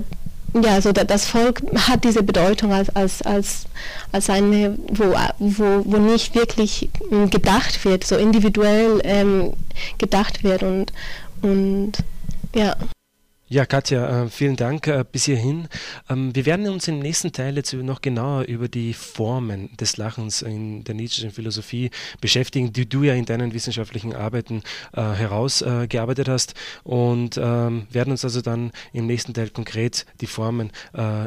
ja, 0.53 0.73
also 0.73 0.91
das 0.91 1.27
Volk 1.27 1.61
hat 1.87 2.03
diese 2.03 2.23
Bedeutung 2.23 2.73
als, 2.73 2.89
als, 2.89 3.21
als, 3.21 3.65
als 4.11 4.29
eine, 4.29 4.77
wo, 4.89 5.13
wo, 5.39 5.81
wo 5.85 5.97
nicht 5.97 6.35
wirklich 6.35 6.89
ähm, 7.11 7.29
gedacht 7.29 7.85
wird, 7.85 8.03
so 8.03 8.17
individuell 8.17 8.99
ähm, 9.03 9.53
gedacht 9.97 10.43
wird 10.43 10.63
und, 10.63 10.91
und 11.41 11.93
ja. 12.53 12.75
Ja, 13.49 13.65
Katja, 13.65 14.23
äh, 14.23 14.29
vielen 14.29 14.57
Dank 14.57 14.87
äh, 14.87 15.05
bis 15.09 15.23
hierhin. 15.23 15.69
Ähm, 16.09 16.35
wir 16.35 16.45
werden 16.45 16.67
uns 16.67 16.89
im 16.89 16.99
nächsten 16.99 17.31
Teil 17.31 17.55
jetzt 17.55 17.71
noch 17.71 18.01
genauer 18.01 18.43
über 18.43 18.67
die 18.67 18.93
Formen 18.93 19.69
des 19.77 19.95
Lachens 19.95 20.41
in 20.41 20.83
der 20.83 20.95
Nietzsche'schen 20.95 21.31
Philosophie 21.31 21.89
beschäftigen, 22.19 22.73
die 22.73 22.89
du 22.89 23.03
ja 23.03 23.13
in 23.13 23.23
deinen 23.23 23.53
wissenschaftlichen 23.53 24.13
Arbeiten 24.13 24.63
äh, 24.91 25.01
herausgearbeitet 25.01 26.27
hast 26.27 26.55
und 26.83 27.37
ähm, 27.41 27.87
werden 27.89 28.11
uns 28.11 28.25
also 28.25 28.41
dann 28.41 28.73
im 28.91 29.07
nächsten 29.07 29.33
Teil 29.33 29.49
konkret 29.49 30.05
die 30.19 30.27
Formen 30.27 30.73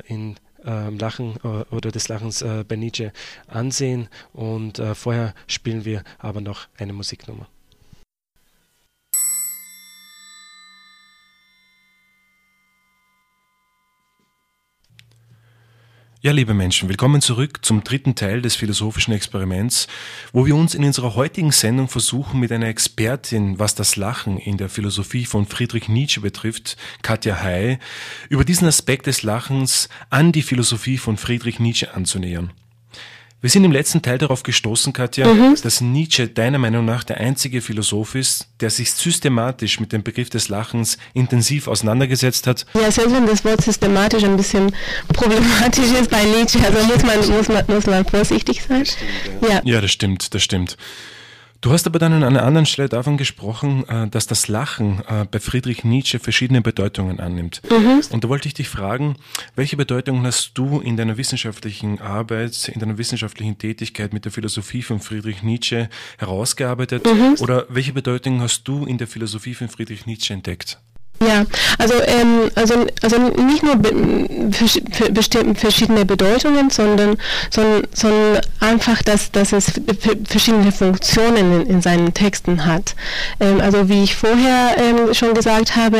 in 0.04 0.36
ähm, 0.64 0.98
Lachen 0.98 1.36
oder 1.70 1.90
des 1.90 2.08
Lachens 2.08 2.44
bei 2.68 2.76
Nietzsche 2.76 3.12
ansehen 3.46 4.08
und 4.32 4.82
vorher 4.94 5.34
spielen 5.46 5.84
wir 5.84 6.02
aber 6.18 6.40
noch 6.40 6.68
eine 6.76 6.92
Musiknummer. 6.92 7.48
Ja, 16.22 16.32
liebe 16.32 16.52
Menschen, 16.52 16.90
willkommen 16.90 17.22
zurück 17.22 17.60
zum 17.64 17.82
dritten 17.82 18.14
Teil 18.14 18.42
des 18.42 18.54
philosophischen 18.54 19.14
Experiments, 19.14 19.88
wo 20.34 20.44
wir 20.44 20.54
uns 20.54 20.74
in 20.74 20.84
unserer 20.84 21.14
heutigen 21.14 21.50
Sendung 21.50 21.88
versuchen, 21.88 22.38
mit 22.38 22.52
einer 22.52 22.66
Expertin, 22.66 23.58
was 23.58 23.74
das 23.74 23.96
Lachen 23.96 24.36
in 24.36 24.58
der 24.58 24.68
Philosophie 24.68 25.24
von 25.24 25.46
Friedrich 25.46 25.88
Nietzsche 25.88 26.20
betrifft, 26.20 26.76
Katja 27.00 27.40
Hay, 27.40 27.78
über 28.28 28.44
diesen 28.44 28.68
Aspekt 28.68 29.06
des 29.06 29.22
Lachens 29.22 29.88
an 30.10 30.30
die 30.30 30.42
Philosophie 30.42 30.98
von 30.98 31.16
Friedrich 31.16 31.58
Nietzsche 31.58 31.94
anzunähern. 31.94 32.52
Wir 33.42 33.48
sind 33.48 33.64
im 33.64 33.72
letzten 33.72 34.02
Teil 34.02 34.18
darauf 34.18 34.42
gestoßen, 34.42 34.92
Katja, 34.92 35.26
mhm. 35.26 35.56
dass 35.62 35.80
Nietzsche 35.80 36.28
deiner 36.28 36.58
Meinung 36.58 36.84
nach 36.84 37.04
der 37.04 37.18
einzige 37.18 37.62
Philosoph 37.62 38.14
ist, 38.14 38.48
der 38.60 38.68
sich 38.68 38.92
systematisch 38.92 39.80
mit 39.80 39.92
dem 39.92 40.02
Begriff 40.02 40.28
des 40.28 40.50
Lachens 40.50 40.98
intensiv 41.14 41.66
auseinandergesetzt 41.66 42.46
hat. 42.46 42.66
Ja, 42.74 42.90
selbst 42.90 43.14
wenn 43.14 43.26
das 43.26 43.42
Wort 43.44 43.62
systematisch 43.62 44.24
ein 44.24 44.36
bisschen 44.36 44.74
problematisch 45.14 45.90
ist 45.90 46.10
bei 46.10 46.22
Nietzsche, 46.24 46.58
also 46.62 46.86
muss 46.86 47.02
man, 47.02 47.36
muss 47.36 47.48
man, 47.48 47.64
muss 47.66 47.86
man 47.86 48.04
vorsichtig 48.04 48.62
sein. 48.62 48.84
Stimmt, 48.84 49.42
ja. 49.42 49.48
ja. 49.48 49.60
ja, 49.64 49.80
das 49.80 49.90
stimmt, 49.90 50.34
das 50.34 50.42
stimmt. 50.42 50.76
Du 51.60 51.72
hast 51.72 51.86
aber 51.86 51.98
dann 51.98 52.14
an 52.14 52.22
einer 52.22 52.42
anderen 52.42 52.64
Stelle 52.64 52.88
davon 52.88 53.18
gesprochen, 53.18 53.86
äh, 53.86 54.08
dass 54.08 54.26
das 54.26 54.48
Lachen 54.48 55.02
äh, 55.06 55.26
bei 55.30 55.40
Friedrich 55.40 55.84
Nietzsche 55.84 56.18
verschiedene 56.18 56.62
Bedeutungen 56.62 57.20
annimmt. 57.20 57.60
Mhm. 57.70 58.00
Und 58.10 58.24
da 58.24 58.28
wollte 58.30 58.48
ich 58.48 58.54
dich 58.54 58.68
fragen, 58.68 59.16
welche 59.56 59.76
Bedeutungen 59.76 60.24
hast 60.24 60.52
du 60.54 60.80
in 60.80 60.96
deiner 60.96 61.18
wissenschaftlichen 61.18 62.00
Arbeit, 62.00 62.68
in 62.68 62.80
deiner 62.80 62.96
wissenschaftlichen 62.96 63.58
Tätigkeit 63.58 64.14
mit 64.14 64.24
der 64.24 64.32
Philosophie 64.32 64.82
von 64.82 65.00
Friedrich 65.00 65.42
Nietzsche 65.42 65.90
herausgearbeitet? 66.18 67.04
Mhm. 67.04 67.36
Oder 67.40 67.66
welche 67.68 67.92
Bedeutungen 67.92 68.40
hast 68.40 68.64
du 68.64 68.86
in 68.86 68.96
der 68.96 69.06
Philosophie 69.06 69.54
von 69.54 69.68
Friedrich 69.68 70.06
Nietzsche 70.06 70.32
entdeckt? 70.32 70.78
Ja, 71.22 71.44
also, 71.76 71.94
ähm, 72.06 72.50
also, 72.54 72.86
also 73.02 73.18
nicht 73.18 73.62
nur 73.62 73.76
be 73.76 73.92
verschiedene 75.54 76.06
Bedeutungen, 76.06 76.70
sondern, 76.70 77.18
sondern, 77.50 77.82
sondern 77.92 78.40
einfach, 78.58 79.02
dass, 79.02 79.30
dass 79.30 79.52
es 79.52 79.70
verschiedene 80.24 80.72
Funktionen 80.72 81.60
in, 81.60 81.66
in 81.66 81.82
seinen 81.82 82.14
Texten 82.14 82.64
hat. 82.64 82.94
Ähm, 83.38 83.60
also 83.60 83.90
wie 83.90 84.02
ich 84.02 84.16
vorher 84.16 84.76
ähm, 84.78 85.12
schon 85.12 85.34
gesagt 85.34 85.76
habe, 85.76 85.98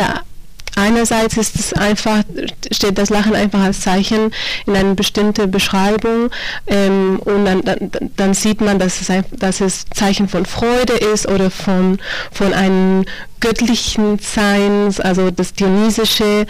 Einerseits 0.77 1.37
ist 1.37 1.57
es 1.57 1.73
einfach, 1.73 2.23
steht 2.71 2.99
das 2.99 3.11
Lachen 3.11 3.35
einfach 3.35 3.61
als 3.61 3.81
Zeichen 3.81 4.31
in 4.67 4.77
eine 4.77 4.95
bestimmte 4.95 5.49
Beschreibung 5.49 6.31
ähm, 6.67 7.19
und 7.25 7.45
dann, 7.45 7.63
dann, 7.63 7.91
dann, 8.17 8.35
sieht 8.35 8.61
man, 8.61 8.79
dass 8.79 9.01
es, 9.01 9.11
ein, 9.11 9.25
dass 9.33 9.61
es 9.61 9.85
Zeichen 9.95 10.29
von 10.29 10.47
Freude 10.47 10.95
ist 10.95 11.29
oder 11.29 11.51
von, 11.51 11.99
von 12.31 12.55
einem 12.55 13.05
göttlichen 13.41 14.19
Sein, 14.19 14.95
also 14.99 15.31
das 15.31 15.55
Dionysische. 15.55 16.47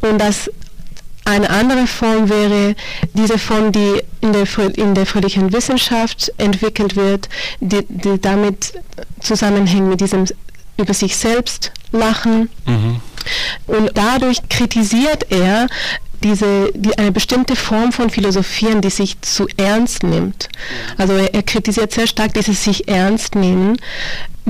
Und 0.00 0.18
das 0.18 0.50
eine 1.28 1.50
andere 1.50 1.86
Form 1.86 2.30
wäre 2.30 2.74
diese 3.12 3.38
Form, 3.38 3.70
die 3.70 4.02
in 4.22 4.32
der, 4.32 4.46
in 4.76 4.94
der 4.94 5.04
fröhlichen 5.04 5.52
Wissenschaft 5.52 6.32
entwickelt 6.38 6.96
wird, 6.96 7.28
die, 7.60 7.84
die 7.88 8.18
damit 8.18 8.72
zusammenhängt 9.20 9.88
mit 9.88 10.00
diesem 10.00 10.24
über 10.78 10.94
sich 10.94 11.16
selbst 11.16 11.72
lachen. 11.92 12.48
Mhm. 12.66 13.00
Und 13.66 13.90
dadurch 13.94 14.48
kritisiert 14.48 15.30
er 15.30 15.66
diese, 16.22 16.70
die, 16.74 16.96
eine 16.98 17.12
bestimmte 17.12 17.56
Form 17.56 17.92
von 17.92 18.10
Philosophieren, 18.10 18.80
die 18.80 18.90
sich 18.90 19.20
zu 19.20 19.46
ernst 19.56 20.02
nimmt. 20.02 20.48
Also 20.96 21.14
er, 21.14 21.34
er 21.34 21.42
kritisiert 21.42 21.92
sehr 21.92 22.06
stark 22.06 22.34
dieses 22.34 22.64
sich 22.64 22.88
ernst 22.88 23.34
nehmen, 23.34 23.76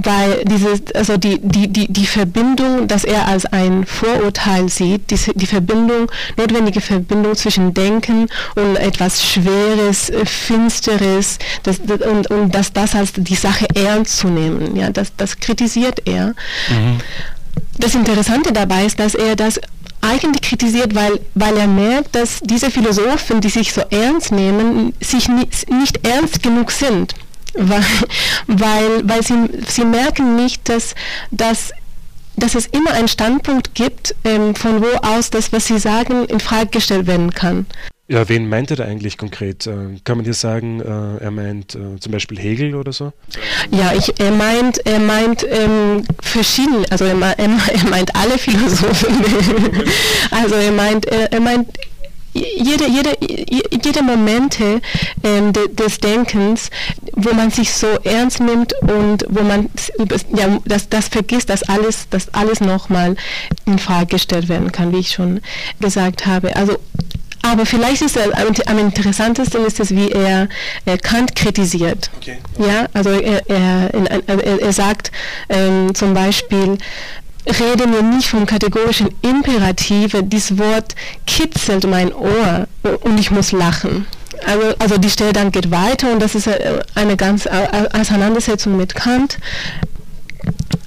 weil 0.05 0.45
diese, 0.45 0.81
also 0.95 1.17
die, 1.17 1.39
die, 1.43 1.69
die, 1.69 1.93
die 1.93 2.07
Verbindung, 2.07 2.87
dass 2.87 3.05
er 3.05 3.27
als 3.27 3.47
ein 3.47 3.85
Vorurteil 3.85 4.69
sieht, 4.69 5.11
die, 5.11 5.19
die 5.35 5.47
Verbindung, 5.47 6.11
notwendige 6.37 6.81
Verbindung 6.81 7.35
zwischen 7.35 7.75
Denken 7.75 8.29
und 8.55 8.77
etwas 8.77 9.25
Schweres, 9.25 10.11
äh, 10.11 10.25
Finsteres, 10.25 11.39
das, 11.65 11.79
und, 11.79 12.31
und 12.31 12.55
dass 12.55 12.73
das 12.73 12.95
als 12.95 13.13
die 13.17 13.35
Sache 13.35 13.67
ernst 13.75 14.19
zu 14.19 14.29
nehmen, 14.29 14.77
ja, 14.77 14.91
das, 14.91 15.13
das 15.17 15.39
kritisiert 15.39 16.03
er. 16.07 16.29
Mhm. 16.69 17.01
Das 17.79 17.95
Interessante 17.95 18.53
dabei 18.53 18.85
ist, 18.87 18.99
dass 18.99 19.15
er 19.15 19.37
das 19.37 19.61
eigentlich 20.01 20.43
kritisiert, 20.43 20.95
weil, 20.95 21.21
weil 21.35 21.57
er 21.57 21.67
merkt, 21.67 22.15
dass 22.15 22.41
diese 22.41 22.71
Philosophen, 22.71 23.41
die 23.41 23.49
sich 23.49 23.73
so 23.73 23.83
ernst 23.91 24.33
nehmen, 24.33 24.93
sich 25.01 25.29
nicht, 25.29 25.71
nicht 25.71 26.07
ernst 26.07 26.43
genug 26.43 26.71
sind. 26.71 27.15
Weil, 27.61 27.85
weil, 28.47 29.09
weil 29.09 29.23
sie, 29.25 29.35
sie 29.67 29.85
merken 29.85 30.37
nicht, 30.37 30.69
dass, 30.69 30.95
dass 31.33 31.73
dass 32.37 32.55
es 32.55 32.67
immer 32.67 32.93
einen 32.93 33.09
Standpunkt 33.09 33.75
gibt, 33.75 34.15
ähm, 34.25 34.55
von 34.55 34.81
wo 34.81 34.87
aus 35.03 35.31
das, 35.31 35.53
was 35.53 35.67
Sie 35.67 35.79
sagen, 35.79 36.25
in 36.27 36.41
Frage 36.41 36.71
gestellt 36.71 37.07
werden 37.07 37.33
kann. 37.33 37.67
Ja, 38.11 38.27
wen 38.27 38.49
meint 38.49 38.71
er 38.71 38.77
da 38.79 38.85
eigentlich 38.85 39.19
konkret? 39.19 39.67
Äh, 39.67 40.01
kann 40.03 40.17
man 40.17 40.25
dir 40.25 40.33
sagen, 40.33 40.81
äh, 40.81 41.23
er 41.23 41.31
meint 41.31 41.75
äh, 41.75 42.01
zum 42.01 42.11
Beispiel 42.11 42.39
Hegel 42.39 42.75
oder 42.75 42.91
so? 42.91 43.13
Ja, 43.71 43.93
ich, 43.95 44.19
er 44.19 44.31
meint, 44.31 44.79
er 44.87 44.99
meint 44.99 45.47
ähm, 45.47 46.05
verschiedene, 46.23 46.87
also 46.91 47.05
er, 47.05 47.21
er, 47.39 47.49
meint 47.91 48.17
alle 48.17 48.39
Philosophen. 48.39 49.15
also 50.31 50.55
er 50.55 50.73
meint, 50.73 51.05
er, 51.05 51.31
er 51.31 51.41
meint 51.41 51.69
jede, 52.33 52.89
jede, 52.89 53.15
jede 53.85 54.03
Momente 54.03 54.81
ähm, 55.23 55.53
de, 55.53 55.69
des 55.75 55.99
Denkens, 55.99 56.71
wo 57.13 57.35
man 57.35 57.51
sich 57.51 57.73
so 57.73 57.89
ernst 58.05 58.41
nimmt 58.41 58.73
und 58.83 59.27
wo 59.29 59.43
man 59.43 59.69
ja, 60.35 60.59
das, 60.65 60.89
das 60.89 61.09
vergisst, 61.09 61.51
dass 61.51 61.63
alles, 61.63 62.09
dass 62.09 62.33
alles 62.33 62.61
nochmal 62.61 63.17
in 63.67 63.79
Frage 63.79 64.07
gestellt 64.07 64.49
werden 64.49 64.73
kann, 64.73 64.93
wie 64.93 65.01
ich 65.01 65.11
schon 65.11 65.41
gesagt 65.81 66.27
habe. 66.27 66.57
Also 66.57 66.79
aber 67.43 67.67
vielleicht 67.67 68.03
ist 68.03 68.17
er, 68.17 68.33
am 68.67 68.79
interessantesten 68.79 69.65
ist 69.65 69.81
es, 69.81 69.95
wie 69.95 70.11
er, 70.11 70.49
er 70.85 70.99
Kant 70.99 71.35
kritisiert. 71.35 72.11
Okay. 72.17 72.39
Ja, 72.59 72.87
also 72.93 73.11
er, 73.11 73.49
er, 73.49 73.91
er, 74.27 74.63
er 74.63 74.73
sagt 74.73 75.13
ähm, 75.49 75.95
zum 75.95 76.15
Beispiel, 76.15 76.79
reden 77.47 77.93
wir 77.93 78.03
nicht 78.03 78.29
vom 78.29 78.47
kategorischen 78.47 79.09
Imperativ, 79.23 80.17
dieses 80.23 80.59
Wort 80.59 80.95
kitzelt 81.27 81.87
mein 81.87 82.13
Ohr 82.13 82.67
und 83.01 83.19
ich 83.19 83.31
muss 83.31 83.53
lachen. 83.53 84.07
Also, 84.47 84.75
also 84.79 84.99
die 84.99 85.11
Stelle 85.11 85.33
dann 85.33 85.51
geht 85.51 85.71
weiter 85.71 86.13
und 86.13 86.21
das 86.21 86.35
ist 86.35 86.47
äh, 86.47 86.81
eine 86.95 87.17
ganz 87.17 87.47
Auseinandersetzung 87.47 88.77
mit 88.77 88.95
Kant. 88.95 89.39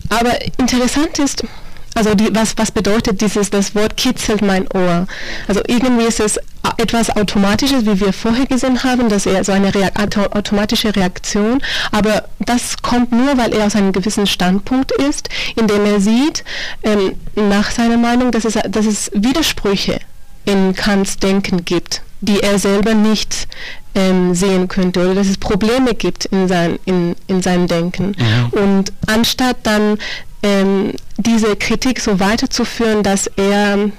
Aber 0.10 0.38
interessant 0.58 1.20
ist, 1.20 1.44
also 1.93 2.15
die, 2.15 2.34
was, 2.34 2.58
was 2.58 2.71
bedeutet 2.71 3.21
dieses, 3.21 3.49
das 3.49 3.75
Wort 3.75 3.97
kitzelt 3.97 4.41
mein 4.41 4.67
Ohr? 4.73 5.08
Also 5.47 5.62
irgendwie 5.67 6.06
ist 6.06 6.19
es 6.19 6.39
etwas 6.77 7.10
Automatisches, 7.15 7.86
wie 7.86 7.99
wir 7.99 8.13
vorher 8.13 8.45
gesehen 8.45 8.84
haben, 8.84 9.10
dass 9.10 9.25
er 9.25 9.43
so 9.43 9.51
eine 9.51 9.73
Reak 9.73 9.99
automatische 9.99 10.95
Reaktion, 10.95 11.62
aber 11.91 12.25
das 12.39 12.82
kommt 12.82 13.12
nur, 13.12 13.38
weil 13.38 13.54
er 13.54 13.65
aus 13.65 13.75
einem 13.75 13.91
gewissen 13.91 14.27
Standpunkt 14.27 14.91
ist, 14.91 15.30
in 15.56 15.67
dem 15.67 15.86
er 15.86 15.99
sieht, 15.99 16.43
ähm, 16.84 17.13
nach 17.36 17.71
seiner 17.71 17.97
Meinung, 17.97 18.32
dass 18.32 18.45
es, 18.45 18.58
dass 18.69 18.86
es 18.86 19.12
Widersprüche 19.13 19.99
in 20.45 20.73
Kants 20.75 21.17
Denken 21.17 21.65
gibt, 21.65 22.01
die 22.21 22.41
er 22.41 22.60
selber 22.60 22.93
nicht 22.93 23.47
ähm, 23.95 24.34
sehen 24.34 24.67
könnte 24.67 25.01
oder 25.01 25.15
dass 25.15 25.27
es 25.27 25.38
Probleme 25.38 25.93
gibt 25.93 26.25
in, 26.25 26.47
sein, 26.47 26.80
in, 26.86 27.15
in 27.27 27.41
seinem 27.41 27.67
Denken. 27.67 28.15
Mhm. 28.17 28.60
Und 28.60 28.93
anstatt 29.08 29.58
dann 29.63 29.97
ähm, 30.43 30.93
diese 31.17 31.56
Kritik 31.56 31.99
so 31.99 32.19
weiterzuführen, 32.19 33.04
dass 33.04 33.27
er 33.27 33.91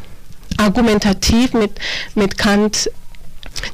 argumentativ 0.59 1.55
mit, 1.55 1.72
mit 2.14 2.37
Kant 2.37 2.90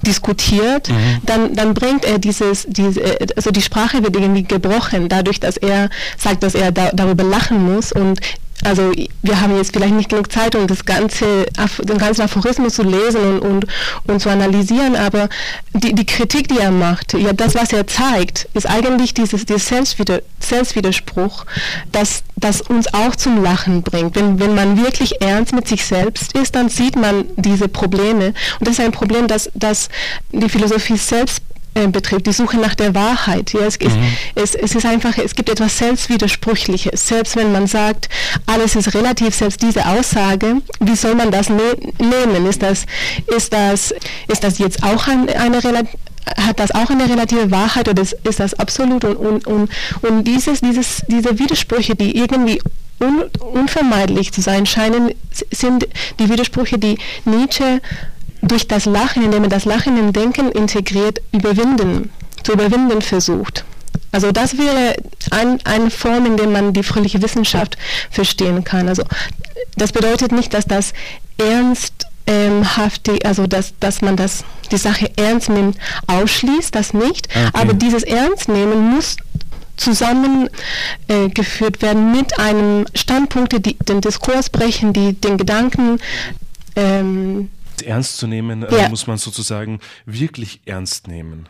diskutiert, 0.03 0.89
mhm. 0.89 1.19
dann, 1.25 1.55
dann 1.55 1.75
bringt 1.75 2.05
er 2.05 2.19
dieses, 2.19 2.67
diese, 2.69 3.01
also 3.37 3.51
die 3.51 3.63
Sprache 3.63 4.03
wird 4.03 4.17
irgendwie 4.17 4.45
gebrochen, 4.45 5.09
dadurch, 5.09 5.41
dass 5.41 5.57
er 5.57 5.89
sagt, 6.17 6.43
dass 6.43 6.55
er 6.55 6.73
da, 6.73 6.91
darüber 6.93 7.25
lachen 7.25 7.63
muss 7.63 7.93
und 7.93 8.21
also 8.65 8.93
wir 9.23 9.41
haben 9.41 9.57
jetzt 9.57 9.73
vielleicht 9.73 9.95
nicht 9.95 10.09
genug 10.09 10.33
Zeit, 10.33 10.57
um 10.57 10.67
das 10.67 10.85
ganze, 10.85 11.47
den 11.83 11.99
ganzen 11.99 12.23
Aphorismus 12.23 12.75
zu 12.75 12.83
lesen 12.83 13.41
und, 13.41 13.41
und, 13.41 13.67
und 14.07 14.21
zu 14.21 14.29
analysieren, 14.31 14.97
aber 14.97 15.29
die, 15.75 15.95
die 15.95 16.07
Kritik, 16.07 16.49
die 16.49 16.59
er 16.59 16.71
macht, 16.71 17.15
ja, 17.15 17.33
das, 17.33 17.55
was 17.55 17.73
er 17.73 17.87
zeigt, 17.87 18.49
ist 18.55 18.69
eigentlich 18.69 19.15
dieses, 19.15 19.47
dieses 19.47 19.69
Selbstwider, 19.69 20.23
Selbstwiderspruch, 20.41 21.45
das, 21.93 22.25
das 22.37 22.61
uns 22.61 22.93
auch 22.93 23.15
zum 23.15 23.43
Lachen 23.43 23.83
bringt. 23.83 24.17
Wenn, 24.17 24.41
wenn 24.41 24.55
man 24.55 24.83
wirklich 24.83 25.21
ernst 25.21 25.55
mit 25.55 25.69
sich 25.69 25.85
selbst 25.85 26.33
ist, 26.33 26.55
dann 26.55 26.69
sieht 26.69 26.97
man 26.97 27.27
diese 27.37 27.69
Probleme. 27.69 28.35
Und 28.59 28.67
das 28.67 28.79
ist 28.79 28.81
ein 28.81 28.93
Problem, 28.93 29.29
das, 29.29 29.51
das 29.55 29.89
die 30.33 30.49
Philosophie 30.49 30.97
selbst 30.97 31.43
äh, 31.79 31.87
betrifft, 31.89 32.27
die 32.27 32.33
Suche 32.33 32.59
nach 32.59 32.75
der 32.75 32.95
Wahrheit. 32.95 33.53
Ja, 33.53 33.61
es, 33.61 33.79
mhm. 33.79 33.91
es, 34.35 34.55
es, 34.55 34.75
ist 34.75 34.87
einfach, 34.87 35.17
es 35.19 35.35
gibt 35.35 35.49
etwas 35.49 35.79
Selbstwidersprüchliches. 35.79 37.09
Selbst 37.09 37.37
wenn 37.37 37.53
man 37.53 37.67
sagt, 37.67 38.09
alles 38.47 38.77
ist 38.77 38.95
relativ, 38.95 39.35
selbst 39.35 39.63
diese 39.63 39.87
Aussage, 39.87 40.57
wie 40.81 40.97
soll 40.97 41.15
man 41.15 41.31
das 41.31 41.49
ne 41.49 41.77
nehmen? 41.99 42.47
Ist 42.47 42.63
das, 42.63 42.87
ist 43.37 43.53
das, 43.53 43.95
ist 44.29 44.45
das 44.45 44.59
jetzt 44.59 44.83
auch 44.83 45.07
ein, 45.09 45.29
eine 45.31 45.63
relativ 45.63 45.95
hat 46.37 46.61
das 46.61 46.73
auch 46.73 46.91
eine 46.91 47.09
relative 47.09 47.51
Wahrheit 47.51 47.89
oder 47.89 48.03
ist 48.03 48.39
das 48.39 48.53
absolut? 48.53 49.03
Und, 49.05 49.17
und, 49.17 49.47
und, 49.47 49.71
und 50.03 50.25
dieses, 50.25 50.61
dieses, 50.61 51.03
diese 51.09 51.39
Widersprüche, 51.39 51.95
die 51.95 52.19
irgendwie 52.19 52.61
un, 53.01 53.25
unvermeidlich 53.41 54.33
zu 54.33 54.43
sein 54.43 54.67
scheinen, 54.67 55.13
sind 55.51 55.89
die 56.19 56.29
Widersprüche, 56.29 56.79
die 56.79 56.99
Nietzsche 57.25 57.81
durch 58.43 58.69
das 58.69 58.85
Lachen, 58.85 59.25
indem 59.25 59.45
er 59.45 59.49
das 59.49 59.65
Lachen 59.65 59.99
im 59.99 60.13
Denken 60.13 60.51
integriert, 60.51 61.21
überwinden, 61.33 62.11
zu 62.43 62.53
überwinden 62.53 63.03
versucht. 63.03 63.65
Also 64.11 64.33
das 64.33 64.57
wäre 64.57 64.97
ein, 65.31 65.61
eine 65.65 65.91
Form, 65.91 66.27
in 66.27 66.37
der 66.37 66.47
man 66.47 66.73
die 66.73 66.83
fröhliche 66.83 67.21
Wissenschaft 67.21 67.77
verstehen 68.11 68.65
kann. 68.65 68.89
Also 68.89 69.03
das 69.77 69.93
bedeutet 69.93 70.33
nicht, 70.33 70.55
dass 70.55 70.65
das 70.65 70.93
ernsthaft, 71.37 73.11
also 73.25 73.47
dass, 73.47 73.75
dass 73.81 74.01
man 74.01 74.17
das, 74.17 74.45
die 74.71 74.79
Sache 74.79 75.11
ernst 75.17 75.51
nimmt, 75.51 75.77
ausschließt, 76.07 76.75
das 76.75 76.95
nicht. 76.95 77.29
Okay. 77.29 77.51
Aber 77.53 77.75
dieses 77.75 78.03
Ernstnehmen 78.03 78.95
muss 78.95 79.17
zusammengeführt 79.77 81.77
äh, 81.77 81.83
werden 81.83 82.13
mit 82.13 82.39
einem 82.39 82.87
Standpunkt, 82.95 83.53
die 83.65 83.79
den 83.79 84.01
Diskurs 84.01 84.51
brechen, 84.51 84.93
die 84.93 85.13
den 85.13 85.37
Gedanken 85.37 86.01
ähm, 86.77 87.51
ernst 87.83 88.19
zu 88.19 88.27
nehmen, 88.27 88.63
äh, 88.63 88.83
ja. 88.83 88.89
muss 88.89 89.07
man 89.07 89.19
sozusagen 89.19 89.81
wirklich 90.07 90.61
ernst 90.67 91.09
nehmen. 91.09 91.49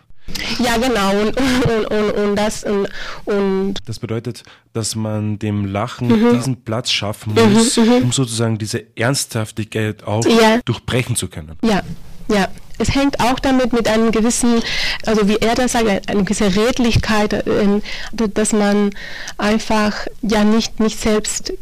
Ja, 0.59 0.77
genau. 0.77 1.11
Und, 1.11 1.37
und, 1.37 1.87
und, 1.87 2.11
und 2.11 2.37
das, 2.37 2.65
und, 2.65 2.89
und 3.25 3.75
das 3.87 3.99
bedeutet, 3.99 4.43
dass 4.73 4.95
man 4.95 5.39
dem 5.39 5.65
Lachen 5.65 6.09
mhm. 6.09 6.35
diesen 6.35 6.63
Platz 6.65 6.91
schaffen 6.91 7.35
mhm, 7.35 7.55
muss, 7.55 7.77
mhm, 7.77 8.03
um 8.05 8.13
sozusagen 8.13 8.59
diese 8.59 8.85
Ernsthaftigkeit 8.97 10.05
auch 10.05 10.25
ja. 10.27 10.61
durchbrechen 10.65 11.17
zu 11.17 11.29
können. 11.29 11.57
Ja, 11.63 11.83
ja. 12.29 12.49
Es 12.81 12.95
hängt 12.95 13.19
auch 13.19 13.41
damit 13.41 13.73
mit 13.73 13.89
einem 13.89 14.13
gewissen, 14.13 14.61
also 15.05 15.27
wie 15.27 15.39
er 15.39 15.57
das 15.57 15.73
sagt, 15.73 15.89
eine 16.09 16.23
gewisse 16.23 16.55
Redlichkeit, 16.55 17.33
äh, 17.33 17.81
dass 18.13 18.53
man 18.53 18.91
einfach 19.37 20.07
ja 20.23 20.45
nicht, 20.45 20.79
nicht 20.79 21.01
selbst 21.01 21.53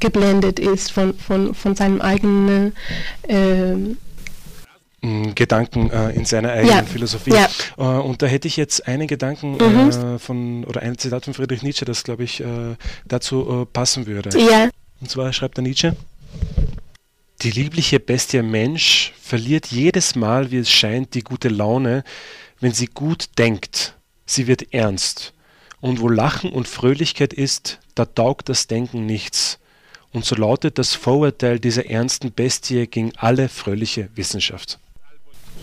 geblendet 0.00 0.58
ist 0.58 0.90
von, 0.92 1.14
von, 1.14 1.54
von 1.54 1.76
seinem 1.76 2.00
eigenen 2.00 2.72
äh, 3.28 3.74
Gedanken 5.02 5.90
äh, 5.90 6.10
in 6.10 6.24
seiner 6.24 6.52
eigenen 6.52 6.76
ja. 6.76 6.82
Philosophie. 6.84 7.32
Ja. 7.32 7.48
Äh, 7.76 7.82
und 7.82 8.22
da 8.22 8.26
hätte 8.26 8.46
ich 8.46 8.56
jetzt 8.56 8.86
einen 8.86 9.08
Gedanken 9.08 9.54
mhm. 9.54 9.90
äh, 9.90 10.18
von, 10.20 10.64
oder 10.64 10.82
ein 10.82 10.96
Zitat 10.96 11.24
von 11.24 11.34
Friedrich 11.34 11.62
Nietzsche, 11.62 11.84
das 11.84 12.04
glaube 12.04 12.22
ich 12.22 12.40
äh, 12.40 12.76
dazu 13.06 13.62
äh, 13.62 13.66
passen 13.66 14.06
würde. 14.06 14.38
Ja. 14.38 14.70
Und 15.00 15.10
zwar 15.10 15.32
schreibt 15.32 15.56
der 15.56 15.64
Nietzsche, 15.64 15.96
die 17.42 17.50
liebliche 17.50 17.98
Bestie 17.98 18.42
Mensch 18.42 19.12
verliert 19.20 19.66
jedes 19.66 20.14
Mal, 20.14 20.52
wie 20.52 20.58
es 20.58 20.70
scheint, 20.70 21.14
die 21.14 21.22
gute 21.22 21.48
Laune, 21.48 22.04
wenn 22.60 22.72
sie 22.72 22.86
gut 22.86 23.30
denkt. 23.38 23.96
Sie 24.24 24.46
wird 24.46 24.72
ernst. 24.72 25.32
Und 25.80 26.00
wo 26.00 26.08
Lachen 26.08 26.52
und 26.52 26.68
Fröhlichkeit 26.68 27.32
ist, 27.32 27.80
da 27.96 28.04
taugt 28.04 28.48
das 28.48 28.68
Denken 28.68 29.04
nichts. 29.04 29.58
Und 30.12 30.24
so 30.24 30.36
lautet 30.36 30.78
das 30.78 30.94
Vorurteil 30.94 31.58
dieser 31.58 31.90
ernsten 31.90 32.30
Bestie 32.30 32.86
gegen 32.86 33.10
alle 33.16 33.48
fröhliche 33.48 34.08
Wissenschaft. 34.14 34.78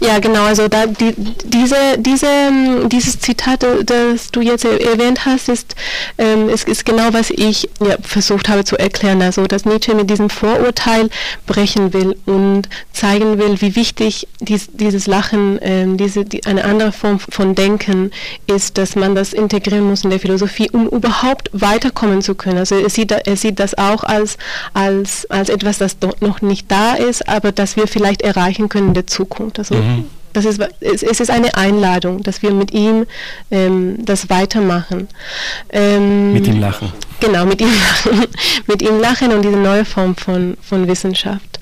Ja, 0.00 0.18
genau. 0.18 0.44
Also 0.44 0.68
da 0.68 0.86
die, 0.86 1.14
diese, 1.44 1.76
diese, 1.98 2.26
ähm, 2.26 2.88
dieses 2.88 3.18
Zitat, 3.18 3.64
das 3.84 4.30
du 4.30 4.40
jetzt 4.40 4.64
erwähnt 4.64 5.24
hast, 5.26 5.48
ist, 5.48 5.74
ähm, 6.18 6.48
ist, 6.48 6.68
ist 6.68 6.84
genau, 6.84 7.12
was 7.12 7.30
ich 7.30 7.68
ja, 7.80 7.96
versucht 8.02 8.48
habe 8.48 8.64
zu 8.64 8.76
erklären. 8.76 9.22
Also, 9.22 9.46
dass 9.46 9.64
Nietzsche 9.64 9.94
mit 9.94 10.10
diesem 10.10 10.30
Vorurteil 10.30 11.08
brechen 11.46 11.92
will 11.92 12.16
und 12.26 12.68
zeigen 12.92 13.38
will, 13.38 13.60
wie 13.60 13.76
wichtig 13.76 14.28
dies, 14.40 14.68
dieses 14.72 15.06
Lachen, 15.06 15.58
ähm, 15.62 15.96
diese, 15.96 16.24
die, 16.24 16.44
eine 16.46 16.64
andere 16.64 16.92
Form 16.92 17.18
von 17.18 17.54
Denken 17.54 18.10
ist, 18.46 18.78
dass 18.78 18.96
man 18.96 19.14
das 19.14 19.32
integrieren 19.32 19.84
muss 19.84 20.04
in 20.04 20.10
der 20.10 20.20
Philosophie, 20.20 20.70
um 20.70 20.88
überhaupt 20.88 21.50
weiterkommen 21.52 22.22
zu 22.22 22.34
können. 22.34 22.58
Also, 22.58 22.76
er 22.76 22.90
sieht, 22.90 23.12
er 23.12 23.36
sieht 23.36 23.58
das 23.58 23.76
auch 23.76 24.04
als, 24.04 24.36
als, 24.72 25.30
als 25.30 25.48
etwas, 25.48 25.78
das 25.78 25.96
noch 26.20 26.42
nicht 26.42 26.70
da 26.70 26.94
ist, 26.94 27.28
aber 27.28 27.52
das 27.52 27.76
wir 27.76 27.86
vielleicht 27.86 28.22
erreichen 28.22 28.68
können 28.68 28.88
in 28.88 28.94
der 28.94 29.06
Zukunft. 29.06 29.58
Also, 29.58 29.73
Mhm. 29.74 30.04
Das 30.34 30.44
ist, 30.44 30.60
es, 30.80 31.02
ist 31.02 31.30
eine 31.30 31.54
Einladung, 31.54 32.22
dass 32.24 32.42
wir 32.42 32.52
mit 32.52 32.72
ihm 32.72 33.06
ähm, 33.52 34.04
das 34.04 34.28
weitermachen. 34.30 35.08
Ähm, 35.70 36.32
mit 36.32 36.48
ihm 36.48 36.58
lachen. 36.58 36.92
Genau, 37.20 37.46
mit 37.46 37.60
ihm 37.60 37.68
lachen. 37.68 38.26
mit 38.66 38.82
ihm 38.82 38.98
lachen 38.98 39.32
und 39.32 39.42
diese 39.42 39.56
neue 39.56 39.84
Form 39.84 40.16
von, 40.16 40.56
von 40.60 40.88
Wissenschaft. 40.88 41.60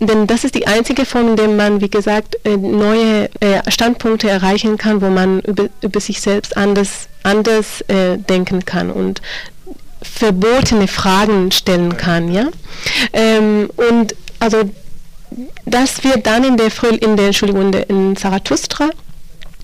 Denn 0.00 0.26
das 0.26 0.44
ist 0.44 0.54
die 0.54 0.66
einzige 0.66 1.04
Form, 1.04 1.28
in 1.28 1.36
der 1.36 1.48
man, 1.48 1.80
wie 1.80 1.90
gesagt, 1.90 2.38
äh, 2.44 2.56
neue 2.56 3.30
äh, 3.40 3.70
Standpunkte 3.70 4.28
erreichen 4.28 4.76
kann, 4.76 5.00
wo 5.00 5.08
man 5.08 5.40
über, 5.40 5.68
über 5.82 6.00
sich 6.00 6.20
selbst 6.20 6.56
anders, 6.56 7.08
anders 7.22 7.82
äh, 7.82 8.16
denken 8.16 8.64
kann 8.64 8.90
und 8.90 9.22
verbotene 10.02 10.88
Fragen 10.88 11.52
stellen 11.52 11.96
kann. 11.96 12.32
Ja? 12.32 12.48
Ähm, 13.12 13.68
und 13.76 14.16
also 14.40 14.70
das 15.64 16.02
wird 16.04 16.26
dann 16.26 16.44
in 16.44 16.56
der, 16.56 16.70
in 17.00 17.16
der 17.16 17.26
Entschuldigung, 17.26 17.72
in 17.72 18.16
Zarathustra, 18.16 18.90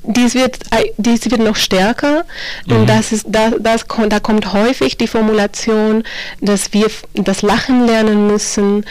dies 0.06 0.34
wird, 0.34 0.58
dies 0.98 1.30
wird 1.30 1.40
noch 1.40 1.56
stärker 1.56 2.24
mhm. 2.66 2.76
und 2.76 2.86
das 2.88 3.12
ist, 3.12 3.26
das, 3.28 3.54
das, 3.60 3.84
da 4.08 4.20
kommt 4.20 4.52
häufig 4.52 4.96
die 4.96 5.08
Formulation, 5.08 6.04
dass 6.40 6.72
wir 6.72 6.86
das 7.14 7.42
Lachen 7.42 7.86
lernen 7.86 8.28
müssen, 8.28 8.84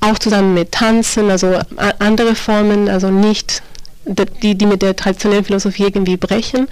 auch 0.00 0.18
zusammen 0.18 0.54
mit 0.54 0.72
Tanzen, 0.72 1.30
also 1.30 1.58
andere 1.98 2.34
Formen, 2.34 2.88
also 2.88 3.10
nicht 3.10 3.62
die, 4.06 4.54
die 4.54 4.66
mit 4.66 4.82
der 4.82 4.96
traditionellen 4.96 5.44
Philosophie 5.44 5.84
irgendwie 5.84 6.16
brechen. 6.16 6.68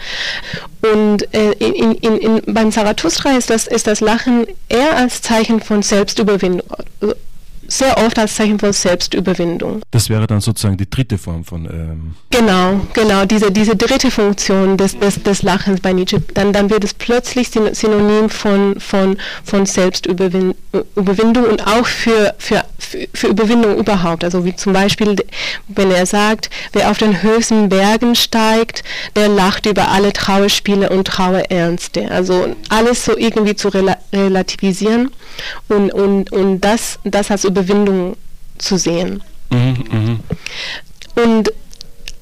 Und 0.83 1.33
äh, 1.35 1.53
in, 1.53 1.95
in, 1.97 2.17
in, 2.17 2.55
beim 2.55 2.73
Zarathustra 2.73 3.37
ist 3.37 3.51
das, 3.51 3.67
ist 3.67 3.87
das 3.87 4.01
Lachen 4.01 4.47
eher 4.69 4.97
als 4.97 5.21
Zeichen 5.21 5.61
von 5.61 5.83
Selbstüberwindung 5.83 6.63
sehr 7.69 7.99
oft 7.99 8.19
als 8.19 8.35
Zeichen 8.35 8.59
von 8.59 8.73
Selbstüberwindung. 8.73 9.83
Das 9.91 10.09
wäre 10.09 10.27
dann 10.27 10.41
sozusagen 10.41 10.79
die 10.79 10.89
dritte 10.89 11.19
Form 11.19 11.45
von. 11.45 11.67
Ähm 11.67 12.15
genau, 12.31 12.81
genau, 12.95 13.27
diese, 13.27 13.53
diese 13.53 13.77
dritte 13.77 14.11
Funktion 14.11 14.77
des, 14.77 14.99
des, 14.99 15.23
des 15.23 15.43
Lachens 15.43 15.81
bei 15.81 15.93
Nietzsche. 15.93 16.23
Dann, 16.35 16.53
dann 16.53 16.71
wird 16.71 16.85
es 16.85 16.95
plötzlich 16.95 17.51
synonym 17.51 18.31
von, 18.31 18.81
von, 18.81 19.19
von 19.45 19.67
Selbstüberwindung 19.67 20.55
und 21.45 21.67
auch 21.67 21.87
für, 21.87 22.35
für, 22.39 22.65
für 23.13 23.27
Überwindung 23.29 23.77
überhaupt. 23.77 24.25
Also 24.25 24.45
wie 24.47 24.57
zum 24.57 24.73
Beispiel, 24.73 25.17
wenn 25.69 25.91
er 25.91 26.07
sagt, 26.07 26.49
wer 26.73 26.91
auf 26.91 26.97
den 26.97 27.23
höchsten 27.23 27.69
Bergen 27.69 28.15
steigt, 28.15 28.83
der 29.15 29.29
lacht 29.29 29.67
über 29.67 29.89
alle 29.89 30.15
Trauerspiele 30.15 30.89
und 30.89 31.07
Trauerernste. 31.07 32.11
Also 32.11 32.57
alles 32.71 33.05
so 33.05 33.17
irgendwie 33.17 33.57
zu 33.57 33.69
relativisieren 33.69 35.11
und, 35.69 35.93
und, 35.93 36.33
und 36.33 36.61
das, 36.61 36.99
das 37.05 37.31
als 37.31 37.45
Überwindung 37.45 37.58
zu 38.59 38.77
sehen. 38.77 39.23
Mhm, 39.51 39.85
mh. 39.91 41.23
Und 41.23 41.53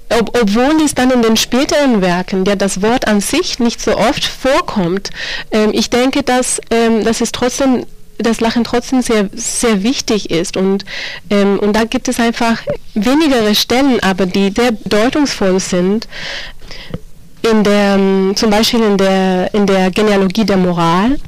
ob, 0.09 0.38
obwohl 0.40 0.81
es 0.85 0.94
dann 0.94 1.11
in 1.11 1.22
den 1.22 1.37
späteren 1.37 2.01
Werken 2.01 2.44
ja 2.44 2.55
das 2.55 2.83
Wort 2.83 3.09
an 3.09 3.20
sich 3.20 3.59
nicht 3.59 3.81
so 3.81 3.96
oft 3.96 4.25
vorkommt, 4.25 5.11
ähm, 5.51 5.70
ich 5.72 5.90
denke, 5.90 6.22
dass, 6.22 6.61
ähm, 6.70 7.05
dass 7.05 7.20
es 7.20 7.33
trotzdem 7.33 7.85
das 8.18 8.40
Lachen 8.40 8.64
trotzdem 8.64 9.03
sehr, 9.03 9.29
sehr 9.35 9.83
wichtig 9.83 10.31
ist. 10.31 10.57
Und, 10.57 10.85
ähm, 11.31 11.59
und 11.59 11.75
da 11.75 11.85
gibt 11.85 12.09
es 12.09 12.18
einfach 12.18 12.62
wenigere 12.94 13.55
Stellen, 13.55 14.01
aber 14.01 14.27
die 14.27 14.53
sehr 14.57 14.72
bedeutungsvoll 14.72 15.61
sind. 15.61 16.09
In 17.42 17.62
der, 17.62 17.96
ähm, 17.96 18.33
zum 18.35 18.51
Beispiel 18.51 18.83
in 18.83 18.96
der, 18.96 19.53
in 19.55 19.66
der 19.66 19.90
Genealogie 19.90 20.44
der 20.44 20.57
Moral, 20.57 21.18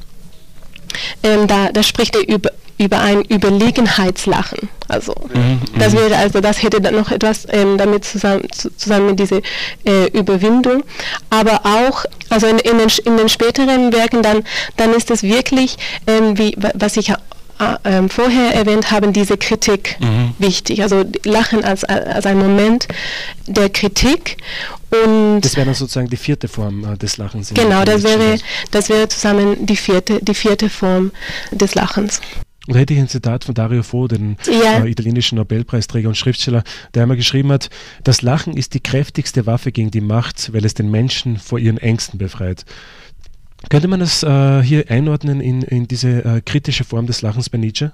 ähm, 1.23 1.47
da, 1.47 1.71
da 1.71 1.83
spricht 1.83 2.17
er 2.17 2.27
über, 2.27 2.51
über 2.79 3.01
ein 3.01 3.23
Überlegenheitslachen. 3.23 4.69
Also 4.87 5.15
mhm, 5.35 5.61
das 5.79 5.93
wäre 5.93 6.17
also 6.17 6.41
das 6.41 6.63
hätte 6.63 6.81
dann 6.81 6.95
noch 6.95 7.11
etwas 7.11 7.47
ähm, 7.51 7.77
damit 7.77 8.05
zusammen 8.05 8.49
zusammen 8.53 9.07
mit 9.07 9.19
dieser 9.19 9.41
äh, 9.85 10.07
Überwindung, 10.13 10.85
aber 11.29 11.61
auch 11.65 12.05
also 12.31 12.47
in, 12.47 12.59
in, 12.59 12.79
den, 12.79 12.89
in 13.05 13.17
den 13.17 13.29
späteren 13.29 13.93
Werken 13.93 14.23
dann 14.23 14.45
dann 14.77 14.95
ist 14.95 15.11
es 15.11 15.23
wirklich 15.23 15.77
ähm, 16.07 16.39
wie 16.39 16.57
was 16.75 16.97
ich 16.97 17.13
äh, 17.59 18.09
vorher 18.09 18.55
erwähnt 18.55 18.91
haben, 18.91 19.13
diese 19.13 19.37
Kritik 19.37 19.97
mhm. 20.01 20.35
wichtig. 20.39 20.83
Also 20.83 21.05
Lachen 21.25 21.65
als, 21.65 21.85
als 21.85 22.25
ein 22.27 22.39
Moment 22.39 22.87
der 23.47 23.69
Kritik. 23.69 24.37
Und 24.91 25.41
das 25.41 25.57
wäre 25.57 25.67
dann 25.67 25.75
sozusagen 25.75 26.09
die 26.09 26.17
vierte 26.17 26.49
Form 26.49 26.85
äh, 26.85 26.97
des 26.97 27.17
Lachens. 27.17 27.53
Genau, 27.55 27.85
das 27.85 28.05
wäre, 28.05 28.39
das 28.71 28.89
wäre 28.89 29.09
zusammen 29.09 29.67
die 29.67 29.77
vierte, 29.77 30.21
die 30.23 30.35
vierte 30.35 30.71
Form 30.71 31.11
des 31.51 31.75
Lachens. 31.75 32.21
Und 32.69 32.75
da 32.75 32.81
hätte 32.81 32.93
ich 32.93 33.01
ein 33.01 33.09
Zitat 33.09 33.45
von 33.45 33.55
Dario 33.55 33.83
Fo, 33.83 34.09
den 34.09 34.37
ja. 34.47 34.85
äh, 34.85 34.91
italienischen 34.91 35.37
Nobelpreisträger 35.37 36.07
und 36.07 36.17
Schriftsteller, 36.17 36.63
der 36.93 37.03
einmal 37.03 37.17
geschrieben 37.17 37.51
hat, 37.51 37.71
das 38.05 38.21
Lachen 38.21 38.59
ist 38.59 38.75
die 38.75 38.81
kräftigste 38.81 39.47
Waffe 39.47 39.73
gegen 39.73 39.91
die 39.91 40.03
Macht, 40.03 40.53
weil 40.53 40.67
es 40.67 40.75
den 40.75 40.91
Menschen 40.91 41.39
vor 41.39 41.59
ihren 41.59 41.79
Ängsten 41.79 42.19
befreit. 42.19 42.67
Könnte 43.71 43.89
man 43.89 44.01
das 44.01 44.23
äh, 44.23 44.63
hier 44.63 44.85
einordnen 44.91 45.41
in, 45.41 45.63
in 45.63 45.89
diese 45.89 46.23
äh, 46.27 46.43
kritische 46.43 46.85
Form 46.85 47.07
des 47.07 47.23
Lachens 47.23 47.49
bei 47.49 47.57
Nietzsche? 47.57 47.93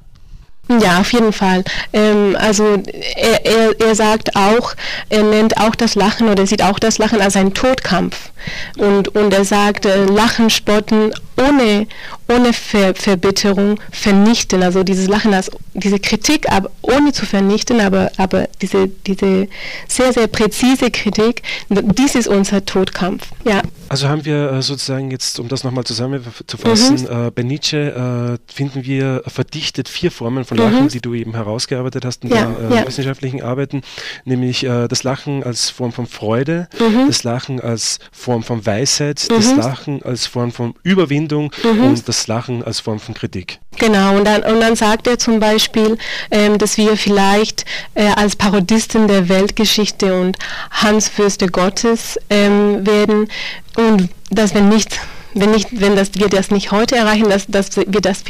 Ja, 0.69 1.01
auf 1.01 1.13
jeden 1.13 1.33
Fall. 1.33 1.63
Ähm, 1.93 2.37
also 2.39 2.83
er, 3.17 3.45
er, 3.45 3.81
er 3.81 3.95
sagt 3.95 4.35
auch, 4.35 4.75
er 5.11 5.23
nennt 5.23 5.59
auch 5.59 5.75
das 5.75 5.95
Lachen 5.95 6.29
oder 6.29 6.47
sieht 6.47 6.63
auch 6.63 6.79
das 6.79 6.99
Lachen 6.99 7.21
als 7.21 7.37
einen 7.37 7.53
Todkampf. 7.53 8.31
Und, 8.77 9.09
und 9.09 9.33
er 9.33 9.45
sagt, 9.45 9.87
äh, 9.87 10.05
Lachen, 10.05 10.51
Spotten 10.51 11.13
ohne, 11.37 11.87
ohne 12.29 12.53
Ver 12.53 12.95
Verbitterung 12.95 13.81
vernichten. 13.91 14.63
Also 14.63 14.85
dieses 14.85 15.09
Lachen 15.09 15.35
als 15.35 15.51
diese 15.75 15.99
Kritik, 15.99 16.51
aber 16.51 16.71
ohne 16.83 17.13
zu 17.13 17.27
vernichten, 17.27 17.81
aber, 17.81 18.11
aber 18.17 18.49
diese, 18.63 18.89
diese 18.89 19.49
sehr, 19.89 20.13
sehr 20.13 20.29
präzise 20.29 20.91
Kritik, 20.91 21.43
dies 21.69 22.15
ist 22.15 22.29
unser 22.29 22.65
Todkampf. 22.65 23.27
Ja. 23.45 23.63
Also 23.89 24.09
haben 24.09 24.25
wir 24.25 24.53
äh, 24.53 24.63
sozusagen 24.63 25.11
jetzt, 25.11 25.39
um 25.39 25.49
das 25.49 25.65
nochmal 25.65 25.85
zusammenzufassen, 25.85 27.03
mhm. 27.03 27.27
äh, 27.27 27.31
bei 27.31 27.43
Nietzsche 27.43 28.39
äh, 28.39 28.53
finden 28.53 28.85
wir 28.85 29.23
verdichtet 29.27 29.89
vier 29.89 30.11
Formen 30.11 30.45
von 30.45 30.54
Lachen, 30.55 30.85
mhm. 30.85 30.89
die 30.89 31.01
du 31.01 31.15
eben 31.15 31.35
herausgearbeitet 31.35 32.05
hast 32.05 32.25
in 32.25 32.31
ja, 32.31 32.43
deinen 32.43 32.73
äh, 32.73 32.77
ja. 32.77 32.87
wissenschaftlichen 32.87 33.43
Arbeiten, 33.43 33.83
nämlich 34.25 34.65
äh, 34.65 34.89
das 34.89 35.03
Lachen 35.03 35.43
als 35.43 35.71
Form 35.71 35.93
von 35.93 36.07
Freude, 36.07 36.69
mhm. 36.79 37.07
das 37.07 37.25
Lachen 37.25 37.61
als 37.61 37.99
Form 38.13 38.43
von 38.43 38.65
Weisheit, 38.65 39.31
das 39.31 39.53
mhm. 39.53 39.59
Lachen 39.59 40.03
als 40.03 40.27
Form 40.27 40.53
von 40.53 40.75
Überwindung 40.83 41.53
mhm. 41.63 41.85
und 41.85 42.09
das 42.09 42.27
Lachen 42.27 42.63
als 42.63 42.81
Form 42.81 43.01
von 43.01 43.15
Kritik. 43.15 43.61
Genau, 43.79 44.17
und 44.17 44.25
dann, 44.25 44.43
und 44.43 44.61
dann 44.61 44.77
sagt 44.77 45.07
er 45.07 45.19
zum 45.19 45.41
Beispiel, 45.41 45.99
ähm, 46.31 46.59
dass 46.59 46.79
wir 46.79 46.97
vielleicht 46.97 47.65
äh, 47.95 48.07
als 48.07 48.37
Parodisten 48.37 49.09
der 49.09 49.29
Weltgeschichte 49.29 50.15
und 50.21 50.39
Hansfürste 50.71 51.49
Gottes 51.49 52.19
ähm, 52.31 52.87
werden 52.87 53.29
und 53.77 54.09
dass 54.31 54.55
wir 54.55 54.63
nicht 54.63 55.01
wenn 55.35 55.51
nicht, 55.51 55.81
wenn 55.81 55.97
das, 55.97 56.15
wir 56.15 56.29
das 56.29 56.51
nicht 56.51 56.71
heute 56.71 56.97
erreichen, 56.97 57.29
dass, 57.29 57.47
dass 57.47 57.77
wir 57.77 58.01
das 58.01 58.23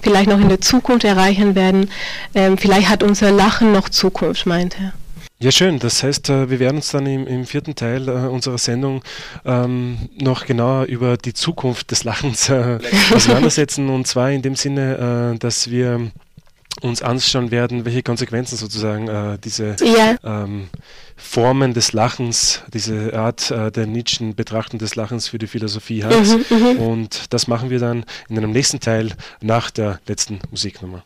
vielleicht 0.00 0.28
noch 0.28 0.40
in 0.40 0.48
der 0.48 0.60
Zukunft 0.60 1.04
erreichen 1.04 1.54
werden, 1.54 1.90
ähm, 2.34 2.56
vielleicht 2.58 2.88
hat 2.88 3.02
unser 3.02 3.30
Lachen 3.30 3.72
noch 3.72 3.88
Zukunft, 3.88 4.46
meint 4.46 4.78
er. 4.78 4.92
Ja, 5.40 5.50
schön. 5.50 5.78
Das 5.78 6.02
heißt, 6.02 6.30
äh, 6.30 6.48
wir 6.48 6.58
werden 6.58 6.76
uns 6.76 6.90
dann 6.90 7.06
im, 7.06 7.26
im 7.26 7.44
vierten 7.44 7.74
Teil 7.74 8.08
äh, 8.08 8.12
unserer 8.12 8.56
Sendung 8.56 9.02
ähm, 9.44 10.08
noch 10.16 10.46
genauer 10.46 10.84
über 10.84 11.16
die 11.16 11.34
Zukunft 11.34 11.90
des 11.90 12.04
Lachens 12.04 12.48
äh, 12.48 12.78
auseinandersetzen. 13.12 13.90
Und 13.90 14.06
zwar 14.06 14.30
in 14.30 14.42
dem 14.42 14.54
Sinne, 14.54 15.34
äh, 15.34 15.38
dass 15.38 15.70
wir 15.70 16.12
uns 16.80 17.02
anschauen 17.02 17.50
werden, 17.50 17.84
welche 17.84 18.02
Konsequenzen 18.02 18.56
sozusagen 18.56 19.08
äh, 19.08 19.38
diese 19.42 19.76
ja. 19.80 20.16
ähm, 20.24 20.68
Formen 21.16 21.72
des 21.72 21.92
Lachens, 21.92 22.62
diese 22.72 23.14
Art 23.14 23.50
äh, 23.50 23.70
der 23.70 23.86
Nietzschen 23.86 24.34
Betrachtung 24.34 24.78
des 24.78 24.94
Lachens 24.96 25.28
für 25.28 25.38
die 25.38 25.46
Philosophie 25.46 26.04
hat. 26.04 26.12
Mhm, 26.12 26.56
mhm. 26.56 26.76
Und 26.78 27.32
das 27.32 27.46
machen 27.46 27.70
wir 27.70 27.78
dann 27.78 28.04
in 28.28 28.36
einem 28.36 28.50
nächsten 28.50 28.80
Teil 28.80 29.12
nach 29.40 29.70
der 29.70 30.00
letzten 30.06 30.40
Musiknummer. 30.50 31.04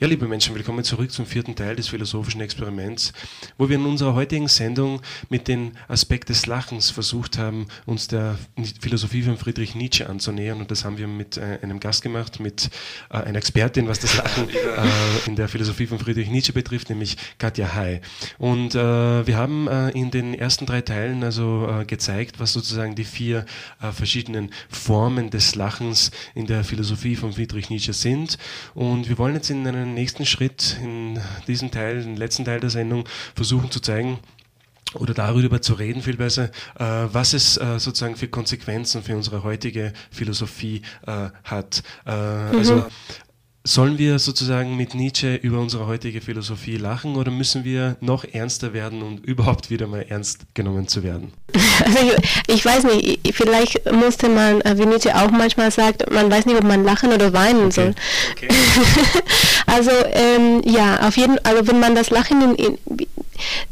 Ja, 0.00 0.06
liebe 0.06 0.26
Menschen, 0.26 0.54
willkommen 0.54 0.82
zurück 0.82 1.12
zum 1.12 1.26
vierten 1.26 1.54
Teil 1.54 1.76
des 1.76 1.88
philosophischen 1.88 2.40
Experiments, 2.40 3.12
wo 3.58 3.68
wir 3.68 3.76
in 3.76 3.84
unserer 3.84 4.14
heutigen 4.14 4.48
Sendung 4.48 5.02
mit 5.28 5.46
dem 5.46 5.72
Aspekt 5.88 6.30
des 6.30 6.46
Lachens 6.46 6.88
versucht 6.88 7.36
haben, 7.36 7.66
uns 7.84 8.08
der 8.08 8.38
Philosophie 8.80 9.20
von 9.20 9.36
Friedrich 9.36 9.74
Nietzsche 9.74 10.08
anzunähern. 10.08 10.58
Und 10.58 10.70
das 10.70 10.86
haben 10.86 10.96
wir 10.96 11.06
mit 11.06 11.36
äh, 11.36 11.58
einem 11.60 11.80
Gast 11.80 12.00
gemacht, 12.00 12.40
mit 12.40 12.70
äh, 13.10 13.18
einer 13.18 13.36
Expertin, 13.36 13.88
was 13.88 13.98
das 13.98 14.16
Lachen 14.16 14.48
äh, 14.48 15.28
in 15.28 15.36
der 15.36 15.48
Philosophie 15.48 15.86
von 15.86 15.98
Friedrich 15.98 16.30
Nietzsche 16.30 16.54
betrifft, 16.54 16.88
nämlich 16.88 17.18
Katja 17.36 17.74
Hay. 17.74 18.00
Und 18.38 18.72
wir 18.72 19.36
haben 19.36 19.68
in 19.92 20.10
den 20.10 20.32
ersten 20.32 20.64
drei 20.64 20.80
Teilen 20.80 21.22
also 21.24 21.82
gezeigt, 21.86 22.40
was 22.40 22.52
sozusagen 22.52 22.94
die 22.94 23.04
vier 23.04 23.44
verschiedenen 23.92 24.50
Formen 24.68 25.30
des 25.30 25.54
Lachens 25.56 26.10
in 26.34 26.46
der 26.46 26.64
Philosophie 26.64 27.16
von 27.16 27.32
Friedrich 27.32 27.68
Nietzsche 27.68 27.92
sind. 27.92 28.38
Und 28.74 29.08
wir 29.08 29.18
wollen 29.18 29.34
jetzt 29.34 29.50
in 29.50 29.66
einen 29.66 29.89
nächsten 29.94 30.26
Schritt 30.26 30.76
in 30.82 31.20
diesem 31.46 31.70
Teil, 31.70 32.02
im 32.02 32.16
letzten 32.16 32.44
Teil 32.44 32.60
der 32.60 32.70
Sendung, 32.70 33.04
versuchen 33.34 33.70
zu 33.70 33.80
zeigen, 33.80 34.18
oder 34.94 35.14
darüber 35.14 35.62
zu 35.62 35.74
reden, 35.74 36.02
viel 36.02 36.16
besser, 36.16 36.50
äh, 36.78 36.84
was 37.12 37.32
es 37.32 37.56
äh, 37.56 37.78
sozusagen 37.78 38.16
für 38.16 38.28
Konsequenzen 38.28 39.02
für 39.02 39.14
unsere 39.16 39.44
heutige 39.44 39.92
Philosophie 40.10 40.82
äh, 41.06 41.28
hat. 41.44 41.82
Äh, 42.06 42.10
mhm. 42.12 42.58
Also 42.58 42.86
Sollen 43.62 43.98
wir 43.98 44.18
sozusagen 44.18 44.74
mit 44.78 44.94
Nietzsche 44.94 45.34
über 45.34 45.60
unsere 45.60 45.86
heutige 45.86 46.22
Philosophie 46.22 46.78
lachen 46.78 47.16
oder 47.16 47.30
müssen 47.30 47.62
wir 47.62 47.98
noch 48.00 48.24
ernster 48.24 48.72
werden 48.72 49.02
und 49.02 49.26
überhaupt 49.26 49.68
wieder 49.68 49.86
mal 49.86 50.06
ernst 50.08 50.46
genommen 50.54 50.88
zu 50.88 51.02
werden? 51.02 51.34
Also 51.84 51.98
ich, 51.98 52.54
ich 52.54 52.64
weiß 52.64 52.84
nicht, 52.84 53.20
vielleicht 53.34 53.92
musste 53.92 54.30
man, 54.30 54.62
äh, 54.62 54.78
wie 54.78 54.86
Nietzsche 54.86 55.14
auch 55.14 55.30
manchmal 55.30 55.70
sagt, 55.70 56.10
man 56.10 56.30
weiß 56.30 56.46
nicht, 56.46 56.56
ob 56.56 56.64
man 56.64 56.84
lachen 56.84 57.12
oder 57.12 57.34
weinen 57.34 57.66
okay. 57.66 57.70
soll. 57.70 57.94
Okay. 58.32 58.48
also 59.70 59.90
ähm, 60.12 60.62
ja, 60.64 61.06
auf 61.06 61.16
jeden 61.16 61.38
also 61.44 61.66
wenn 61.66 61.80
man 61.80 61.94
das 61.94 62.10
Lachen 62.10 62.42
in, 62.42 62.54
in, 62.56 62.78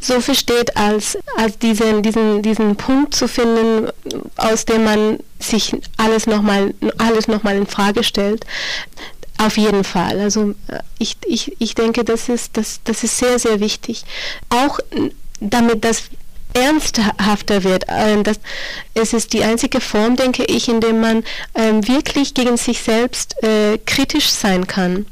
so 0.00 0.20
versteht, 0.20 0.76
als, 0.76 1.18
als 1.36 1.58
diesen, 1.58 2.02
diesen, 2.02 2.42
diesen 2.42 2.76
Punkt 2.76 3.14
zu 3.14 3.28
finden, 3.28 3.88
aus 4.36 4.64
dem 4.64 4.84
man 4.84 5.18
sich 5.38 5.76
alles 5.96 6.26
nochmal 6.26 6.72
alles 6.98 7.28
noch 7.28 7.44
in 7.44 7.66
Frage 7.66 8.02
stellt, 8.02 8.44
auf 9.38 9.56
jeden 9.56 9.84
Fall. 9.84 10.20
Also 10.20 10.54
äh, 10.68 10.80
ich, 10.98 11.16
ich, 11.26 11.56
ich 11.58 11.74
denke, 11.74 12.04
das 12.04 12.28
ist, 12.28 12.56
das, 12.56 12.80
das 12.84 13.04
ist 13.04 13.18
sehr, 13.18 13.38
sehr 13.38 13.60
wichtig. 13.60 14.04
Auch 14.50 14.80
damit 15.40 15.84
das 15.84 16.04
ernsthafter 16.54 17.64
wird. 17.64 17.84
Ähm, 17.88 18.24
das, 18.24 18.40
es 18.94 19.12
ist 19.12 19.32
die 19.32 19.44
einzige 19.44 19.80
Form, 19.80 20.16
denke 20.16 20.44
ich, 20.44 20.68
in 20.68 20.80
der 20.80 20.94
man 20.94 21.24
ähm, 21.54 21.86
wirklich 21.86 22.34
gegen 22.34 22.56
sich 22.56 22.80
selbst 22.82 23.42
äh, 23.42 23.78
kritisch 23.84 24.28
sein 24.30 24.66
kann, 24.66 25.06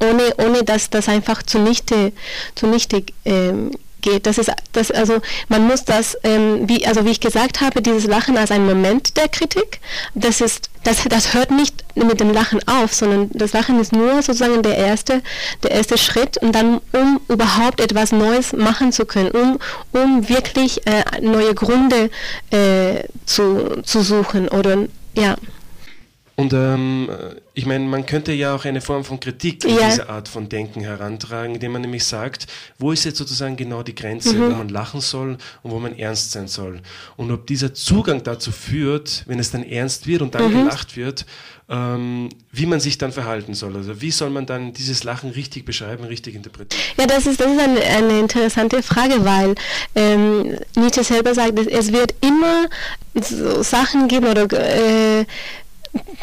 ohne, 0.00 0.34
ohne 0.38 0.64
dass 0.64 0.90
das 0.90 1.08
einfach 1.08 1.42
zunichte, 1.42 2.12
zunichte 2.54 3.04
ähm, 3.24 3.70
geht. 4.00 4.26
Das 4.26 4.38
ist, 4.38 4.50
das, 4.72 4.90
also 4.90 5.20
man 5.48 5.66
muss 5.66 5.84
das, 5.84 6.16
ähm, 6.24 6.68
wie, 6.68 6.86
also 6.86 7.04
wie 7.04 7.10
ich 7.10 7.20
gesagt 7.20 7.60
habe, 7.60 7.82
dieses 7.82 8.04
Lachen 8.04 8.36
als 8.36 8.50
ein 8.50 8.64
Moment 8.64 9.16
der 9.16 9.28
Kritik, 9.28 9.80
das 10.14 10.40
ist, 10.40 10.70
das, 10.84 11.04
das 11.08 11.34
hört 11.34 11.50
nicht 11.50 11.84
mit 11.94 12.20
dem 12.20 12.32
Lachen 12.32 12.60
auf, 12.66 12.94
sondern 12.94 13.30
das 13.32 13.52
Lachen 13.52 13.78
ist 13.80 13.92
nur 13.92 14.22
sozusagen 14.22 14.62
der 14.62 14.76
erste, 14.76 15.22
der 15.62 15.72
erste 15.72 15.98
Schritt 15.98 16.38
und 16.38 16.52
dann, 16.52 16.80
um 16.92 17.20
überhaupt 17.28 17.80
etwas 17.80 18.12
Neues 18.12 18.52
machen 18.52 18.92
zu 18.92 19.04
können, 19.04 19.30
um, 19.30 19.58
um 19.92 20.28
wirklich 20.28 20.86
äh, 20.86 21.20
neue 21.20 21.54
Gründe 21.54 22.10
äh, 22.50 23.04
zu, 23.26 23.82
zu 23.82 24.02
suchen 24.02 24.48
oder 24.48 24.86
ja. 25.14 25.36
Und 26.40 26.52
ähm, 26.52 27.08
ich 27.54 27.66
meine, 27.66 27.84
man 27.84 28.06
könnte 28.06 28.32
ja 28.32 28.54
auch 28.54 28.64
eine 28.64 28.80
Form 28.80 29.04
von 29.04 29.20
Kritik 29.20 29.64
an 29.64 29.70
ja. 29.70 29.88
diese 29.88 30.08
Art 30.08 30.28
von 30.28 30.48
Denken 30.48 30.80
herantragen, 30.80 31.54
indem 31.54 31.72
man 31.72 31.82
nämlich 31.82 32.04
sagt, 32.04 32.46
wo 32.78 32.92
ist 32.92 33.04
jetzt 33.04 33.18
sozusagen 33.18 33.56
genau 33.56 33.82
die 33.82 33.94
Grenze, 33.94 34.34
mhm. 34.34 34.52
wo 34.52 34.56
man 34.56 34.68
lachen 34.68 35.00
soll 35.00 35.36
und 35.62 35.70
wo 35.70 35.78
man 35.78 35.98
ernst 35.98 36.32
sein 36.32 36.48
soll. 36.48 36.80
Und 37.16 37.30
ob 37.30 37.46
dieser 37.46 37.74
Zugang 37.74 38.22
dazu 38.22 38.52
führt, 38.52 39.24
wenn 39.26 39.38
es 39.38 39.50
dann 39.50 39.62
ernst 39.62 40.06
wird 40.06 40.22
und 40.22 40.34
dann 40.34 40.52
mhm. 40.52 40.64
gelacht 40.64 40.96
wird, 40.96 41.26
ähm, 41.70 42.28
wie 42.50 42.66
man 42.66 42.80
sich 42.80 42.98
dann 42.98 43.12
verhalten 43.12 43.54
soll. 43.54 43.76
Also 43.76 44.00
wie 44.02 44.10
soll 44.10 44.28
man 44.30 44.44
dann 44.44 44.72
dieses 44.72 45.04
Lachen 45.04 45.30
richtig 45.30 45.64
beschreiben, 45.64 46.04
richtig 46.04 46.34
interpretieren? 46.34 46.82
Ja, 46.98 47.06
das 47.06 47.26
ist, 47.26 47.40
das 47.40 47.52
ist 47.52 47.60
eine, 47.60 47.80
eine 47.80 48.18
interessante 48.18 48.82
Frage, 48.82 49.24
weil 49.24 49.54
ähm, 49.94 50.58
Nietzsche 50.76 51.04
selber 51.04 51.32
sagt, 51.32 51.58
es 51.60 51.92
wird 51.92 52.14
immer 52.20 52.66
so 53.14 53.62
Sachen 53.62 54.08
geben 54.08 54.26
oder 54.26 54.50
äh, 54.52 55.24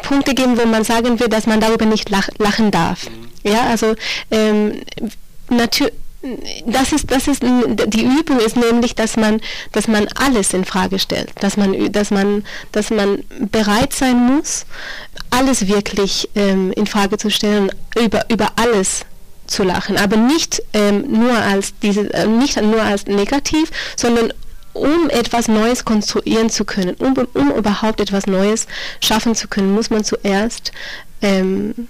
Punkte 0.03 0.33
geben, 0.33 0.57
wo 0.57 0.65
man 0.65 0.83
sagen 0.83 1.19
will, 1.19 1.27
dass 1.27 1.45
man 1.45 1.59
darüber 1.59 1.85
nicht 1.85 2.09
lach, 2.09 2.29
lachen 2.37 2.71
darf. 2.71 3.09
Mhm. 3.09 3.49
Ja, 3.49 3.63
also 3.67 3.95
ähm, 4.31 4.81
natürlich 5.49 5.93
das 6.65 6.91
ist, 6.91 7.11
das 7.11 7.27
ist, 7.27 7.43
die 7.43 8.03
Übung 8.03 8.39
ist 8.39 8.57
nämlich, 8.57 8.95
dass 8.95 9.17
man, 9.17 9.39
dass 9.71 9.87
man 9.87 10.07
alles 10.15 10.53
in 10.53 10.65
Frage 10.65 10.99
stellt, 10.99 11.31
dass 11.41 11.57
man, 11.57 11.91
dass 11.91 12.11
man, 12.11 12.43
dass 12.71 12.89
man 12.89 13.23
bereit 13.51 13.93
sein 13.93 14.17
muss, 14.17 14.65
alles 15.29 15.67
wirklich 15.67 16.29
ähm, 16.35 16.71
in 16.71 16.87
Frage 16.87 17.17
zu 17.17 17.29
stellen, 17.29 17.69
über, 17.95 18.25
über 18.29 18.53
alles 18.55 19.05
zu 19.45 19.63
lachen, 19.63 19.97
aber 19.97 20.17
nicht 20.17 20.61
ähm, 20.73 21.05
nur 21.09 21.33
als 21.33 21.73
diese, 21.81 22.13
äh, 22.13 22.27
nicht 22.27 22.61
nur 22.61 22.81
als 22.81 23.05
negativ, 23.05 23.69
sondern 23.95 24.33
um 24.77 25.09
etwas 25.09 25.47
Neues 25.47 25.85
konstruieren 25.85 26.49
zu 26.49 26.65
können, 26.65 26.95
um, 26.95 27.13
um 27.33 27.51
überhaupt 27.51 27.99
etwas 27.99 28.27
Neues 28.27 28.67
schaffen 29.01 29.35
zu 29.35 29.47
können, 29.47 29.73
muss 29.73 29.89
man 29.89 30.03
zuerst 30.03 30.71
ähm, 31.21 31.87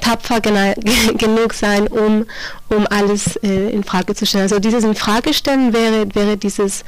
tapfer 0.00 0.40
genug 1.18 1.54
sein, 1.54 1.88
um, 1.88 2.26
um 2.68 2.86
alles 2.88 3.36
äh, 3.36 3.70
in 3.70 3.84
Frage 3.84 4.14
zu 4.14 4.26
stellen. 4.26 4.44
Also 4.44 4.58
dieses 4.58 4.84
in 4.84 4.94
Frage 4.94 5.34
stellen 5.34 5.72
wäre, 5.72 6.14
wäre 6.14 6.36
dieses 6.36 6.84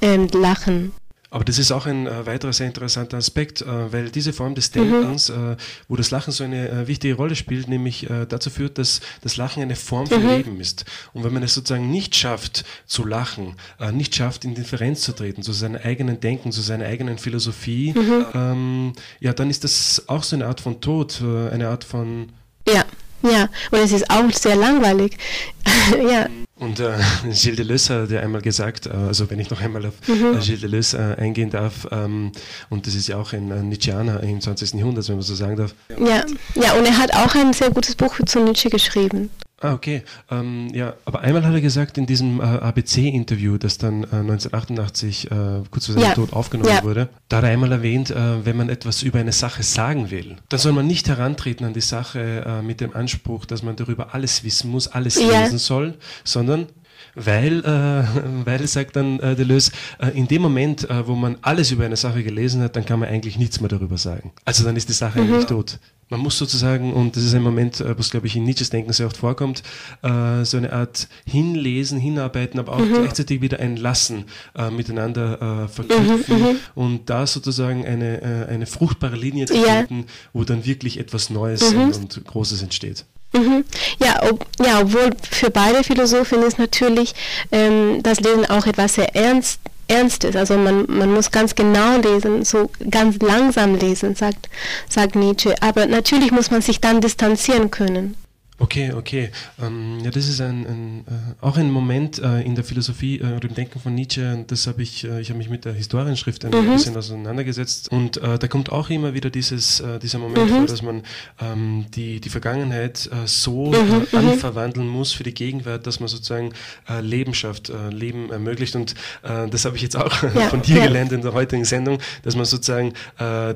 ähm, 0.00 0.28
Lachen. 0.32 0.92
Aber 1.32 1.44
das 1.44 1.58
ist 1.58 1.72
auch 1.72 1.86
ein 1.86 2.06
äh, 2.06 2.26
weiterer 2.26 2.52
sehr 2.52 2.66
interessanter 2.66 3.16
Aspekt, 3.16 3.62
äh, 3.62 3.92
weil 3.92 4.10
diese 4.10 4.34
Form 4.34 4.54
des 4.54 4.70
Denkens, 4.70 5.30
mhm. 5.30 5.52
äh, 5.52 5.56
wo 5.88 5.96
das 5.96 6.10
Lachen 6.10 6.30
so 6.30 6.44
eine 6.44 6.68
äh, 6.68 6.88
wichtige 6.88 7.14
Rolle 7.14 7.36
spielt, 7.36 7.68
nämlich 7.68 8.08
äh, 8.10 8.26
dazu 8.26 8.50
führt, 8.50 8.76
dass 8.76 9.00
das 9.22 9.38
Lachen 9.38 9.62
eine 9.62 9.74
Form 9.74 10.06
von 10.06 10.22
mhm. 10.22 10.28
Leben 10.28 10.60
ist. 10.60 10.84
Und 11.14 11.24
wenn 11.24 11.32
man 11.32 11.42
es 11.42 11.54
sozusagen 11.54 11.90
nicht 11.90 12.14
schafft 12.16 12.64
zu 12.86 13.06
lachen, 13.06 13.56
äh, 13.80 13.92
nicht 13.92 14.14
schafft 14.14 14.44
in 14.44 14.54
Differenz 14.54 15.00
zu 15.00 15.12
treten 15.12 15.42
zu 15.42 15.52
seinem 15.52 15.80
eigenen 15.82 16.20
Denken, 16.20 16.52
zu 16.52 16.60
seiner 16.60 16.84
eigenen 16.84 17.16
Philosophie, 17.16 17.94
mhm. 17.96 18.26
ähm, 18.34 18.92
ja, 19.20 19.32
dann 19.32 19.48
ist 19.48 19.64
das 19.64 20.04
auch 20.08 20.24
so 20.24 20.36
eine 20.36 20.46
Art 20.46 20.60
von 20.60 20.82
Tod, 20.82 21.22
eine 21.22 21.68
Art 21.68 21.84
von... 21.84 22.28
Ja, 22.68 22.84
ja, 23.22 23.48
und 23.70 23.78
es 23.78 23.92
ist 23.92 24.10
auch 24.10 24.30
sehr 24.32 24.56
langweilig. 24.56 25.16
ja. 26.10 26.26
Und 26.62 26.78
äh, 26.78 26.92
Gilles 27.24 27.56
Deleuze 27.56 28.02
hat 28.02 28.10
ja 28.12 28.20
einmal 28.20 28.40
gesagt, 28.40 28.86
äh, 28.86 28.90
also 28.90 29.28
wenn 29.28 29.40
ich 29.40 29.50
noch 29.50 29.60
einmal 29.60 29.84
auf 29.84 29.94
mhm. 30.06 30.36
Äh, 30.36 30.38
Gilles 30.38 30.60
Deleuze 30.60 31.16
äh, 31.18 31.20
eingehen 31.20 31.50
darf, 31.50 31.88
ähm, 31.90 32.30
und 32.70 32.86
das 32.86 32.94
ist 32.94 33.08
ja 33.08 33.16
auch 33.16 33.32
ein 33.32 33.50
äh, 33.50 33.62
Nietzscheaner 33.62 34.22
im 34.22 34.40
20. 34.40 34.74
Jahrhundert, 34.74 35.08
wenn 35.08 35.16
man 35.16 35.22
so 35.22 35.34
sagen 35.34 35.56
darf. 35.56 35.74
Ja, 35.98 36.24
ja, 36.54 36.72
und 36.74 36.86
er 36.86 36.98
hat 36.98 37.12
auch 37.14 37.34
ein 37.34 37.52
sehr 37.52 37.70
gutes 37.70 37.96
Buch 37.96 38.14
zu 38.24 38.44
Nietzsche 38.44 38.70
geschrieben. 38.70 39.30
Ah, 39.62 39.74
okay. 39.74 40.02
Ähm, 40.28 40.68
ja, 40.74 40.94
aber 41.04 41.20
einmal 41.20 41.46
hat 41.46 41.54
er 41.54 41.60
gesagt 41.60 41.96
in 41.96 42.06
diesem 42.06 42.40
äh, 42.40 42.42
ABC-Interview, 42.42 43.58
das 43.58 43.78
dann 43.78 44.02
äh, 44.02 44.16
1988 44.16 45.30
äh, 45.30 45.34
kurz 45.70 45.86
vor 45.86 45.94
seinem 45.94 46.02
ja. 46.02 46.14
Tod 46.14 46.32
aufgenommen 46.32 46.70
ja. 46.70 46.82
wurde, 46.82 47.08
da 47.28 47.36
hat 47.36 47.44
er 47.44 47.50
einmal 47.50 47.70
erwähnt, 47.70 48.10
äh, 48.10 48.44
wenn 48.44 48.56
man 48.56 48.68
etwas 48.68 49.02
über 49.04 49.20
eine 49.20 49.30
Sache 49.30 49.62
sagen 49.62 50.10
will, 50.10 50.36
dann 50.48 50.58
soll 50.58 50.72
man 50.72 50.88
nicht 50.88 51.08
herantreten 51.08 51.64
an 51.64 51.74
die 51.74 51.80
Sache 51.80 52.44
äh, 52.44 52.62
mit 52.62 52.80
dem 52.80 52.94
Anspruch, 52.94 53.44
dass 53.44 53.62
man 53.62 53.76
darüber 53.76 54.14
alles 54.14 54.42
wissen 54.42 54.70
muss, 54.70 54.88
alles 54.88 55.14
ja. 55.14 55.42
lesen 55.42 55.58
soll, 55.58 55.94
sondern 56.24 56.66
weil, 57.14 57.60
äh, 57.60 58.44
weil 58.46 58.66
sagt 58.66 58.96
dann 58.96 59.20
äh, 59.20 59.36
Deleuze, 59.36 59.72
äh, 59.98 60.08
in 60.08 60.26
dem 60.28 60.42
Moment, 60.42 60.88
äh, 60.88 61.06
wo 61.06 61.14
man 61.14 61.36
alles 61.42 61.70
über 61.70 61.84
eine 61.84 61.96
Sache 61.96 62.22
gelesen 62.22 62.62
hat, 62.62 62.76
dann 62.76 62.84
kann 62.84 62.98
man 62.98 63.08
eigentlich 63.08 63.38
nichts 63.38 63.60
mehr 63.60 63.68
darüber 63.68 63.98
sagen. 63.98 64.32
Also 64.44 64.64
dann 64.64 64.76
ist 64.76 64.88
die 64.88 64.94
Sache 64.94 65.20
mhm. 65.20 65.34
eigentlich 65.34 65.46
tot. 65.46 65.78
Man 66.12 66.20
muss 66.20 66.36
sozusagen, 66.36 66.92
und 66.92 67.16
das 67.16 67.24
ist 67.24 67.32
ein 67.32 67.42
Moment, 67.42 67.80
äh, 67.80 67.98
was 67.98 68.10
glaube 68.10 68.26
ich 68.26 68.36
in 68.36 68.44
Nietzsches 68.44 68.68
Denken 68.68 68.92
sehr 68.92 69.06
oft 69.06 69.16
vorkommt, 69.16 69.62
äh, 70.02 70.44
so 70.44 70.58
eine 70.58 70.70
Art 70.70 71.08
Hinlesen, 71.24 71.98
Hinarbeiten, 71.98 72.60
aber 72.60 72.74
auch 72.74 72.80
mhm. 72.80 72.92
gleichzeitig 72.92 73.40
wieder 73.40 73.60
ein 73.60 73.78
Lassen 73.78 74.26
äh, 74.54 74.68
miteinander 74.68 75.64
äh, 75.64 75.68
verknüpfen 75.68 76.38
mhm, 76.38 76.48
mhm. 76.48 76.56
und 76.74 77.08
da 77.08 77.26
sozusagen 77.26 77.86
eine, 77.86 78.20
äh, 78.20 78.52
eine 78.52 78.66
fruchtbare 78.66 79.16
Linie 79.16 79.46
zu 79.46 79.54
finden, 79.54 80.00
ja. 80.00 80.04
wo 80.34 80.44
dann 80.44 80.66
wirklich 80.66 81.00
etwas 81.00 81.30
Neues 81.30 81.72
mhm. 81.72 81.92
und 81.92 82.22
Großes 82.26 82.62
entsteht. 82.62 83.06
Mhm. 83.32 83.64
Ja, 83.98 84.22
ob, 84.30 84.44
ja, 84.62 84.82
obwohl 84.82 85.12
für 85.30 85.48
beide 85.48 85.82
Philosophen 85.82 86.42
ist 86.42 86.58
natürlich 86.58 87.14
ähm, 87.50 88.02
das 88.02 88.20
Lesen 88.20 88.44
auch 88.50 88.66
etwas 88.66 88.96
sehr 88.96 89.16
ernst, 89.16 89.60
Ernstes. 89.88 90.36
Also 90.36 90.56
man, 90.56 90.86
man 90.88 91.12
muss 91.12 91.30
ganz 91.30 91.54
genau 91.54 91.98
lesen, 91.98 92.44
so 92.44 92.70
ganz 92.90 93.18
langsam 93.20 93.74
lesen, 93.74 94.14
sagt, 94.14 94.48
sagt 94.88 95.14
Nietzsche. 95.14 95.54
Aber 95.60 95.86
natürlich 95.86 96.30
muss 96.30 96.50
man 96.50 96.62
sich 96.62 96.80
dann 96.80 97.00
distanzieren 97.00 97.70
können. 97.70 98.16
Okay, 98.62 98.92
okay. 98.92 99.30
Ähm, 99.60 99.98
ja, 100.04 100.12
das 100.12 100.28
ist 100.28 100.40
ein, 100.40 100.64
ein 100.66 101.04
äh, 101.08 101.44
auch 101.44 101.56
ein 101.56 101.68
Moment 101.68 102.20
äh, 102.20 102.42
in 102.42 102.54
der 102.54 102.62
Philosophie 102.62 103.18
äh, 103.18 103.34
oder 103.34 103.48
im 103.48 103.56
Denken 103.56 103.80
von 103.80 103.92
Nietzsche. 103.92 104.44
Das 104.46 104.68
habe 104.68 104.82
ich, 104.82 105.02
äh, 105.02 105.20
ich 105.20 105.30
habe 105.30 105.38
mich 105.38 105.48
mit 105.48 105.64
der 105.64 105.72
Historienschrift 105.72 106.44
ein 106.44 106.52
mhm. 106.52 106.70
bisschen 106.74 106.96
auseinandergesetzt 106.96 107.90
und 107.90 108.18
äh, 108.18 108.38
da 108.38 108.46
kommt 108.46 108.70
auch 108.70 108.88
immer 108.88 109.14
wieder 109.14 109.30
dieses, 109.30 109.80
äh, 109.80 109.98
dieser 109.98 110.20
Moment 110.20 110.48
mhm. 110.48 110.54
vor, 110.54 110.66
dass 110.66 110.80
man 110.80 111.02
ähm, 111.40 111.86
die, 111.96 112.20
die 112.20 112.28
Vergangenheit 112.28 113.10
so 113.24 113.72
mhm, 113.72 114.06
mhm. 114.12 114.18
anverwandeln 114.18 114.86
muss 114.86 115.12
für 115.12 115.24
die 115.24 115.34
Gegenwart, 115.34 115.86
dass 115.86 115.98
man 115.98 116.08
sozusagen 116.08 116.52
Leben 117.00 117.34
schafft, 117.34 117.72
Leben 117.90 118.30
ermöglicht. 118.30 118.76
Und 118.76 118.94
das 119.22 119.64
habe 119.64 119.76
ich 119.76 119.82
jetzt 119.82 119.96
auch 119.96 120.22
ja, 120.22 120.28
von 120.50 120.62
dir 120.62 120.78
ja. 120.78 120.86
gelernt 120.86 121.12
in 121.12 121.22
der 121.22 121.32
heutigen 121.32 121.64
Sendung, 121.64 121.98
dass 122.22 122.36
man 122.36 122.44
sozusagen 122.44 122.92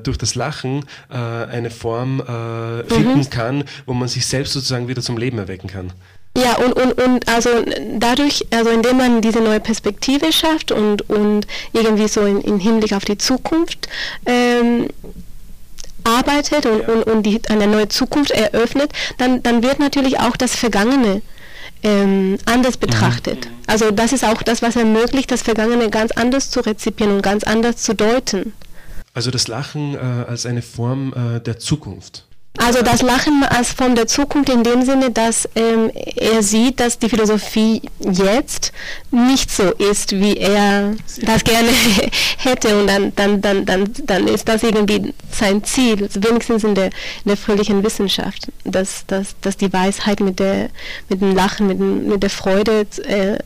durch 0.02 0.18
das 0.18 0.34
Lachen 0.34 0.84
eine 1.09 1.70
Form 1.70 2.22
finden 2.88 3.18
mhm. 3.18 3.30
kann, 3.30 3.64
wo 3.86 3.94
man 3.94 4.09
sich 4.09 4.26
selbst 4.26 4.52
sozusagen 4.52 4.88
wieder 4.88 4.95
wieder 4.97 5.05
zum 5.05 5.18
Leben 5.18 5.38
erwecken 5.38 5.68
kann. 5.68 5.92
Ja, 6.36 6.57
und, 6.57 6.74
und, 6.74 7.01
und 7.01 7.28
also 7.28 7.49
dadurch, 7.99 8.47
also 8.51 8.70
indem 8.70 8.99
man 8.99 9.22
diese 9.22 9.40
neue 9.40 9.61
Perspektive 9.61 10.32
schafft 10.32 10.70
und, 10.70 11.09
und 11.09 11.47
irgendwie 11.72 12.09
so 12.09 12.22
in, 12.22 12.40
in 12.42 12.59
Hinblick 12.59 12.92
auf 12.92 13.07
die 13.07 13.16
Zukunft 13.16 13.88
ähm, 14.26 14.88
arbeitet 16.05 16.66
und, 16.66 16.82
ja. 16.82 16.88
und, 16.88 17.03
und 17.05 17.22
die, 17.22 17.40
eine 17.49 17.66
neue 17.66 17.88
Zukunft 17.88 18.32
eröffnet, 18.32 18.92
dann, 19.16 19.42
dann 19.42 19.62
wird 19.62 19.78
natürlich 19.78 20.20
auch 20.20 20.36
das 20.36 20.55
Vergangene 20.55 21.22
ähm, 21.82 22.36
anders 22.44 22.76
betrachtet. 22.76 23.47
Mhm. 23.47 23.51
Also 23.66 23.90
das 23.90 24.12
ist 24.12 24.24
auch 24.24 24.42
das, 24.42 24.61
was 24.61 24.76
ermöglicht, 24.76 25.30
das 25.30 25.42
Vergangene 25.42 25.88
ganz 25.88 26.12
anders 26.12 26.51
zu 26.51 26.61
rezipieren 26.61 27.16
und 27.16 27.22
ganz 27.22 27.44
anders 27.44 27.78
zu 27.78 27.94
deuten. 27.94 28.53
Also 29.14 29.30
das 29.30 29.49
Lachen 29.49 29.94
äh, 29.94 29.99
als 29.99 30.44
eine 30.44 30.61
Form 30.61 31.14
äh, 31.14 31.40
der 31.40 31.59
Zukunft. 31.59 32.26
Also 32.59 32.82
das 32.82 33.02
Lachen 33.02 33.44
als 33.44 33.72
Form 33.72 33.94
der 33.94 34.07
Zukunft 34.07 34.48
in 34.48 34.62
dem 34.62 34.82
Sinne, 34.82 35.11
dass 35.11 35.48
ähm, 35.54 35.90
er 35.94 36.42
sieht, 36.42 36.80
dass 36.80 36.98
die 36.98 37.09
Philosophie 37.09 37.82
jetzt 38.00 38.72
nicht 39.11 39.50
so 39.50 39.70
ist, 39.72 40.12
wie 40.12 40.36
er 40.36 40.94
das 41.22 41.44
gerne 41.44 41.68
hätte 42.38 42.78
und 42.78 42.86
dann, 42.86 43.14
dann, 43.14 43.40
dann, 43.40 43.66
dann, 43.66 43.92
dann 44.04 44.28
ist 44.28 44.48
das 44.48 44.62
irgendwie 44.62 45.12
sein 45.30 45.64
Ziel, 45.64 46.09
wenigstens 46.14 46.64
in 46.64 46.74
der, 46.74 46.86
in 46.86 47.26
der 47.26 47.36
fröhlichen 47.36 47.84
Wissenschaft, 47.84 48.48
dass, 48.64 49.04
dass, 49.07 49.36
dass 49.40 49.57
die 49.57 49.72
Weisheit 49.72 50.20
mit, 50.20 50.38
der, 50.38 50.70
mit 51.09 51.20
dem 51.20 51.34
Lachen, 51.34 51.66
mit, 51.66 51.78
dem, 51.78 52.09
mit 52.09 52.22
der 52.22 52.30
Freude 52.30 52.86
äh, 53.04 53.38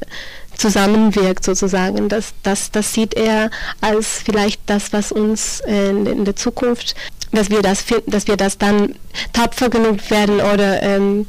zusammenwirkt 0.57 1.45
sozusagen. 1.45 2.09
Das, 2.09 2.35
das, 2.43 2.71
das 2.71 2.93
sieht 2.93 3.15
er 3.15 3.51
als 3.81 4.23
vielleicht 4.25 4.61
das, 4.67 4.93
was 4.93 5.11
uns 5.11 5.61
äh, 5.61 5.91
in, 5.91 6.07
in 6.07 6.25
der 6.25 6.37
Zukunft 6.37 6.95
dass 7.33 7.51
wir 7.51 7.63
das 7.63 7.81
finden, 7.81 8.11
dass 8.11 8.27
wir 8.27 8.37
das 8.37 8.59
dann 8.59 8.95
tapfer 9.33 9.69
genug 9.69 10.11
werden 10.11 10.41
oder 10.41 10.83
ähm, 10.83 11.27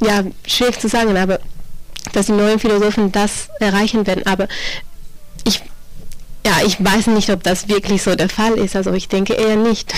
ja, 0.00 0.24
schwierig 0.46 0.80
zu 0.80 0.88
sagen, 0.88 1.16
aber 1.16 1.40
dass 2.12 2.26
die 2.26 2.32
neuen 2.32 2.58
Philosophen 2.58 3.12
das 3.12 3.48
erreichen 3.60 4.06
werden. 4.06 4.26
Aber 4.26 4.48
ich, 5.44 5.62
ja, 6.44 6.58
ich 6.66 6.82
weiß 6.82 7.08
nicht, 7.08 7.30
ob 7.30 7.42
das 7.42 7.68
wirklich 7.68 8.02
so 8.02 8.14
der 8.14 8.28
Fall 8.28 8.54
ist. 8.54 8.76
Also 8.76 8.92
ich 8.92 9.08
denke 9.08 9.34
eher 9.34 9.56
nicht. 9.56 9.94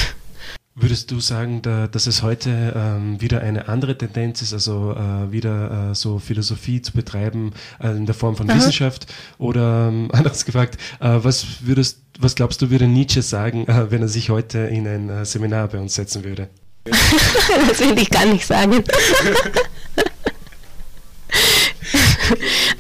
Würdest 0.77 1.13
du 1.13 1.21
sagen, 1.21 1.63
da, 1.63 1.87
dass 1.87 2.09
es 2.09 2.25
heute 2.25 2.73
ähm, 2.75 3.21
wieder 3.21 3.41
eine 3.41 3.69
andere 3.69 3.97
Tendenz 3.97 4.43
ist, 4.43 4.53
also 4.53 4.93
äh, 4.93 5.31
wieder 5.31 5.91
äh, 5.91 5.95
so 5.95 6.19
Philosophie 6.19 6.83
zu 6.83 6.91
betreiben 6.91 7.53
äh, 7.81 7.91
in 7.91 8.07
der 8.07 8.15
Form 8.17 8.35
von 8.35 8.51
Aha. 8.51 8.57
Wissenschaft? 8.57 9.07
Oder 9.39 9.87
ähm, 9.89 10.11
anders 10.13 10.45
gefragt, 10.45 10.79
äh, 10.99 11.11
was 11.23 11.47
würdest, 11.61 12.01
was 12.19 12.35
glaubst 12.35 12.61
du, 12.61 12.71
würde 12.71 12.89
Nietzsche 12.89 13.23
sagen, 13.23 13.69
äh, 13.69 13.93
wenn 13.93 14.03
er 14.03 14.09
sich 14.09 14.31
heute 14.31 14.59
in 14.59 14.89
ein 14.89 15.09
äh, 15.11 15.25
Seminar 15.25 15.69
bei 15.69 15.79
uns 15.79 15.95
setzen 15.95 16.25
würde? 16.25 16.49
das 16.85 17.79
will 17.79 17.97
ich 17.97 18.11
gar 18.11 18.27
nicht 18.27 18.45
sagen. 18.45 18.83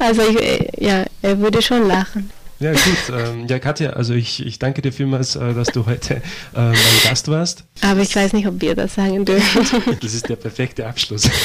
also 0.01 0.23
ich, 0.23 0.83
ja, 0.83 1.05
er 1.23 1.39
würde 1.39 1.63
schon 1.63 1.87
lachen. 1.87 2.29
Ja, 2.61 2.73
gut. 2.73 2.81
Ähm, 3.13 3.47
ja, 3.49 3.59
Katja, 3.59 3.91
also 3.91 4.15
ich, 4.15 4.45
ich 4.45 4.59
danke 4.59 4.81
dir 4.81 4.93
vielmals, 4.93 5.35
äh, 5.35 5.55
dass 5.55 5.69
du 5.69 5.87
heute 5.87 6.15
äh, 6.15 6.21
mein 6.55 6.77
Gast 7.03 7.29
warst. 7.29 7.65
Aber 7.81 8.01
ich 8.01 8.15
weiß 8.15 8.33
nicht, 8.33 8.47
ob 8.47 8.61
wir 8.61 8.75
das 8.75 8.95
sagen 8.95 9.25
dürfen. 9.25 9.83
Das 10.01 10.15
ist 10.15 10.29
der 10.29 10.37
perfekte 10.37 10.87
Abschluss. 10.87 11.29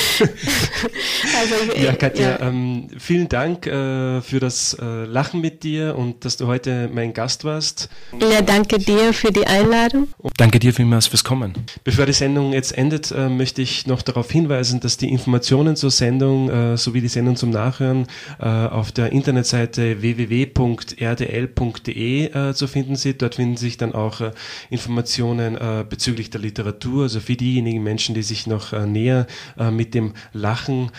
Also, 1.40 1.74
äh, 1.74 1.86
ja, 1.86 1.94
Katja, 1.94 2.32
ja. 2.32 2.40
Ähm, 2.42 2.88
vielen 2.98 3.30
Dank 3.30 3.68
äh, 3.68 4.22
für 4.22 4.40
das 4.40 4.76
äh, 4.80 5.06
Lachen 5.06 5.42
mit 5.42 5.64
dir 5.64 5.96
und 5.98 6.26
dass 6.26 6.38
du 6.38 6.48
heute 6.48 6.90
mein 6.92 7.14
Gast 7.14 7.44
warst. 7.44 7.90
Ja, 8.20 8.42
danke 8.42 8.80
dir 8.80 9.14
für 9.14 9.32
die 9.32 9.46
Einladung. 9.46 10.08
Danke 10.38 10.60
dir 10.60 10.74
vielmals 10.74 11.08
fürs 11.08 11.24
Kommen. 11.24 11.54
Bevor 11.84 12.06
die 12.06 12.14
Sendung 12.14 12.54
jetzt 12.54 12.78
endet, 12.78 13.12
äh, 13.12 13.30
möchte 13.30 13.62
ich 13.62 13.86
noch 13.86 14.02
darauf 14.02 14.32
hinweisen, 14.32 14.80
dass 14.80 14.98
die 14.98 15.10
Informationen 15.10 15.76
zur 15.76 15.92
Sendung 15.92 16.78
sowie 16.78 17.02
die 17.02 17.08
Sendung 17.08 17.36
zum 17.36 17.50
Nachhören 17.50 18.08
auf 18.40 18.92
der 18.92 19.12
Internetseite 19.12 20.02
www.r 20.02 20.99
rdl.de 21.00 22.26
äh, 22.26 22.54
zu 22.54 22.68
finden 22.68 22.96
sind. 22.96 23.22
Dort 23.22 23.36
finden 23.36 23.58
sich 23.58 23.78
dann 23.78 23.94
auch 23.94 24.22
äh, 24.22 24.32
Informationen 24.70 25.56
äh, 25.56 25.86
bezüglich 25.88 26.30
der 26.30 26.42
Literatur, 26.42 27.04
also 27.04 27.20
für 27.20 27.36
diejenigen 27.36 27.84
Menschen, 27.84 28.16
die 28.16 28.24
sich 28.24 28.48
noch 28.48 28.74
äh, 28.74 28.86
näher 28.86 29.28
äh, 29.58 29.72
mit 29.72 29.94
dem 29.94 30.14
Lachen 30.34 30.92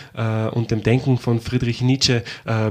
und 0.53 0.71
dem 0.71 0.83
Denken 0.83 1.19
von 1.19 1.41
Friedrich 1.41 1.81
Nietzsche 1.81 2.23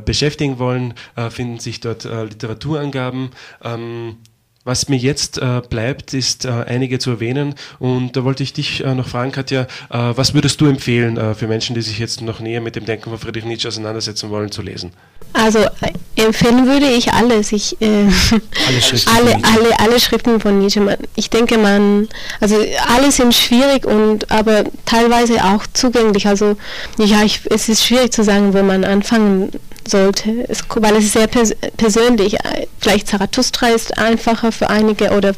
beschäftigen 0.05 0.59
wollen, 0.59 0.93
finden 1.29 1.59
sich 1.59 1.79
dort 1.79 2.03
Literaturangaben. 2.03 3.29
Ähm, 3.63 4.17
was 4.65 4.89
mir 4.89 4.97
jetzt 4.97 5.37
äh, 5.37 5.61
bleibt, 5.67 6.13
ist 6.13 6.45
äh, 6.45 6.49
einige 6.49 6.99
zu 6.99 7.11
erwähnen. 7.11 7.55
Und 7.79 8.15
da 8.15 8.23
wollte 8.23 8.43
ich 8.43 8.53
dich 8.53 8.83
äh, 8.83 8.93
noch 8.93 9.07
fragen, 9.07 9.31
Katja, 9.31 9.63
äh, 9.63 9.67
was 9.89 10.33
würdest 10.33 10.59
du 10.59 10.65
empfehlen 10.65 11.17
äh, 11.17 11.33
für 11.33 11.47
Menschen, 11.47 11.75
die 11.75 11.81
sich 11.81 11.97
jetzt 11.97 12.21
noch 12.21 12.39
näher 12.39 12.61
mit 12.61 12.75
dem 12.75 12.85
Denken 12.85 13.09
von 13.09 13.17
Friedrich 13.17 13.45
Nietzsche 13.45 13.67
auseinandersetzen 13.69 14.29
wollen, 14.29 14.51
zu 14.51 14.61
lesen? 14.61 14.91
Also 15.33 15.59
äh, 15.59 15.93
empfehlen 16.15 16.67
würde 16.67 16.87
ich 16.87 17.11
alles. 17.13 17.51
Ich, 17.51 17.77
alle, 17.79 18.81
Schriften 18.81 19.09
alle, 19.15 19.35
alle, 19.43 19.79
alle 19.79 19.99
Schriften 19.99 20.39
von 20.41 20.59
Nietzsche. 20.59 20.97
Ich 21.15 21.29
denke, 21.29 21.57
man, 21.57 22.09
also 22.41 22.57
alle 22.87 23.11
sind 23.11 23.33
schwierig 23.33 23.85
und 23.85 24.29
aber 24.29 24.65
teilweise 24.85 25.43
auch 25.45 25.65
zugänglich. 25.73 26.27
Also 26.27 26.57
ja, 26.97 27.23
ich, 27.23 27.41
es 27.49 27.69
ist 27.69 27.85
schwierig 27.85 28.11
zu 28.11 28.23
sagen, 28.23 28.53
wo 28.53 28.61
man 28.61 28.83
anfangen 28.83 29.51
sollte, 29.89 30.45
es, 30.47 30.63
weil 30.75 30.95
es 30.97 31.13
sehr 31.13 31.27
pers 31.27 31.53
persönlich. 31.77 32.37
Vielleicht 32.79 33.07
Zarathustra 33.07 33.67
ist 33.67 33.97
einfacher 33.97 34.51
für 34.51 34.69
einige 34.69 35.11
oder 35.11 35.33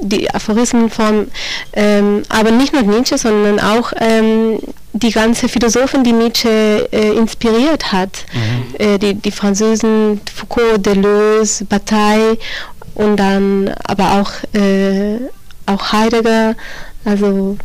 die 0.00 0.30
Aphorismenform, 0.30 1.26
ähm, 1.72 2.22
aber 2.28 2.50
nicht 2.50 2.72
nur 2.72 2.82
Nietzsche, 2.82 3.18
sondern 3.18 3.58
auch 3.58 3.92
ähm, 4.00 4.58
die 4.92 5.10
ganze 5.10 5.48
Philosophen, 5.48 6.04
die 6.04 6.12
Nietzsche 6.12 6.88
äh, 6.92 7.16
inspiriert 7.16 7.92
hat, 7.92 8.24
mhm. 8.32 8.74
äh, 8.78 8.98
die, 8.98 9.14
die 9.14 9.32
Französen, 9.32 10.20
Foucault, 10.32 10.84
Deleuze, 10.84 11.64
Bataille 11.64 12.38
und 12.94 13.16
dann 13.16 13.74
aber 13.84 14.20
auch, 14.20 14.32
äh, 14.58 15.18
auch 15.66 15.92
Heidegger, 15.92 16.54
also 17.04 17.56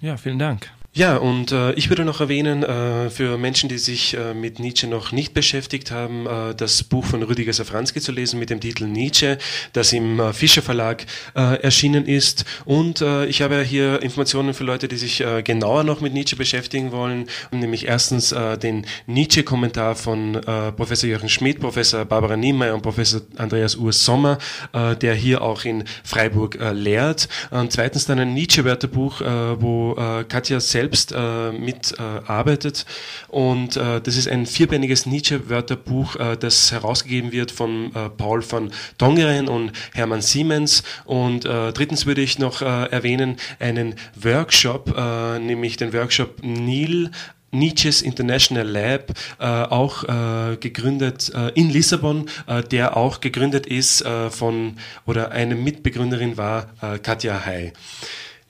ja, 0.00 0.16
vielen 0.16 0.38
Dank. 0.38 0.70
Ja, 0.98 1.16
und 1.16 1.52
äh, 1.52 1.74
ich 1.74 1.90
würde 1.90 2.04
noch 2.04 2.20
erwähnen, 2.20 2.64
äh, 2.64 3.08
für 3.08 3.38
Menschen, 3.38 3.68
die 3.68 3.78
sich 3.78 4.16
äh, 4.16 4.34
mit 4.34 4.58
Nietzsche 4.58 4.88
noch 4.88 5.12
nicht 5.12 5.32
beschäftigt 5.32 5.92
haben, 5.92 6.26
äh, 6.26 6.56
das 6.56 6.82
Buch 6.82 7.04
von 7.04 7.22
Rüdiger 7.22 7.52
Safranski 7.52 8.00
zu 8.00 8.10
lesen 8.10 8.40
mit 8.40 8.50
dem 8.50 8.58
Titel 8.58 8.84
Nietzsche, 8.86 9.38
das 9.74 9.92
im 9.92 10.18
äh, 10.18 10.32
Fischer 10.32 10.60
Verlag 10.60 11.06
äh, 11.36 11.62
erschienen 11.62 12.04
ist. 12.04 12.44
Und 12.64 13.00
ich 13.28 13.42
habe 13.42 13.62
hier 13.62 14.02
Informationen 14.02 14.54
für 14.54 14.64
Leute, 14.64 14.88
die 14.88 14.96
sich 14.96 15.22
genauer 15.44 15.84
noch 15.84 16.00
mit 16.00 16.14
Nietzsche 16.14 16.34
beschäftigen 16.34 16.90
wollen, 16.90 17.26
nämlich 17.52 17.86
erstens 17.86 18.34
den 18.62 18.86
Nietzsche-Kommentar 19.06 19.94
von 19.94 20.40
Professor 20.76 21.08
Jochen 21.08 21.28
Schmidt, 21.28 21.60
Professor 21.60 22.04
Barbara 22.04 22.36
Niemeyer 22.36 22.74
und 22.74 22.82
Professor 22.82 23.20
Andreas 23.36 23.76
Urs 23.76 24.04
Sommer, 24.04 24.38
der 24.74 25.14
hier 25.14 25.42
auch 25.42 25.64
in 25.64 25.84
Freiburg 26.02 26.58
lehrt. 26.72 27.28
Und 27.50 27.72
zweitens 27.72 28.06
dann 28.06 28.18
ein 28.18 28.34
Nietzsche-Wörterbuch, 28.34 29.20
wo 29.20 29.94
Katja 30.28 30.60
selbst 30.60 30.87
selbst 30.88 31.12
äh, 31.12 31.52
mitarbeitet. 31.52 32.86
Äh, 33.30 33.32
und 33.36 33.76
äh, 33.76 34.00
das 34.00 34.16
ist 34.16 34.28
ein 34.28 34.46
vierbändiges 34.46 35.04
Nietzsche-Wörterbuch, 35.04 36.16
äh, 36.16 36.36
das 36.36 36.72
herausgegeben 36.72 37.32
wird 37.32 37.50
von 37.50 37.94
äh, 37.94 38.08
Paul 38.08 38.40
von 38.40 38.70
Tongeren 38.96 39.48
und 39.48 39.72
Hermann 39.92 40.22
Siemens. 40.22 40.82
Und 41.04 41.44
äh, 41.44 41.72
drittens 41.72 42.06
würde 42.06 42.22
ich 42.22 42.38
noch 42.38 42.62
erwähnen 42.62 43.36
einen 43.58 43.94
Workshop, 44.14 44.96
nämlich 45.40 45.76
den 45.76 45.92
Workshop 45.92 46.42
Nil 46.42 47.10
Nietzsche's 47.50 48.02
International 48.02 48.66
Lab, 48.66 49.12
äh, 49.38 49.44
auch 49.44 50.04
äh, 50.04 50.56
gegründet 50.56 51.32
äh, 51.34 51.48
in 51.54 51.70
Lissabon, 51.70 52.28
der 52.70 52.96
auch 52.96 53.20
gegründet 53.20 53.66
ist 53.66 54.04
von 54.30 54.76
oder 55.06 55.32
eine 55.32 55.54
Mitbegründerin 55.54 56.36
war 56.36 56.66
Katja 57.02 57.44
Hay. 57.44 57.72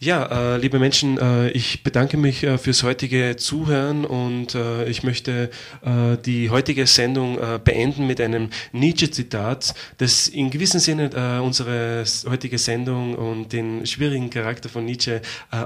Ja, 0.00 0.54
äh, 0.54 0.58
liebe 0.58 0.78
Menschen, 0.78 1.18
äh, 1.18 1.50
ich 1.50 1.82
bedanke 1.82 2.16
mich 2.16 2.44
äh, 2.44 2.56
fürs 2.56 2.84
heutige 2.84 3.34
Zuhören 3.36 4.04
und 4.04 4.54
äh, 4.54 4.88
ich 4.88 5.02
möchte 5.02 5.50
äh, 5.84 6.16
die 6.24 6.50
heutige 6.50 6.86
Sendung 6.86 7.36
äh, 7.36 7.58
beenden 7.58 8.06
mit 8.06 8.20
einem 8.20 8.50
Nietzsche-Zitat, 8.70 9.74
das 9.96 10.28
in 10.28 10.50
gewissem 10.50 10.78
Sinne 10.78 11.42
unsere 11.42 12.04
heutige 12.28 12.58
Sendung 12.58 13.16
und 13.16 13.52
den 13.52 13.86
schwierigen 13.86 14.30
Charakter 14.30 14.68
von 14.68 14.84
Nietzsche 14.84 15.20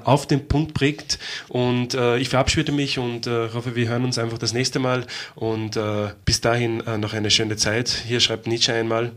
auf 0.05 0.27
den 0.27 0.49
Punkt 0.49 0.73
bringt. 0.73 1.19
Und 1.49 1.95
ich 2.19 2.29
verabschiede 2.29 2.73
mich 2.73 2.99
und 2.99 3.27
hoffe, 3.27 3.75
wir 3.75 3.89
hören 3.89 4.05
uns 4.05 4.19
einfach 4.19 4.39
das 4.39 4.53
nächste 4.53 4.79
Mal 4.79 5.07
und 5.35 5.79
bis 6.25 6.41
dahin 6.41 6.83
noch 6.99 7.13
eine 7.13 7.31
schöne 7.31 7.57
Zeit. 7.57 7.89
Hier 8.07 8.21
schreibt 8.21 8.47
Nietzsche 8.47 8.73
einmal. 8.73 9.13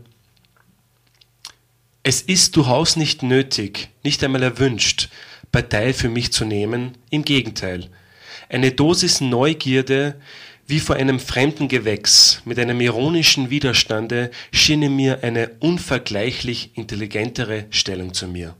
Es 2.08 2.22
ist 2.22 2.54
durchaus 2.54 2.94
nicht 2.94 3.24
nötig, 3.24 3.88
nicht 4.04 4.22
einmal 4.22 4.44
erwünscht, 4.44 5.08
Partei 5.50 5.92
für 5.92 6.08
mich 6.08 6.30
zu 6.30 6.44
nehmen, 6.44 6.92
im 7.10 7.24
Gegenteil. 7.24 7.88
Eine 8.48 8.70
Dosis 8.70 9.20
Neugierde, 9.20 10.14
wie 10.68 10.78
vor 10.78 10.94
einem 10.94 11.18
fremden 11.18 11.66
Gewächs, 11.66 12.42
mit 12.44 12.60
einem 12.60 12.80
ironischen 12.80 13.50
Widerstande, 13.50 14.30
schiene 14.52 14.88
mir 14.88 15.24
eine 15.24 15.50
unvergleichlich 15.58 16.70
intelligentere 16.74 17.64
Stellung 17.70 18.14
zu 18.14 18.28
mir. 18.28 18.54